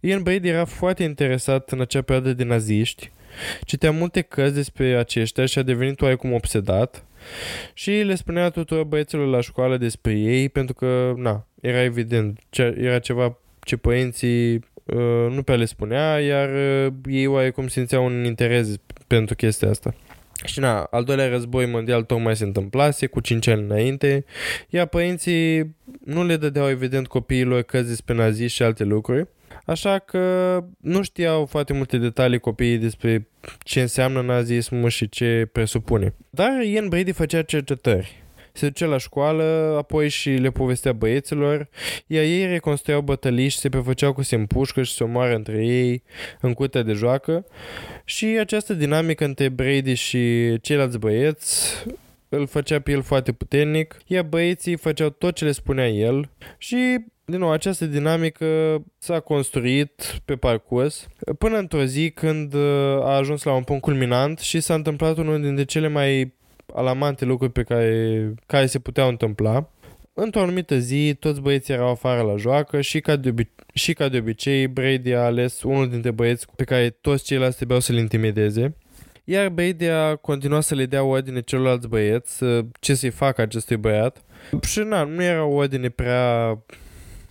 Ian 0.00 0.22
Brady 0.22 0.48
era 0.48 0.64
foarte 0.64 1.02
interesat 1.02 1.70
în 1.70 1.80
acea 1.80 2.02
perioadă 2.02 2.32
de 2.32 2.44
naziști, 2.44 3.10
citea 3.64 3.90
multe 3.90 4.20
cărți 4.20 4.54
despre 4.54 4.96
aceștia 4.96 5.46
și 5.46 5.58
a 5.58 5.62
devenit 5.62 6.00
oarecum 6.00 6.32
obsedat 6.32 7.04
și 7.74 7.90
le 7.90 8.14
spunea 8.14 8.50
tuturor 8.50 8.84
băieților 8.84 9.26
la 9.26 9.40
școală 9.40 9.76
despre 9.76 10.12
ei 10.12 10.48
pentru 10.48 10.74
că, 10.74 11.12
na, 11.16 11.46
era 11.60 11.82
evident, 11.82 12.40
era 12.76 12.98
ceva 12.98 13.38
ce 13.64 13.76
părinții 13.76 14.54
uh, 14.54 15.30
nu 15.30 15.42
prea 15.42 15.56
le 15.56 15.64
spunea, 15.64 16.20
iar 16.20 16.48
uh, 16.48 16.92
ei 17.06 17.26
oarecum 17.26 17.68
simțeau 17.68 18.04
un 18.04 18.24
interes 18.24 18.74
pentru 19.06 19.34
chestia 19.34 19.68
asta. 19.68 19.94
Și 20.44 20.60
na, 20.60 20.82
al 20.82 21.04
doilea 21.04 21.28
război 21.28 21.66
mondial 21.66 22.02
tocmai 22.02 22.36
se 22.36 22.44
întâmplase 22.44 23.06
cu 23.06 23.20
5 23.20 23.46
ani 23.46 23.62
înainte, 23.62 24.24
iar 24.68 24.86
părinții 24.86 25.76
nu 26.04 26.24
le 26.24 26.36
dădeau 26.36 26.68
evident 26.68 27.06
copiilor 27.06 27.62
cărți 27.62 27.88
despre 27.88 28.14
naziști 28.14 28.56
și 28.56 28.62
alte 28.62 28.84
lucruri, 28.84 29.28
așa 29.64 29.98
că 29.98 30.64
nu 30.80 31.02
știau 31.02 31.46
foarte 31.46 31.72
multe 31.72 31.98
detalii 31.98 32.38
copiii 32.38 32.78
despre 32.78 33.28
ce 33.58 33.80
înseamnă 33.80 34.22
nazismul 34.22 34.88
și 34.88 35.08
ce 35.08 35.48
presupune. 35.52 36.14
Dar 36.30 36.62
Ian 36.62 36.88
Brady 36.88 37.12
făcea 37.12 37.42
cercetări 37.42 38.21
se 38.52 38.66
ducea 38.66 38.86
la 38.86 38.98
școală, 38.98 39.74
apoi 39.78 40.08
și 40.08 40.30
le 40.30 40.50
povestea 40.50 40.92
băieților, 40.92 41.68
iar 42.06 42.22
ei 42.22 42.46
reconstruiau 42.46 43.00
bătălii 43.00 43.48
și 43.48 43.58
se 43.58 43.68
prefăceau 43.68 44.12
cu 44.12 44.22
sempușcă 44.22 44.82
și 44.82 44.94
se 44.94 45.04
omoară 45.04 45.34
între 45.34 45.66
ei 45.66 46.02
în 46.40 46.52
curtea 46.52 46.82
de 46.82 46.92
joacă. 46.92 47.44
Și 48.04 48.24
această 48.24 48.74
dinamică 48.74 49.24
între 49.24 49.48
Brady 49.48 49.94
și 49.94 50.54
ceilalți 50.60 50.98
băieți 50.98 51.84
îl 52.28 52.46
făcea 52.46 52.80
pe 52.80 52.90
el 52.90 53.02
foarte 53.02 53.32
puternic, 53.32 53.96
iar 54.06 54.24
băieții 54.24 54.76
făceau 54.76 55.10
tot 55.10 55.34
ce 55.34 55.44
le 55.44 55.52
spunea 55.52 55.88
el. 55.88 56.30
Și 56.58 57.04
din 57.24 57.38
nou, 57.38 57.50
această 57.50 57.86
dinamică 57.86 58.82
s-a 58.98 59.20
construit 59.20 60.20
pe 60.24 60.36
parcurs 60.36 61.06
până 61.38 61.58
într-o 61.58 61.84
zi 61.84 62.10
când 62.10 62.54
a 63.00 63.16
ajuns 63.16 63.42
la 63.42 63.52
un 63.52 63.62
punct 63.62 63.82
culminant 63.82 64.38
și 64.38 64.60
s-a 64.60 64.74
întâmplat 64.74 65.16
unul 65.16 65.40
dintre 65.40 65.64
cele 65.64 65.88
mai 65.88 66.34
alarmante 66.74 67.24
lucruri 67.24 67.52
pe 67.52 67.62
care, 67.62 68.34
care 68.46 68.66
se 68.66 68.78
puteau 68.78 69.08
întâmpla. 69.08 69.70
Într-o 70.14 70.40
anumită 70.40 70.78
zi, 70.78 71.14
toți 71.18 71.40
băieții 71.40 71.74
erau 71.74 71.90
afară 71.90 72.22
la 72.22 72.36
joacă 72.36 72.80
și 72.80 73.00
ca, 73.00 73.16
de 73.16 73.32
obi- 73.32 73.64
și 73.74 73.92
ca 73.92 74.08
de 74.08 74.18
obicei, 74.18 74.68
Brady 74.68 75.12
a 75.12 75.20
ales 75.20 75.62
unul 75.62 75.88
dintre 75.88 76.10
băieți 76.10 76.46
pe 76.56 76.64
care 76.64 76.90
toți 76.90 77.24
ceilalți 77.24 77.56
trebuiau 77.56 77.80
să-l 77.80 77.96
intimideze. 77.96 78.76
Iar 79.24 79.48
Brady 79.48 79.86
a 79.86 80.16
continuat 80.16 80.62
să 80.62 80.74
le 80.74 80.86
dea 80.86 81.02
ordine 81.04 81.40
celorlalți 81.40 81.88
băieți 81.88 82.44
ce 82.80 82.94
să-i 82.94 83.10
facă 83.10 83.40
acestui 83.40 83.76
băiat. 83.76 84.24
Și 84.62 84.78
na, 84.78 85.04
nu 85.04 85.22
era 85.22 85.44
o 85.44 85.54
ordine 85.54 85.88
prea 85.88 86.58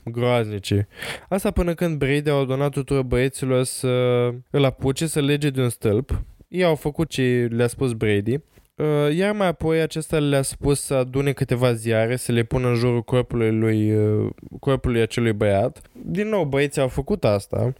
groaznice. 0.03 0.87
Asta 1.29 1.51
până 1.51 1.73
când 1.73 1.97
Brady 1.97 2.29
a 2.29 2.35
ordonat 2.35 2.71
tuturor 2.71 3.03
băieților 3.03 3.63
să 3.63 3.87
îl 4.49 4.63
apuce 4.63 5.07
să 5.07 5.21
lege 5.21 5.49
de 5.49 5.61
un 5.61 5.69
stâlp. 5.69 6.21
Ei 6.47 6.63
au 6.63 6.75
făcut 6.75 7.09
ce 7.09 7.47
le-a 7.51 7.67
spus 7.67 7.93
Brady 7.93 8.33
Uh, 8.33 8.50
iar 9.15 9.31
mai 9.35 9.47
apoi 9.47 9.81
acesta 9.81 10.19
le-a 10.19 10.41
spus 10.41 10.81
să 10.81 10.93
adune 10.93 11.31
câteva 11.31 11.73
ziare, 11.73 12.15
să 12.15 12.31
le 12.31 12.43
pună 12.43 12.67
în 12.67 12.75
jurul 12.75 13.01
corpului 13.01 13.57
lui, 13.57 13.95
uh, 13.95 14.29
corpului 14.59 15.01
acelui 15.01 15.33
băiat. 15.33 15.81
Din 15.91 16.27
nou, 16.27 16.45
băieții 16.45 16.81
au 16.81 16.87
făcut 16.87 17.23
asta. 17.23 17.73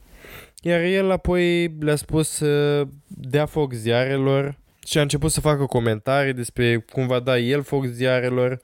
Iar 0.61 0.79
el 0.81 1.11
apoi 1.11 1.75
le-a 1.79 1.95
spus 1.95 2.29
să 2.29 2.83
dea 3.07 3.45
foc 3.45 3.73
ziarelor 3.73 4.55
și 4.85 4.97
a 4.97 5.01
început 5.01 5.31
să 5.31 5.39
facă 5.39 5.65
comentarii 5.65 6.33
despre 6.33 6.85
cum 6.91 7.07
va 7.07 7.19
da 7.19 7.37
el 7.37 7.63
foc 7.63 7.85
ziarelor 7.85 8.61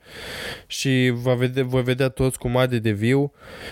și 0.67 1.11
va 1.13 1.33
vedea, 1.33 1.63
va 1.63 1.81
vedea 1.81 2.09
toți 2.09 2.39
cum 2.39 2.57
ade 2.57 2.79
de 2.79 2.91
viu 2.91 3.31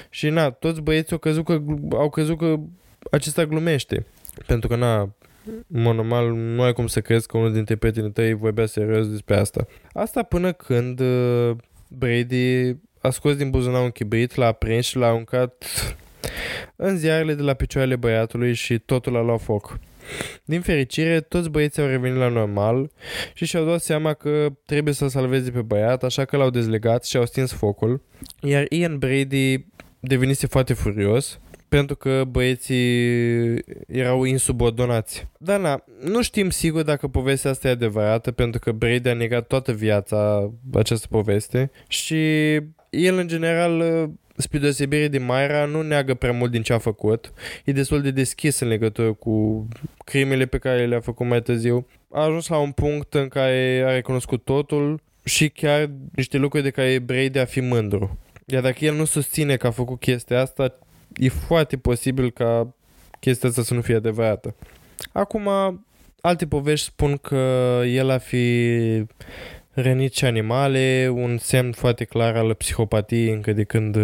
și 0.10 0.30
na, 0.30 0.52
toți 0.52 0.82
băieții 0.82 1.12
au 1.12 1.18
crezut 1.18 1.46
că, 1.46 1.62
au 1.92 2.10
crezut 2.10 2.38
că 2.38 2.56
acesta 3.12 3.46
glumește. 3.46 4.06
Pentru 4.46 4.68
că 4.68 4.76
na, 4.76 5.16
normal, 5.68 6.34
nu 6.34 6.62
ai 6.62 6.74
cum 6.74 6.88
să 6.88 7.02
crezi 7.02 7.28
că 7.28 7.38
unul 7.38 7.54
dintre 7.54 7.76
prietenii 7.76 8.12
tăi 8.12 8.34
vorbea 8.34 8.66
serios 8.66 9.10
despre 9.10 9.36
asta. 9.36 9.66
Asta 9.94 10.24
până 10.24 10.52
când 10.52 11.00
uh, 11.00 11.52
Brady 11.88 12.76
a 13.02 13.10
scos 13.10 13.36
din 13.36 13.50
buzunar 13.50 13.84
un 13.84 13.90
chibrit, 13.90 14.36
l-a 14.36 14.52
prins 14.52 14.86
și 14.86 14.98
l-a 14.98 15.08
aruncat 15.08 15.66
în 16.76 16.98
ziarele 16.98 17.34
de 17.34 17.42
la 17.42 17.54
picioarele 17.54 17.96
băiatului 17.96 18.54
și 18.54 18.80
totul 18.80 19.16
a 19.16 19.22
luat 19.22 19.42
foc. 19.42 19.80
Din 20.46 20.62
fericire, 20.62 21.22
toți 21.22 21.50
băieții 21.50 21.82
au 21.82 21.88
revenit 21.88 22.18
la 22.18 22.28
normal 22.28 22.92
și 23.34 23.46
și-au 23.46 23.66
dat 23.66 23.82
seama 23.82 24.14
că 24.14 24.48
trebuie 24.66 24.94
să 24.94 25.08
salveze 25.08 25.52
pe 25.52 25.62
băiat, 25.62 26.04
așa 26.04 26.26
că 26.26 26.38
l-au 26.38 26.50
dezlegat 26.50 27.06
și 27.06 27.18
au 27.18 27.26
stins 27.26 27.52
focul. 27.52 28.02
Iar 28.42 28.66
Ian 28.70 28.98
Brady 28.98 29.66
devenise 30.00 30.48
foarte 30.48 30.74
furios 30.74 31.40
pentru 31.76 31.96
că 31.96 32.24
băieții 32.28 33.64
erau 33.88 34.24
insubordonați. 34.24 35.28
Dar 35.38 35.60
na, 35.60 35.84
nu 36.04 36.22
știm 36.22 36.50
sigur 36.50 36.82
dacă 36.82 37.08
povestea 37.08 37.52
asta 37.52 37.68
e 37.68 37.72
adevărată, 37.72 38.32
pentru 38.32 38.60
că 38.60 38.72
Brady 38.72 39.10
a 39.10 39.14
negat 39.14 39.48
toată 39.48 39.72
viața 39.72 40.52
această 40.74 41.08
poveste 41.10 41.72
și 41.88 42.54
el 42.90 43.18
în 43.18 43.28
general 43.28 44.10
spre 44.36 44.58
deosebire 44.58 45.08
de 45.08 45.18
Myra, 45.18 45.66
nu 45.66 45.82
neagă 45.82 46.14
prea 46.14 46.32
mult 46.32 46.52
din 46.52 46.62
ce 46.62 46.74
a 46.74 46.78
făcut. 46.78 47.34
E 47.66 47.72
destul 47.72 48.02
de 48.02 48.12
deschis 48.12 48.60
în 48.60 48.68
legătură 48.68 49.14
cu 49.14 49.68
crimele 50.06 50.46
pe 50.46 50.58
care 50.58 50.86
le-a 50.86 51.00
făcut 51.00 51.28
mai 51.28 51.42
târziu. 51.42 51.88
A 52.12 52.24
ajuns 52.24 52.48
la 52.48 52.58
un 52.58 52.72
punct 52.72 53.14
în 53.14 53.28
care 53.28 53.84
a 53.88 53.92
recunoscut 53.92 54.44
totul 54.44 55.02
și 55.24 55.50
chiar 55.50 55.90
niște 56.16 56.38
lucruri 56.38 56.64
de 56.64 56.70
care 56.70 57.00
Brady 57.00 57.40
a 57.40 57.46
fi 57.46 57.60
mândru. 57.60 58.20
Iar 58.46 58.62
dacă 58.62 58.86
el 58.86 58.96
nu 58.96 59.06
susține 59.06 59.56
că 59.56 59.68
a 59.68 59.72
făcut 59.72 60.00
chestia 60.00 60.42
asta, 60.42 60.80
e 61.18 61.30
foarte 61.30 61.78
posibil 61.78 62.32
ca 62.32 62.74
chestia 63.20 63.50
asta 63.50 63.62
să 63.62 63.74
nu 63.74 63.82
fie 63.82 63.96
adevărată. 63.96 64.56
Acum, 65.12 65.50
alte 66.22 66.48
povești 66.48 66.86
spun 66.86 67.18
că 67.18 67.82
el 67.86 68.10
a 68.10 68.18
fi 68.18 69.06
rănit 69.72 70.14
și 70.14 70.26
animale, 70.26 71.12
un 71.14 71.38
semn 71.38 71.72
foarte 71.72 72.04
clar 72.04 72.36
al 72.36 72.54
psihopatiei 72.54 73.30
încă 73.30 73.54
de 73.54 73.64
când 73.64 73.98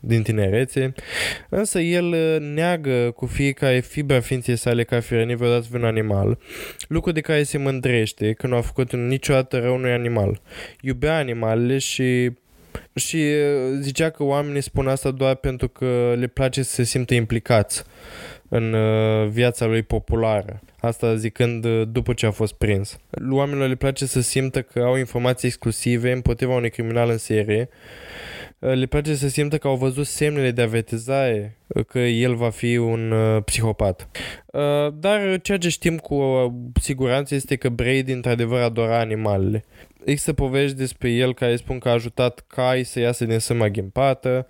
din 0.00 0.22
tinerețe, 0.22 0.92
însă 1.48 1.80
el 1.80 2.40
neagă 2.40 3.10
cu 3.10 3.26
fiecare 3.26 3.80
fibra 3.80 4.20
ființei 4.20 4.56
sale 4.56 4.84
că 4.84 4.94
a 4.94 5.00
fi 5.00 5.14
rănit 5.14 5.36
vreodată 5.36 5.66
un 5.72 5.84
animal, 5.84 6.38
lucru 6.88 7.12
de 7.12 7.20
care 7.20 7.42
se 7.42 7.58
mândrește 7.58 8.32
că 8.32 8.46
nu 8.46 8.56
a 8.56 8.60
făcut 8.60 8.92
niciodată 8.92 9.58
rău 9.58 9.74
unui 9.74 9.92
animal. 9.92 10.40
Iubea 10.80 11.16
animalele 11.16 11.78
și 11.78 12.30
și 12.94 13.16
uh, 13.16 13.78
zicea 13.80 14.10
că 14.10 14.22
oamenii 14.22 14.60
spun 14.60 14.88
asta 14.88 15.10
doar 15.10 15.34
pentru 15.34 15.68
că 15.68 16.14
le 16.18 16.26
place 16.26 16.62
să 16.62 16.74
se 16.74 16.82
simtă 16.82 17.14
implicați 17.14 17.84
în 18.48 18.72
uh, 18.72 19.28
viața 19.28 19.66
lui 19.66 19.82
populară. 19.82 20.60
Asta 20.80 21.14
zicând 21.14 21.64
uh, 21.64 21.82
după 21.92 22.12
ce 22.12 22.26
a 22.26 22.30
fost 22.30 22.52
prins. 22.52 22.98
Oamenilor 23.30 23.68
le 23.68 23.74
place 23.74 24.06
să 24.06 24.20
simtă 24.20 24.62
că 24.62 24.80
au 24.80 24.96
informații 24.96 25.48
exclusive 25.48 26.12
împotriva 26.12 26.54
unui 26.54 26.70
criminal 26.70 27.10
în 27.10 27.18
serie. 27.18 27.68
Le 28.58 28.86
place 28.86 29.14
să 29.14 29.28
simtă 29.28 29.58
că 29.58 29.68
au 29.68 29.76
văzut 29.76 30.06
semnele 30.06 30.50
de 30.50 30.62
avertizare 30.62 31.56
că 31.88 31.98
el 31.98 32.34
va 32.34 32.50
fi 32.50 32.76
un 32.76 33.14
psihopat. 33.44 34.08
Dar 34.94 35.40
ceea 35.42 35.58
ce 35.58 35.68
știm 35.68 35.98
cu 35.98 36.16
siguranță 36.80 37.34
este 37.34 37.56
că 37.56 37.68
Brady 37.68 38.12
într-adevăr 38.12 38.60
adora 38.60 38.98
animalele 38.98 39.64
există 40.04 40.32
povești 40.32 40.76
despre 40.76 41.10
el 41.10 41.34
care 41.34 41.56
spun 41.56 41.78
că 41.78 41.88
a 41.88 41.92
ajutat 41.92 42.44
cai 42.46 42.84
să 42.84 43.00
iasă 43.00 43.24
din 43.24 43.38
sâma 43.38 43.68
ghimpată, 43.68 44.46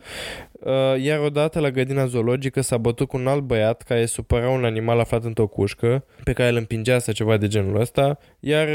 uh, 0.53 1.03
iar 1.03 1.19
odată 1.19 1.61
la 1.61 1.71
grădina 1.71 2.07
zoologică 2.07 2.61
s-a 2.61 2.77
bătut 2.77 3.09
cu 3.09 3.17
un 3.17 3.27
alt 3.27 3.43
băiat 3.43 3.83
care 3.83 4.07
supăra 4.07 4.49
un 4.49 4.65
animal 4.65 4.99
aflat 4.99 5.25
într-o 5.25 5.47
cușcă, 5.47 6.05
pe 6.25 6.33
care 6.33 6.49
îl 6.49 6.57
împingea 6.57 6.99
să 6.99 7.13
ceva 7.13 7.37
de 7.37 7.47
genul 7.47 7.81
ăsta, 7.81 8.19
iar 8.41 8.69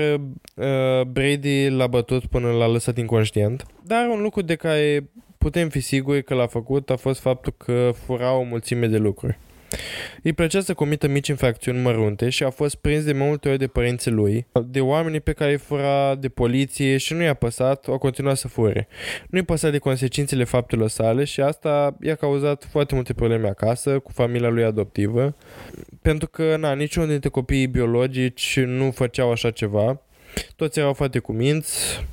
uh, 0.55 1.01
Brady 1.01 1.69
l-a 1.69 1.87
bătut 1.87 2.25
până 2.25 2.51
l-a 2.51 2.67
lăsat 2.67 2.97
inconștient. 2.97 3.65
Dar 3.83 4.07
un 4.07 4.21
lucru 4.21 4.41
de 4.41 4.55
care 4.55 5.09
putem 5.37 5.69
fi 5.69 5.79
siguri 5.79 6.23
că 6.23 6.33
l-a 6.33 6.47
făcut 6.47 6.89
a 6.89 6.95
fost 6.95 7.19
faptul 7.19 7.53
că 7.57 7.91
fura 8.05 8.33
o 8.33 8.43
mulțime 8.43 8.87
de 8.87 8.97
lucruri. 8.97 9.37
Îi 10.23 10.33
plăcea 10.33 10.61
să 10.61 10.73
comită 10.73 11.07
mici 11.07 11.27
infracțiuni 11.27 11.79
mărunte 11.79 12.29
și 12.29 12.43
a 12.43 12.49
fost 12.49 12.75
prins 12.75 13.03
de 13.03 13.13
multe 13.13 13.49
ori 13.49 13.57
de 13.57 13.67
părinții 13.67 14.11
lui, 14.11 14.45
de 14.65 14.81
oamenii 14.81 15.19
pe 15.19 15.31
care 15.31 15.51
îi 15.51 15.57
fura 15.57 16.15
de 16.15 16.29
poliție 16.29 16.97
și 16.97 17.13
nu 17.13 17.21
i-a 17.21 17.33
păsat, 17.33 17.85
au 17.87 17.97
continuat 17.97 18.37
să 18.37 18.47
fure. 18.47 18.87
Nu 19.29 19.37
i-a 19.37 19.43
păsat 19.43 19.71
de 19.71 19.77
consecințele 19.77 20.43
faptelor 20.43 20.89
sale 20.89 21.23
și 21.23 21.41
asta 21.41 21.97
i-a 22.01 22.15
cauzat 22.15 22.67
foarte 22.71 22.95
multe 22.95 23.13
probleme 23.13 23.47
acasă, 23.47 23.99
cu 23.99 24.11
familia 24.11 24.49
lui 24.49 24.63
adoptivă, 24.63 25.35
pentru 26.01 26.27
că, 26.27 26.55
na, 26.57 26.73
niciunul 26.73 27.09
dintre 27.09 27.29
copiii 27.29 27.67
biologici 27.67 28.59
nu 28.59 28.91
făceau 28.91 29.31
așa 29.31 29.51
ceva. 29.51 30.01
Toți 30.55 30.79
erau 30.79 30.93
foarte 30.93 31.19
cuminți, 31.19 32.05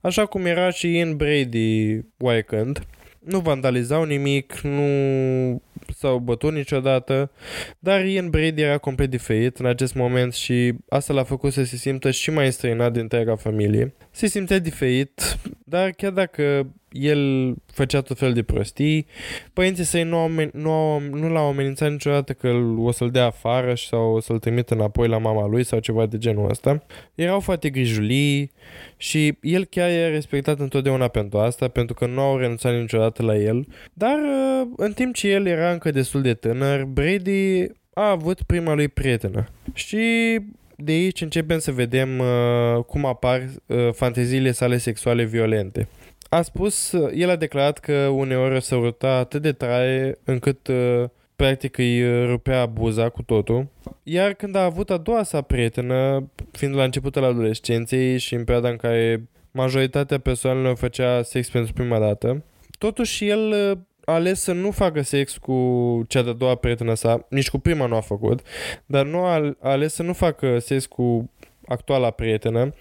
așa 0.00 0.26
cum 0.26 0.46
era 0.46 0.70
și 0.70 0.96
Ian 0.96 1.16
Brady 1.16 2.00
oarecând. 2.18 2.86
Nu 3.18 3.38
vandalizau 3.38 4.04
nimic, 4.04 4.60
nu 4.60 5.62
s-au 5.94 6.18
bătut 6.18 6.52
niciodată, 6.52 7.30
dar 7.78 8.04
Ian 8.04 8.30
Brady 8.30 8.62
era 8.62 8.78
complet 8.78 9.10
diferit 9.10 9.58
în 9.58 9.66
acest 9.66 9.94
moment 9.94 10.34
și 10.34 10.72
asta 10.88 11.12
l-a 11.12 11.24
făcut 11.24 11.52
să 11.52 11.64
se 11.64 11.76
simtă 11.76 12.10
și 12.10 12.30
mai 12.30 12.52
străinat 12.52 12.92
din 12.92 13.00
întreaga 13.00 13.36
familie. 13.36 13.94
Se 14.16 14.26
simțea 14.26 14.58
diferit, 14.58 15.38
dar 15.64 15.90
chiar 15.90 16.12
dacă 16.12 16.66
el 16.90 17.54
făcea 17.66 18.00
tot 18.00 18.18
fel 18.18 18.32
de 18.32 18.42
prostii, 18.42 19.06
părinții 19.52 19.84
săi 19.84 20.02
nu, 20.02 20.16
au, 20.16 20.30
nu, 20.52 20.70
au, 20.70 21.00
nu 21.00 21.28
l-au 21.28 21.46
amenințat 21.46 21.90
niciodată 21.90 22.32
că 22.32 22.48
o 22.78 22.90
să-l 22.90 23.10
dea 23.10 23.24
afară 23.24 23.74
sau 23.74 24.14
o 24.14 24.20
să-l 24.20 24.38
trimită 24.38 24.74
înapoi 24.74 25.08
la 25.08 25.18
mama 25.18 25.46
lui 25.46 25.64
sau 25.64 25.78
ceva 25.78 26.06
de 26.06 26.18
genul 26.18 26.50
ăsta. 26.50 26.82
Erau 27.14 27.40
foarte 27.40 27.70
grijulii 27.70 28.52
și 28.96 29.38
el 29.40 29.64
chiar 29.64 29.88
e 29.88 30.08
respectat 30.08 30.58
întotdeauna 30.58 31.08
pentru 31.08 31.38
asta, 31.38 31.68
pentru 31.68 31.94
că 31.94 32.06
nu 32.06 32.20
au 32.20 32.36
renunțat 32.36 32.74
niciodată 32.74 33.22
la 33.22 33.36
el. 33.36 33.66
Dar 33.92 34.18
uh, 34.18 34.68
în 34.76 34.92
timp 34.92 35.14
ce 35.14 35.28
el 35.28 35.46
era 35.46 35.72
încă 35.72 35.90
destul 35.90 36.22
de 36.22 36.34
tânăr, 36.34 36.84
Brady 36.84 37.62
a 37.94 38.10
avut 38.10 38.42
prima 38.42 38.74
lui 38.74 38.88
prietenă. 38.88 39.48
Și 39.74 40.38
de 40.76 40.92
aici 40.92 41.20
începem 41.20 41.58
să 41.58 41.72
vedem 41.72 42.18
uh, 42.18 42.84
cum 42.86 43.04
apar 43.04 43.48
uh, 43.66 43.92
fanteziile 43.92 44.50
sale 44.50 44.76
sexuale 44.76 45.24
violente. 45.24 45.88
A 46.28 46.42
spus, 46.42 46.92
uh, 46.92 47.10
el 47.14 47.30
a 47.30 47.36
declarat 47.36 47.78
că 47.78 47.92
uneori 47.92 48.62
se 48.62 48.74
urta 48.74 49.10
atât 49.10 49.42
de 49.42 49.52
tare 49.52 50.18
încât 50.24 50.66
uh, 50.66 51.04
practic 51.36 51.78
îi 51.78 52.02
uh, 52.02 52.28
rupea 52.28 52.66
buza 52.66 53.08
cu 53.08 53.22
totul. 53.22 53.66
Iar 54.02 54.32
când 54.34 54.56
a 54.56 54.64
avut 54.64 54.90
a 54.90 54.96
doua 54.96 55.22
sa 55.22 55.40
prietenă, 55.40 56.30
fiind 56.52 56.74
la 56.74 56.84
începutul 56.84 57.24
adolescenței 57.24 58.18
și 58.18 58.34
în 58.34 58.44
perioada 58.44 58.68
în 58.68 58.76
care 58.76 59.28
majoritatea 59.50 60.18
persoanelor 60.18 60.76
făcea 60.76 61.22
sex 61.22 61.50
pentru 61.50 61.72
prima 61.72 61.98
dată, 61.98 62.44
totuși 62.78 63.28
el 63.28 63.70
uh, 63.70 63.72
a 63.72 63.78
ales 64.12 64.40
să 64.40 64.52
nu 64.52 64.70
facă 64.70 65.02
sex 65.02 65.36
cu 65.36 66.04
cea 66.08 66.22
de-a 66.22 66.32
doua 66.32 66.54
prietenă 66.54 66.94
sa, 66.94 67.26
nici 67.28 67.50
cu 67.50 67.58
prima 67.58 67.86
nu 67.86 67.96
a 67.96 68.00
făcut, 68.00 68.40
dar 68.86 69.06
nu 69.06 69.18
a, 69.18 69.34
a 69.60 69.70
ales 69.70 69.94
să 69.94 70.02
nu 70.02 70.12
facă 70.12 70.58
sex 70.58 70.86
cu 70.86 71.30
actuala 71.68 72.10
prietenă, 72.10 72.74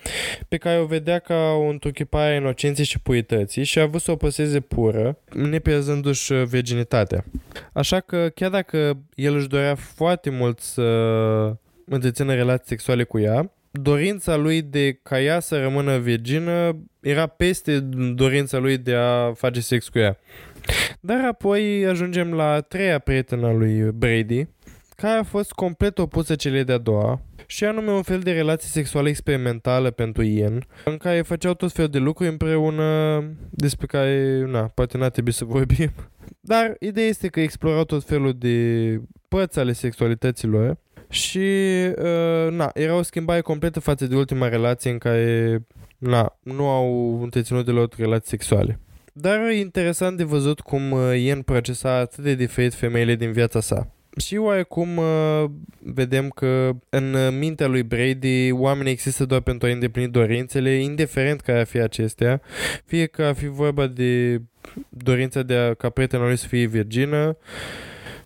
pe 0.47 0.57
care 0.57 0.80
o 0.80 0.86
vedea 0.86 1.19
ca 1.19 1.51
o 1.51 1.67
întruchipare 1.67 2.34
a 2.34 2.36
inocenței 2.36 2.86
și 2.86 2.99
purității 2.99 3.63
și 3.63 3.80
a 3.80 3.86
vrut 3.86 4.01
să 4.01 4.11
o 4.11 4.15
păseze 4.15 4.59
pură, 4.59 5.17
nepierzându-și 5.34 6.34
virginitatea. 6.34 7.26
Așa 7.73 7.99
că, 7.99 8.30
chiar 8.36 8.49
dacă 8.49 8.97
el 9.15 9.36
își 9.36 9.47
dorea 9.47 9.76
foarte 9.76 10.30
mult 10.30 10.59
să 10.59 10.82
întrețină 11.86 12.34
relații 12.34 12.67
sexuale 12.67 13.03
cu 13.03 13.19
ea, 13.19 13.51
dorința 13.71 14.36
lui 14.36 14.61
de 14.61 14.99
ca 15.03 15.21
ea 15.21 15.39
să 15.39 15.59
rămână 15.59 15.97
virgină 15.97 16.78
era 16.99 17.28
peste 17.28 17.80
dorința 18.13 18.57
lui 18.57 18.78
de 18.78 18.93
a 18.93 19.34
face 19.34 19.59
sex 19.59 19.89
cu 19.89 19.99
ea. 19.99 20.17
Dar 20.99 21.26
apoi 21.26 21.86
ajungem 21.86 22.34
la 22.34 22.51
a 22.51 22.61
treia 22.61 22.99
prietenă 22.99 23.51
lui 23.51 23.91
Brady, 23.91 24.47
care 24.95 25.18
a 25.18 25.24
fost 25.24 25.51
complet 25.51 25.97
opusă 25.97 26.36
celei 26.36 26.63
de-a 26.63 26.78
doua, 26.78 27.22
și 27.45 27.66
anume 27.66 27.91
un 27.91 28.01
fel 28.01 28.20
de 28.20 28.32
relație 28.32 28.70
sexuală 28.70 29.09
experimentală 29.09 29.91
pentru 29.91 30.24
Ian, 30.24 30.66
în 30.86 30.97
care 30.97 31.22
făceau 31.22 31.53
tot 31.53 31.72
fel 31.72 31.88
de 31.88 31.97
lucruri 31.97 32.30
împreună 32.30 33.20
despre 33.49 33.86
care, 33.86 34.45
na, 34.47 34.61
poate 34.61 34.97
n-a 34.97 35.09
trebuit 35.09 35.36
să 35.36 35.45
vorbim. 35.45 35.91
Dar 36.39 36.76
ideea 36.80 37.07
este 37.07 37.28
că 37.28 37.39
explorau 37.39 37.84
tot 37.84 38.03
felul 38.03 38.34
de 38.38 38.99
părți 39.28 39.59
ale 39.59 39.74
sexualităților 39.74 40.78
și, 41.09 41.47
uh, 41.97 42.51
na, 42.51 42.70
era 42.74 42.95
o 42.95 43.01
schimbare 43.01 43.41
completă 43.41 43.80
față 43.80 44.07
de 44.07 44.16
ultima 44.16 44.47
relație 44.47 44.91
în 44.91 44.97
care, 44.97 45.59
na, 45.97 46.38
nu 46.43 46.68
au 46.68 47.20
întreținut 47.24 47.66
deloc 47.66 47.95
relații 47.95 48.30
sexuale. 48.30 48.80
Dar 49.18 49.39
e 49.49 49.59
interesant 49.59 50.18
de 50.18 50.24
văzut 50.24 50.59
cum 50.59 50.91
uh, 50.91 51.22
Ian 51.22 51.41
procesa 51.41 51.97
atât 51.97 52.24
de 52.24 52.36
diferit 52.36 52.74
femeile 52.74 53.16
din 53.16 53.32
viața 53.32 53.59
sa. 53.59 53.88
Și 54.18 54.36
oarecum 54.36 54.97
uh, 54.97 55.45
vedem 55.80 56.30
că 56.30 56.72
în 56.89 57.38
mintea 57.38 57.68
lui 57.68 57.84
Brady 57.84 58.51
oamenii 58.51 58.91
există 58.91 59.26
doar 59.26 59.41
pentru 59.41 59.68
a 59.68 59.72
îndeplini 59.72 60.11
dorințele, 60.11 60.70
indiferent 60.70 61.41
care 61.41 61.59
ar 61.59 61.66
fi 61.66 61.78
acestea, 61.80 62.41
fie 62.86 63.05
că 63.05 63.24
ar 63.24 63.36
fi 63.36 63.47
vorba 63.47 63.88
de 63.88 64.41
dorința 64.89 65.43
de 65.43 65.55
a, 65.55 65.74
ca 65.74 65.89
prietena 65.89 66.26
lui 66.26 66.38
să 66.38 66.47
fie 66.47 66.66
virgină, 66.66 67.38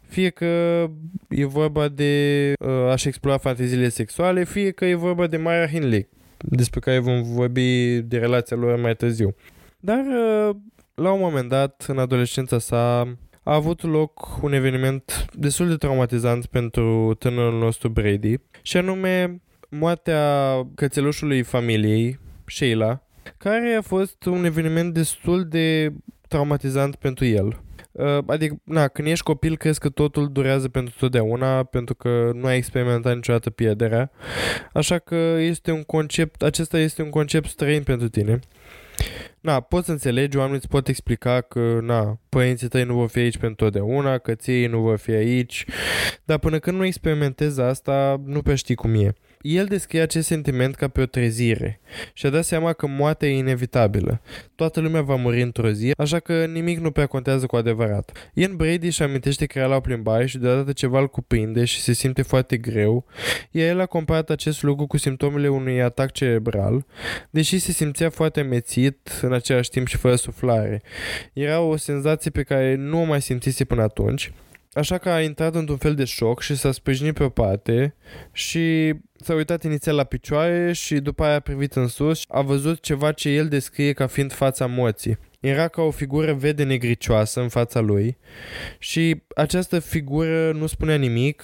fie 0.08 0.30
că 0.30 0.86
e 1.28 1.46
vorba 1.46 1.88
de 1.88 2.54
uh, 2.60 2.92
a-și 2.92 3.08
explora 3.08 3.38
fanteziile 3.38 3.90
sexuale, 3.90 4.44
fie 4.44 4.72
că 4.72 4.86
e 4.86 4.96
vorba 4.96 5.28
de 5.28 5.38
Maya 5.38 5.68
Hindley, 5.68 6.08
despre 6.38 6.80
care 6.80 7.00
vom 7.00 7.24
vorbi 7.24 8.00
de 8.02 8.18
relația 8.18 8.58
lor 8.58 8.80
mai 8.80 8.96
târziu. 8.96 9.36
Dar 9.80 10.06
uh, 10.06 10.56
la 11.00 11.12
un 11.12 11.20
moment 11.20 11.50
dat, 11.50 11.86
în 11.88 11.98
adolescența 11.98 12.60
sa, 12.60 13.00
a 13.44 13.54
avut 13.54 13.84
loc 13.84 14.40
un 14.42 14.54
eveniment 14.54 15.26
destul 15.34 15.68
de 15.68 15.76
traumatizant 15.76 16.46
pentru 16.46 17.16
tânărul 17.20 17.60
nostru 17.60 17.90
Brady 17.90 18.36
și 18.62 18.78
anume 18.78 19.42
moartea 19.70 20.54
cățelușului 20.76 21.42
familiei, 21.42 22.20
Sheila, 22.46 23.02
care 23.38 23.76
a 23.78 23.82
fost 23.82 24.26
un 24.26 24.46
eveniment 24.46 24.94
destul 24.94 25.48
de 25.48 25.94
traumatizant 26.28 26.96
pentru 26.96 27.26
el. 27.26 27.62
Uh, 27.92 28.18
adică, 28.26 28.56
na, 28.64 28.88
când 28.88 29.08
ești 29.08 29.24
copil, 29.24 29.58
crezi 29.58 29.80
că 29.80 29.90
totul 29.90 30.32
durează 30.32 30.68
pentru 30.68 30.94
totdeauna, 31.00 31.64
pentru 31.64 31.96
că 31.96 32.32
nu 32.34 32.46
ai 32.46 32.58
experimentat 32.58 33.16
niciodată 33.16 33.50
pierderea. 33.50 34.12
Așa 34.74 34.98
că 34.98 35.16
este 35.40 35.72
un 35.72 35.84
concept, 35.84 36.42
acesta 36.42 36.80
este 36.80 37.02
un 37.02 37.10
concept 37.10 37.48
străin 37.48 37.84
pentru 37.84 38.10
tine. 38.10 38.40
Na, 39.40 39.60
poți 39.60 39.86
să 39.86 39.92
înțelegi, 39.92 40.38
oamenii 40.38 40.58
îți 40.58 40.68
pot 40.68 40.88
explica 40.88 41.42
că, 41.42 41.80
na, 41.82 42.20
părinții 42.30 42.68
tăi 42.68 42.84
nu 42.84 42.94
vor 42.94 43.10
fi 43.10 43.20
aici 43.20 43.38
pentru 43.38 43.66
totdeauna, 43.66 44.18
că 44.18 44.36
ții 44.36 44.68
nu 44.68 44.80
vor 44.80 44.98
fi 44.98 45.12
aici, 45.12 45.66
dar 46.24 46.38
până 46.38 46.60
când 46.60 46.78
nu 46.78 46.86
experimentezi 46.86 47.62
asta, 47.62 48.22
nu 48.26 48.42
pe 48.42 48.56
știi 48.56 48.76
cum 48.76 48.94
e. 48.94 49.14
El 49.42 49.66
descrie 49.66 50.02
acest 50.02 50.28
sentiment 50.28 50.76
ca 50.76 50.88
pe 50.88 51.02
o 51.02 51.06
trezire 51.06 51.80
și 52.14 52.26
a 52.26 52.30
dat 52.30 52.46
seama 52.46 52.74
că 52.74 52.88
moartea 52.88 53.28
e 53.28 53.38
inevitabilă. 53.38 54.22
Toată 54.56 54.80
lumea 54.80 55.02
va 55.02 55.16
muri 55.16 55.42
într-o 55.42 55.72
zi, 55.72 55.92
așa 55.98 56.20
că 56.20 56.46
nimic 56.46 56.80
nu 56.80 56.92
prea 56.92 57.06
contează 57.06 57.46
cu 57.46 57.56
adevărat. 57.56 58.32
Ian 58.34 58.56
Brady 58.56 58.86
își 58.86 59.04
amintește 59.04 59.46
că 59.46 59.58
era 59.58 59.68
la 59.68 59.76
o 59.76 59.80
plimbare 59.80 60.26
și 60.26 60.38
deodată 60.38 60.72
ceva 60.72 61.00
îl 61.00 61.08
cuprinde 61.08 61.66
și 61.66 61.82
se 61.82 61.94
simte 61.94 62.22
foarte 62.22 62.58
greu, 62.58 63.06
iar 63.52 63.68
el 63.68 63.80
a 63.80 63.86
comparat 63.86 64.30
acest 64.30 64.64
lucru 64.64 64.88
cu 64.88 64.98
simptomele 64.98 65.48
unui 65.48 65.82
atac 65.82 66.12
cerebral, 66.12 66.86
deși 67.30 67.60
se 67.60 67.72
simțea 67.72 68.10
foarte 68.10 68.42
mețit, 68.42 69.20
în 69.22 69.34
același 69.34 69.70
timp 69.70 69.88
și 69.88 69.98
fără 69.98 70.16
suflare. 70.16 70.82
Era 71.34 71.60
o 71.60 71.76
senzație 71.76 72.32
pe 72.32 72.44
care 72.44 72.76
nu 72.76 73.02
o 73.02 73.04
mai 73.04 73.22
simțise 73.22 73.64
până 73.64 73.82
atunci, 73.82 74.32
Așa 74.80 74.98
că 74.98 75.10
a 75.10 75.22
intrat 75.22 75.56
într-un 75.56 75.78
fel 75.78 75.96
de 75.96 76.04
șoc 76.04 76.42
și 76.42 76.56
s-a 76.56 76.72
sprijinit 76.72 77.14
pe 77.14 77.24
o 77.24 77.30
parte 77.30 77.96
și 78.32 78.94
s-a 79.16 79.34
uitat 79.34 79.64
inițial 79.64 79.96
la 79.96 80.04
picioare 80.04 80.72
și 80.74 80.96
după 80.96 81.24
aia 81.24 81.36
a 81.36 81.40
privit 81.40 81.74
în 81.74 81.88
sus 81.88 82.20
și 82.20 82.26
a 82.30 82.42
văzut 82.42 82.80
ceva 82.80 83.12
ce 83.12 83.30
el 83.30 83.48
descrie 83.48 83.94
ca 83.94 84.08
fiind 84.08 84.34
fața 84.34 84.66
morții. 84.66 85.18
Era 85.40 85.68
ca 85.68 85.82
o 85.82 85.92
figură 85.92 86.34
vede 86.34 86.64
negricioasă 86.64 87.42
în 87.42 87.48
fața 87.50 87.80
lui 87.80 88.18
și 88.78 89.22
această 89.36 89.80
figură 89.80 90.52
nu 90.52 90.68
spunea 90.68 90.96
nimic, 90.96 91.44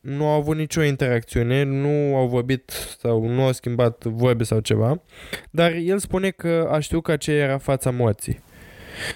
nu 0.00 0.26
au 0.26 0.38
avut 0.38 0.56
nicio 0.56 0.82
interacțiune, 0.82 1.62
nu 1.62 2.16
au 2.16 2.26
vorbit 2.26 2.70
sau 2.98 3.26
nu 3.26 3.42
au 3.42 3.52
schimbat 3.52 4.04
vorbe 4.04 4.44
sau 4.44 4.60
ceva, 4.60 5.02
dar 5.50 5.72
el 5.72 5.98
spune 5.98 6.30
că 6.30 6.68
a 6.70 6.78
știut 6.78 7.02
că 7.02 7.12
aceea 7.12 7.44
era 7.44 7.58
fața 7.58 7.90
morții. 7.90 8.40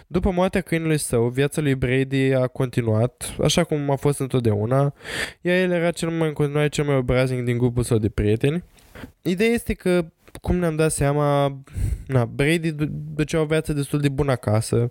După 0.07 0.31
moartea 0.31 0.61
câinului 0.61 0.99
său, 0.99 1.29
viața 1.29 1.61
lui 1.61 1.75
Brady 1.75 2.33
a 2.33 2.47
continuat, 2.47 3.35
așa 3.43 3.65
cum 3.65 3.91
a 3.91 3.97
fost 3.97 4.19
întotdeauna, 4.19 4.95
iar 5.41 5.57
el 5.57 5.71
era 5.71 5.91
cel 5.91 6.11
mai 6.11 6.29
în 6.29 6.35
continuare 6.35 6.69
cel 6.69 6.85
mai 6.85 6.97
obraznic 6.97 7.45
din 7.45 7.59
grupul 7.59 7.83
său 7.83 7.99
de 7.99 8.09
prieteni. 8.09 8.65
Ideea 9.23 9.51
este 9.51 9.73
că 9.75 10.05
cum 10.41 10.57
ne-am 10.57 10.77
dat 10.77 10.93
seama, 10.93 11.61
na, 12.07 12.25
Brady 12.25 12.75
ducea 13.15 13.41
o 13.41 13.45
viață 13.45 13.73
destul 13.73 14.01
de 14.01 14.09
bună 14.09 14.31
acasă, 14.31 14.91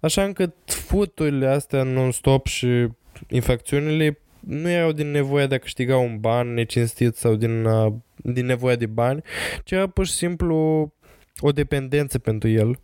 așa 0.00 0.24
încât 0.24 0.54
futurile 0.64 1.46
astea 1.46 1.82
non-stop 1.82 2.46
și 2.46 2.88
infracțiunile 3.28 4.18
nu 4.40 4.68
erau 4.68 4.92
din 4.92 5.10
nevoia 5.10 5.46
de 5.46 5.54
a 5.54 5.58
câștiga 5.58 5.96
un 5.96 6.18
ban 6.20 6.54
necinstit 6.54 7.16
sau 7.16 7.34
din, 7.34 7.64
uh, 7.64 7.92
din 8.16 8.46
nevoia 8.46 8.76
de 8.76 8.86
bani, 8.86 9.22
ci 9.64 9.70
era 9.70 9.86
pur 9.86 10.06
și 10.06 10.12
simplu 10.12 10.92
o 11.40 11.52
dependență 11.52 12.18
pentru 12.18 12.48
el. 12.48 12.78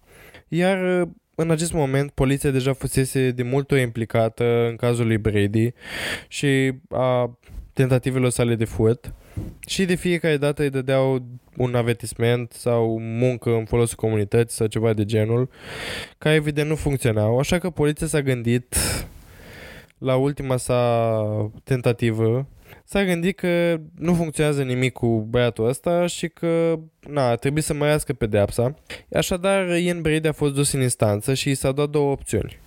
Iar 0.49 1.09
în 1.39 1.51
acest 1.51 1.72
moment, 1.72 2.11
poliția 2.11 2.51
deja 2.51 2.72
fusese 2.72 3.30
de 3.30 3.43
multe 3.43 3.74
ori 3.74 3.82
implicată 3.82 4.66
în 4.68 4.76
cazul 4.76 5.07
lui 5.07 5.18
Brady 5.18 5.72
și 6.28 6.72
a 6.91 7.39
tentativelor 7.72 8.30
sale 8.30 8.55
de 8.55 8.64
furt 8.64 9.14
și 9.66 9.84
de 9.84 9.95
fiecare 9.95 10.37
dată 10.37 10.62
îi 10.62 10.70
dădeau 10.70 11.22
un 11.57 11.74
avertisment 11.74 12.53
sau 12.53 12.99
muncă 13.01 13.51
în 13.51 13.64
folosul 13.64 13.97
comunității 13.97 14.57
sau 14.57 14.66
ceva 14.66 14.93
de 14.93 15.05
genul, 15.05 15.49
care 16.18 16.34
evident 16.34 16.68
nu 16.68 16.74
funcționau, 16.74 17.39
așa 17.39 17.59
că 17.59 17.70
poliția 17.70 18.07
s-a 18.07 18.22
gândit 18.22 18.76
la 19.99 20.16
ultima 20.16 20.57
sa 20.57 21.51
tentativă 21.64 22.49
s-a 22.84 23.05
gândit 23.05 23.36
că 23.36 23.80
nu 23.94 24.14
funcționează 24.14 24.62
nimic 24.62 24.92
cu 24.92 25.26
băiatul 25.30 25.68
ăsta 25.68 26.07
și 26.07 26.28
că 26.28 26.78
na, 27.09 27.34
trebuie 27.34 27.62
să 27.62 27.74
mărească 27.74 28.12
pedeapsa. 28.12 28.74
Așadar, 29.12 29.76
Ian 29.76 30.03
Brady 30.03 30.28
a 30.28 30.32
fost 30.32 30.55
dus 30.55 30.72
în 30.72 30.80
instanță 30.80 31.34
și 31.34 31.51
i 31.51 31.55
s-au 31.55 31.72
dat 31.72 31.88
două 31.88 32.11
opțiuni. 32.11 32.59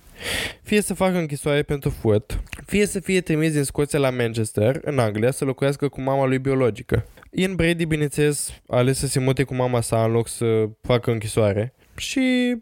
Fie 0.62 0.80
să 0.80 0.94
facă 0.94 1.18
închisoare 1.18 1.62
pentru 1.62 1.90
furt, 1.90 2.42
fie 2.66 2.86
să 2.86 3.00
fie 3.00 3.20
trimis 3.20 3.52
din 3.52 3.62
Scoția 3.62 3.98
la 3.98 4.10
Manchester, 4.10 4.80
în 4.84 4.98
Anglia, 4.98 5.30
să 5.30 5.44
locuiască 5.44 5.88
cu 5.88 6.00
mama 6.00 6.26
lui 6.26 6.38
biologică. 6.38 7.06
Ian 7.30 7.54
Brady, 7.54 7.84
bineînțeles, 7.84 8.60
a 8.68 8.76
ales 8.76 8.98
să 8.98 9.06
se 9.06 9.18
mute 9.18 9.42
cu 9.42 9.54
mama 9.54 9.80
sa 9.80 10.04
în 10.04 10.10
loc 10.10 10.28
să 10.28 10.68
facă 10.82 11.10
închisoare 11.10 11.74
și 11.96 12.56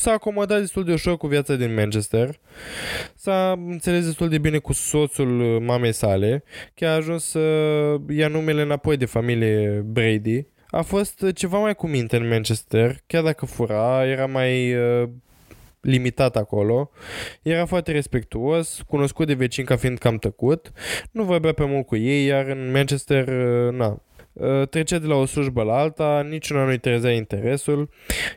s-a 0.00 0.12
acomodat 0.12 0.60
destul 0.60 0.84
de 0.84 0.92
ușor 0.92 1.16
cu 1.16 1.26
viața 1.26 1.54
din 1.54 1.74
Manchester, 1.74 2.40
s-a 3.14 3.52
înțeles 3.66 4.04
destul 4.04 4.28
de 4.28 4.38
bine 4.38 4.58
cu 4.58 4.72
soțul 4.72 5.60
mamei 5.60 5.92
sale, 5.92 6.44
chiar 6.74 6.90
a 6.90 6.94
ajuns 6.94 7.24
să 7.24 7.40
ia 8.08 8.28
numele 8.28 8.62
înapoi 8.62 8.96
de 8.96 9.04
familie 9.04 9.84
Brady. 9.86 10.46
A 10.70 10.82
fost 10.82 11.24
ceva 11.34 11.58
mai 11.58 11.74
cu 11.74 11.86
minte 11.86 12.16
în 12.16 12.28
Manchester, 12.28 12.96
chiar 13.06 13.22
dacă 13.22 13.46
fura, 13.46 14.06
era 14.06 14.26
mai 14.26 14.74
uh, 14.74 15.08
limitat 15.80 16.36
acolo. 16.36 16.90
Era 17.42 17.64
foarte 17.64 17.92
respectuos, 17.92 18.82
cunoscut 18.86 19.26
de 19.26 19.34
vecini 19.34 19.66
ca 19.66 19.76
fiind 19.76 19.98
cam 19.98 20.16
tăcut, 20.16 20.72
nu 21.10 21.24
vorbea 21.24 21.52
pe 21.52 21.64
mult 21.64 21.86
cu 21.86 21.96
ei, 21.96 22.24
iar 22.24 22.46
în 22.46 22.70
Manchester, 22.70 23.28
uh, 23.28 23.72
na, 23.72 23.86
uh, 23.86 23.98
trecea 24.70 24.98
de 24.98 25.06
la 25.06 25.14
o 25.14 25.24
slujbă 25.24 25.62
la 25.62 25.78
alta, 25.78 26.26
niciuna 26.28 26.64
nu-i 26.64 26.78
trezea 26.78 27.12
interesul, 27.12 27.88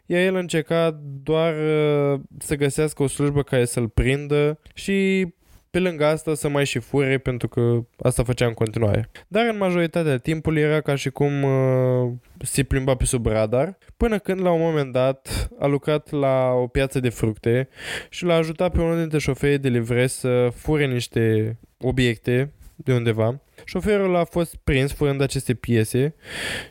iar 0.05 0.21
el 0.21 0.35
încerca 0.35 0.99
doar 1.23 1.53
uh, 1.53 2.19
să 2.37 2.55
găsească 2.55 3.03
o 3.03 3.07
slujbă 3.07 3.43
care 3.43 3.65
să-l 3.65 3.87
prindă 3.87 4.59
și 4.73 5.27
pe 5.73 5.79
lângă 5.79 6.05
asta 6.05 6.33
să 6.33 6.49
mai 6.49 6.65
și 6.65 6.79
fure 6.79 7.17
pentru 7.17 7.47
că 7.47 7.85
asta 7.99 8.23
făcea 8.23 8.45
în 8.45 8.53
continuare. 8.53 9.09
Dar 9.27 9.45
în 9.45 9.57
majoritatea 9.57 10.17
timpului 10.17 10.61
era 10.61 10.81
ca 10.81 10.95
și 10.95 11.09
cum 11.09 11.43
uh, 11.43 12.11
se 12.39 12.63
plimba 12.63 12.95
pe 12.95 13.05
sub 13.05 13.25
radar, 13.25 13.77
până 13.97 14.19
când 14.19 14.41
la 14.41 14.51
un 14.51 14.61
moment 14.61 14.91
dat 14.91 15.49
a 15.59 15.65
lucrat 15.65 16.11
la 16.11 16.51
o 16.51 16.67
piață 16.67 16.99
de 16.99 17.09
fructe 17.09 17.69
și 18.09 18.23
l-a 18.23 18.35
ajutat 18.35 18.71
pe 18.71 18.81
unul 18.81 18.97
dintre 18.97 19.17
șoferii 19.17 19.57
de 19.57 19.69
livre 19.69 20.07
să 20.07 20.49
fure 20.55 20.85
niște 20.85 21.57
obiecte 21.77 22.51
de 22.75 22.93
undeva. 22.93 23.41
Șoferul 23.65 24.15
a 24.15 24.23
fost 24.23 24.55
prins 24.55 24.93
furând 24.93 25.21
aceste 25.21 25.53
piese 25.53 26.15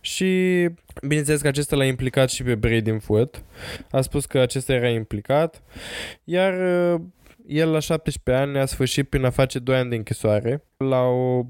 și 0.01 0.69
bineînțeles 1.03 1.41
că 1.41 1.49
acesta 1.49 1.77
l-a 1.77 1.85
implicat 1.85 2.31
și 2.31 2.43
pe 2.43 2.55
Brady 2.55 2.91
în 2.91 2.99
furt. 2.99 3.45
A 3.91 4.01
spus 4.01 4.27
că 4.27 4.39
acesta 4.39 4.73
era 4.73 4.89
implicat, 4.89 5.63
iar 6.25 6.53
uh, 6.95 7.01
el 7.47 7.71
la 7.71 7.79
17 7.79 8.45
ani 8.45 8.59
a 8.59 8.65
sfârșit 8.65 9.09
prin 9.09 9.25
a 9.25 9.31
face 9.31 9.59
2 9.59 9.77
ani 9.77 9.91
de 9.91 9.97
închisoare 9.97 10.65
la 10.77 11.01
o 11.01 11.47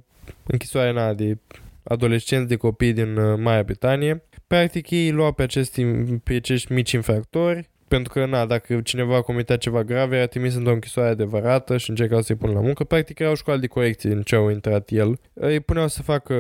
închisoare 0.47 0.93
na, 0.93 1.15
de 1.15 1.39
adolescenți 1.83 2.49
de 2.49 2.57
copii 2.57 2.93
din 2.93 3.17
uh, 3.17 3.39
Marea 3.39 3.63
Britanie. 3.63 4.23
Practic 4.47 4.91
ei 4.91 5.11
luau 5.11 5.33
pe, 5.33 5.43
acești, 5.43 5.85
pe 6.25 6.35
acești 6.35 6.73
mici 6.73 6.93
infractori 6.93 7.71
pentru 7.93 8.13
că, 8.13 8.27
na, 8.27 8.47
dacă 8.47 8.81
cineva 8.81 9.17
a 9.17 9.21
comitat 9.21 9.59
ceva 9.59 9.83
grav, 9.85 10.13
era 10.13 10.27
trimis 10.27 10.55
într-o 10.55 10.73
închisoare 10.73 11.09
adevărată 11.09 11.77
și 11.77 11.91
încercau 11.91 12.23
să-i 12.23 12.37
pună 12.37 12.53
la 12.53 12.61
muncă. 12.61 12.85
Practic 12.85 13.19
era 13.19 13.31
o 13.31 13.35
școală 13.35 13.61
de 13.61 13.67
corecție 13.67 14.13
în 14.13 14.23
ce 14.23 14.35
au 14.35 14.51
intrat 14.51 14.89
el. 14.91 15.19
Îi 15.33 15.61
puneau 15.61 15.89
să 15.89 16.03
facă 16.03 16.35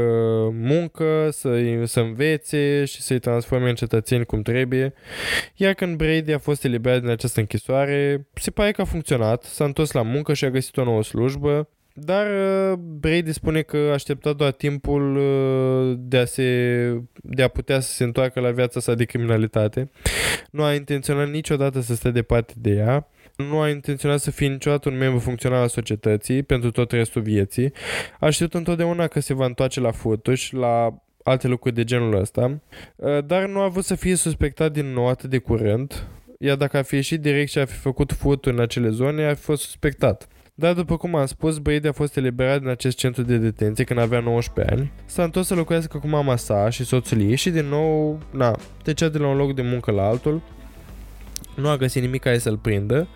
muncă, 0.53 1.29
să, 1.31 1.83
să 1.85 2.01
învețe 2.01 2.85
și 2.85 3.01
să-i 3.03 3.19
transforme 3.19 3.69
în 3.69 3.75
cetățeni 3.75 4.25
cum 4.25 4.43
trebuie. 4.43 4.95
Iar 5.55 5.75
când 5.75 5.97
Brady 5.97 6.33
a 6.33 6.39
fost 6.39 6.65
eliberat 6.65 7.01
din 7.01 7.11
această 7.11 7.41
închisoare, 7.41 8.27
se 8.35 8.51
pare 8.51 8.71
că 8.71 8.81
a 8.81 8.85
funcționat, 8.85 9.43
s-a 9.43 9.65
întors 9.65 9.93
la 9.93 10.03
muncă 10.03 10.35
și 10.35 10.45
a 10.45 10.51
găsit 10.51 10.77
o 10.77 10.85
nouă 10.85 11.03
slujbă. 11.03 11.69
Dar 11.95 12.27
uh, 12.27 12.79
Brady 12.79 13.33
spune 13.33 13.63
că 13.63 13.77
aștepta 13.77 14.33
doar 14.33 14.53
timpul 14.53 15.17
uh, 15.17 15.97
de 15.99 16.19
a, 16.19 16.25
se, 16.25 17.03
de 17.23 17.43
a 17.43 17.49
putea 17.49 17.81
să 17.81 17.93
se 17.93 18.05
întoarcă 18.05 18.41
la 18.41 18.51
viața 18.51 18.81
sa 18.81 18.95
de 18.95 19.05
criminalitate. 19.05 19.91
Nu 20.51 20.63
a 20.63 20.75
intenționat 20.75 21.31
niciodată 21.31 21.81
să 21.81 21.95
stea 21.95 22.11
departe 22.11 22.53
de 22.57 22.71
ea. 22.71 23.09
Nu 23.37 23.61
a 23.61 23.69
intenționat 23.69 24.21
să 24.21 24.31
fie 24.31 24.49
niciodată 24.49 24.89
un 24.89 24.97
membru 24.97 25.19
funcțional 25.19 25.61
al 25.61 25.69
societății 25.69 26.43
pentru 26.43 26.71
tot 26.71 26.91
restul 26.91 27.23
vieții. 27.23 27.73
A 28.21 28.31
știut 28.31 28.55
întotdeauna 28.55 29.07
că 29.07 29.21
se 29.21 29.35
va 29.35 29.45
întoarce 29.45 29.81
la 29.81 29.91
furtuși, 29.91 30.55
la 30.55 31.03
alte 31.23 31.49
lucruri 31.49 31.75
de 31.75 31.85
genul 31.85 32.15
ăsta, 32.15 32.61
uh, 32.97 33.25
dar 33.25 33.47
nu 33.47 33.61
a 33.61 33.69
vrut 33.69 33.85
să 33.85 33.95
fie 33.95 34.15
suspectat 34.15 34.73
din 34.73 34.87
nou 34.93 35.09
atât 35.09 35.31
de 35.31 35.39
curând, 35.39 36.07
iar 36.39 36.57
dacă 36.57 36.77
a 36.77 36.83
fi 36.83 36.95
ieșit 36.95 37.21
direct 37.21 37.51
și 37.51 37.59
a 37.59 37.65
fi 37.65 37.77
făcut 37.77 38.13
furturi 38.13 38.55
în 38.55 38.61
acele 38.61 38.89
zone, 38.89 39.25
a 39.25 39.35
fi 39.35 39.43
fost 39.43 39.63
suspectat. 39.63 40.29
Dar 40.63 40.73
după 40.73 40.97
cum 40.97 41.15
am 41.15 41.27
spus, 41.27 41.59
Brady 41.59 41.87
a 41.87 41.93
fost 41.93 42.17
eliberat 42.17 42.61
din 42.61 42.69
acest 42.69 42.97
centru 42.97 43.23
de 43.23 43.37
detenție 43.37 43.85
când 43.85 44.01
avea 44.01 44.21
19 44.21 44.75
ani. 44.75 44.93
S-a 45.05 45.23
întors 45.23 45.47
să 45.47 45.55
locuiască 45.55 45.99
cu 45.99 46.09
mama 46.09 46.37
sa 46.37 46.71
și 46.71 46.85
soțul 46.85 47.21
ei 47.21 47.37
și 47.37 47.51
din 47.51 47.67
nou, 47.67 48.19
na, 48.31 48.59
trecea 48.83 49.09
de 49.09 49.19
la 49.19 49.27
un 49.27 49.37
loc 49.37 49.55
de 49.55 49.63
muncă 49.63 49.91
la 49.91 50.07
altul. 50.07 50.41
Nu 51.57 51.69
a 51.69 51.77
găsit 51.77 52.03
nimic 52.03 52.23
care 52.23 52.39
să-l 52.39 52.57
prindă, 52.57 53.09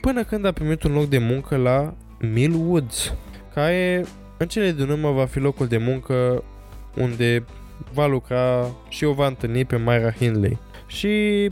până 0.00 0.24
când 0.24 0.44
a 0.44 0.52
primit 0.52 0.82
un 0.82 0.92
loc 0.92 1.08
de 1.08 1.18
muncă 1.18 1.56
la 1.56 1.94
Mill 2.18 2.54
Woods, 2.54 3.14
care 3.54 4.04
în 4.36 4.46
cele 4.46 4.72
din 4.72 4.90
urmă 4.90 5.10
va 5.10 5.24
fi 5.24 5.38
locul 5.38 5.66
de 5.66 5.78
muncă 5.78 6.44
unde 6.96 7.44
va 7.92 8.06
lucra 8.06 8.66
și 8.88 9.04
o 9.04 9.12
va 9.12 9.26
întâlni 9.26 9.64
pe 9.64 9.78
Myra 9.78 10.12
Hindley. 10.12 10.58
Și 10.86 11.50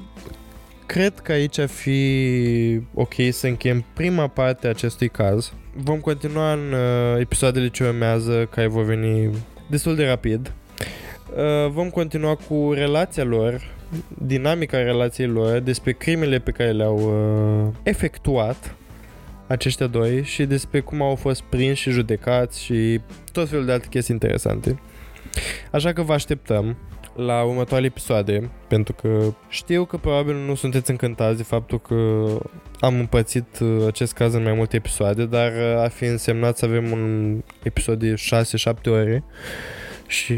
Cred 0.89 1.19
că 1.19 1.33
aici 1.33 1.59
ar 1.59 1.69
fi 1.69 2.81
ok 2.95 3.15
să 3.31 3.47
încheiem 3.47 3.85
prima 3.95 4.27
parte 4.27 4.67
a 4.67 4.71
acestui 4.71 5.09
caz. 5.09 5.53
Vom 5.75 6.01
continua 6.01 6.53
în 6.53 6.73
uh, 6.73 7.21
episoadele 7.21 7.69
ce 7.69 7.85
urmează, 7.85 8.49
care 8.51 8.67
vor 8.67 8.85
veni 8.85 9.31
destul 9.71 9.95
de 9.95 10.07
rapid. 10.07 10.53
Uh, 11.37 11.71
vom 11.71 11.91
continua 11.91 12.35
cu 12.35 12.73
relația 12.73 13.25
lor, 13.25 13.75
dinamica 14.19 14.79
relației 14.79 15.27
lor, 15.27 15.59
despre 15.59 15.93
crimele 15.93 16.39
pe 16.39 16.51
care 16.51 16.71
le-au 16.71 16.99
uh, 16.99 17.75
efectuat 17.83 18.75
aceștia 19.47 19.87
doi 19.87 20.23
și 20.25 20.45
despre 20.45 20.81
cum 20.81 21.03
au 21.03 21.15
fost 21.15 21.43
prinși 21.43 21.83
și 21.83 21.91
judecați 21.91 22.63
și 22.63 23.01
tot 23.33 23.49
felul 23.49 23.65
de 23.65 23.73
alte 23.73 23.87
chestii 23.91 24.15
interesante. 24.15 24.81
Așa 25.73 25.93
că 25.93 26.03
vă 26.03 26.13
așteptăm 26.13 26.77
la 27.19 27.43
următoarele 27.43 27.87
episoade, 27.87 28.51
pentru 28.69 28.93
că 28.93 29.35
știu 29.49 29.85
că 29.85 29.97
probabil 29.97 30.35
nu 30.35 30.55
sunteți 30.55 30.91
încântați 30.91 31.37
de 31.37 31.43
faptul 31.43 31.81
că 31.81 32.27
am 32.81 32.99
împățit 32.99 33.59
uh, 33.61 33.87
acest 33.87 34.13
caz 34.13 34.35
în 34.35 34.43
mai 34.43 34.53
multe 34.53 34.77
episoade, 34.77 35.27
dar 35.27 35.53
uh, 35.53 35.83
a 35.83 35.89
fi 35.89 36.05
însemnat 36.05 36.57
să 36.57 36.65
avem 36.65 36.91
un 36.91 37.35
episod 37.63 37.99
de 37.99 38.15
6-7 38.15 38.73
ore 38.87 39.25
și 40.07 40.33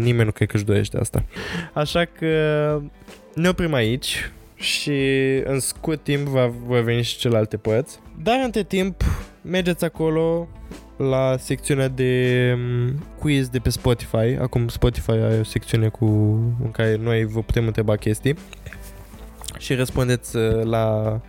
nimeni 0.00 0.24
nu 0.24 0.30
cred 0.30 0.48
că 0.48 0.56
își 0.56 0.64
dorește 0.64 0.98
asta. 0.98 1.24
Așa 1.72 2.04
că 2.04 2.80
ne 3.34 3.48
oprim 3.48 3.72
aici 3.72 4.30
și 4.54 5.00
în 5.44 5.60
scurt 5.60 6.02
timp 6.02 6.26
va, 6.26 6.52
va 6.66 6.80
veni 6.80 7.02
și 7.02 7.18
celelalte 7.18 7.56
părți. 7.56 7.98
Dar 8.22 8.40
între 8.44 8.62
timp 8.62 9.02
mergeți 9.42 9.84
acolo 9.84 10.48
la 10.96 11.36
secțiunea 11.38 11.88
de 11.88 12.54
mm, 12.56 13.02
quiz 13.18 13.48
de 13.48 13.58
pe 13.58 13.70
Spotify. 13.70 14.36
Acum 14.40 14.68
Spotify 14.68 15.10
are 15.10 15.38
o 15.40 15.44
secțiune 15.44 15.88
cu, 15.88 16.04
în 16.62 16.70
care 16.70 16.96
noi 16.96 17.24
vă 17.24 17.42
putem 17.42 17.66
întreba 17.66 17.96
chestii 17.96 18.34
și 19.58 19.74
răspundeți 19.74 20.36
uh, 20.36 20.62
la 20.64 21.20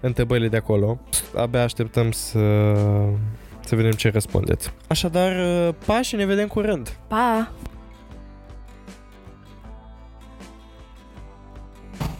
întrebările 0.00 0.48
de 0.48 0.56
acolo. 0.56 1.00
Abia 1.36 1.62
așteptăm 1.62 2.10
să, 2.10 2.74
să 3.60 3.76
vedem 3.76 3.90
ce 3.90 4.10
răspundeți. 4.10 4.72
Așadar, 4.88 5.32
uh, 5.32 5.74
pa 5.86 6.02
și 6.02 6.16
ne 6.16 6.26
vedem 6.26 6.46
curând! 6.46 6.96
Pa! 7.06 7.52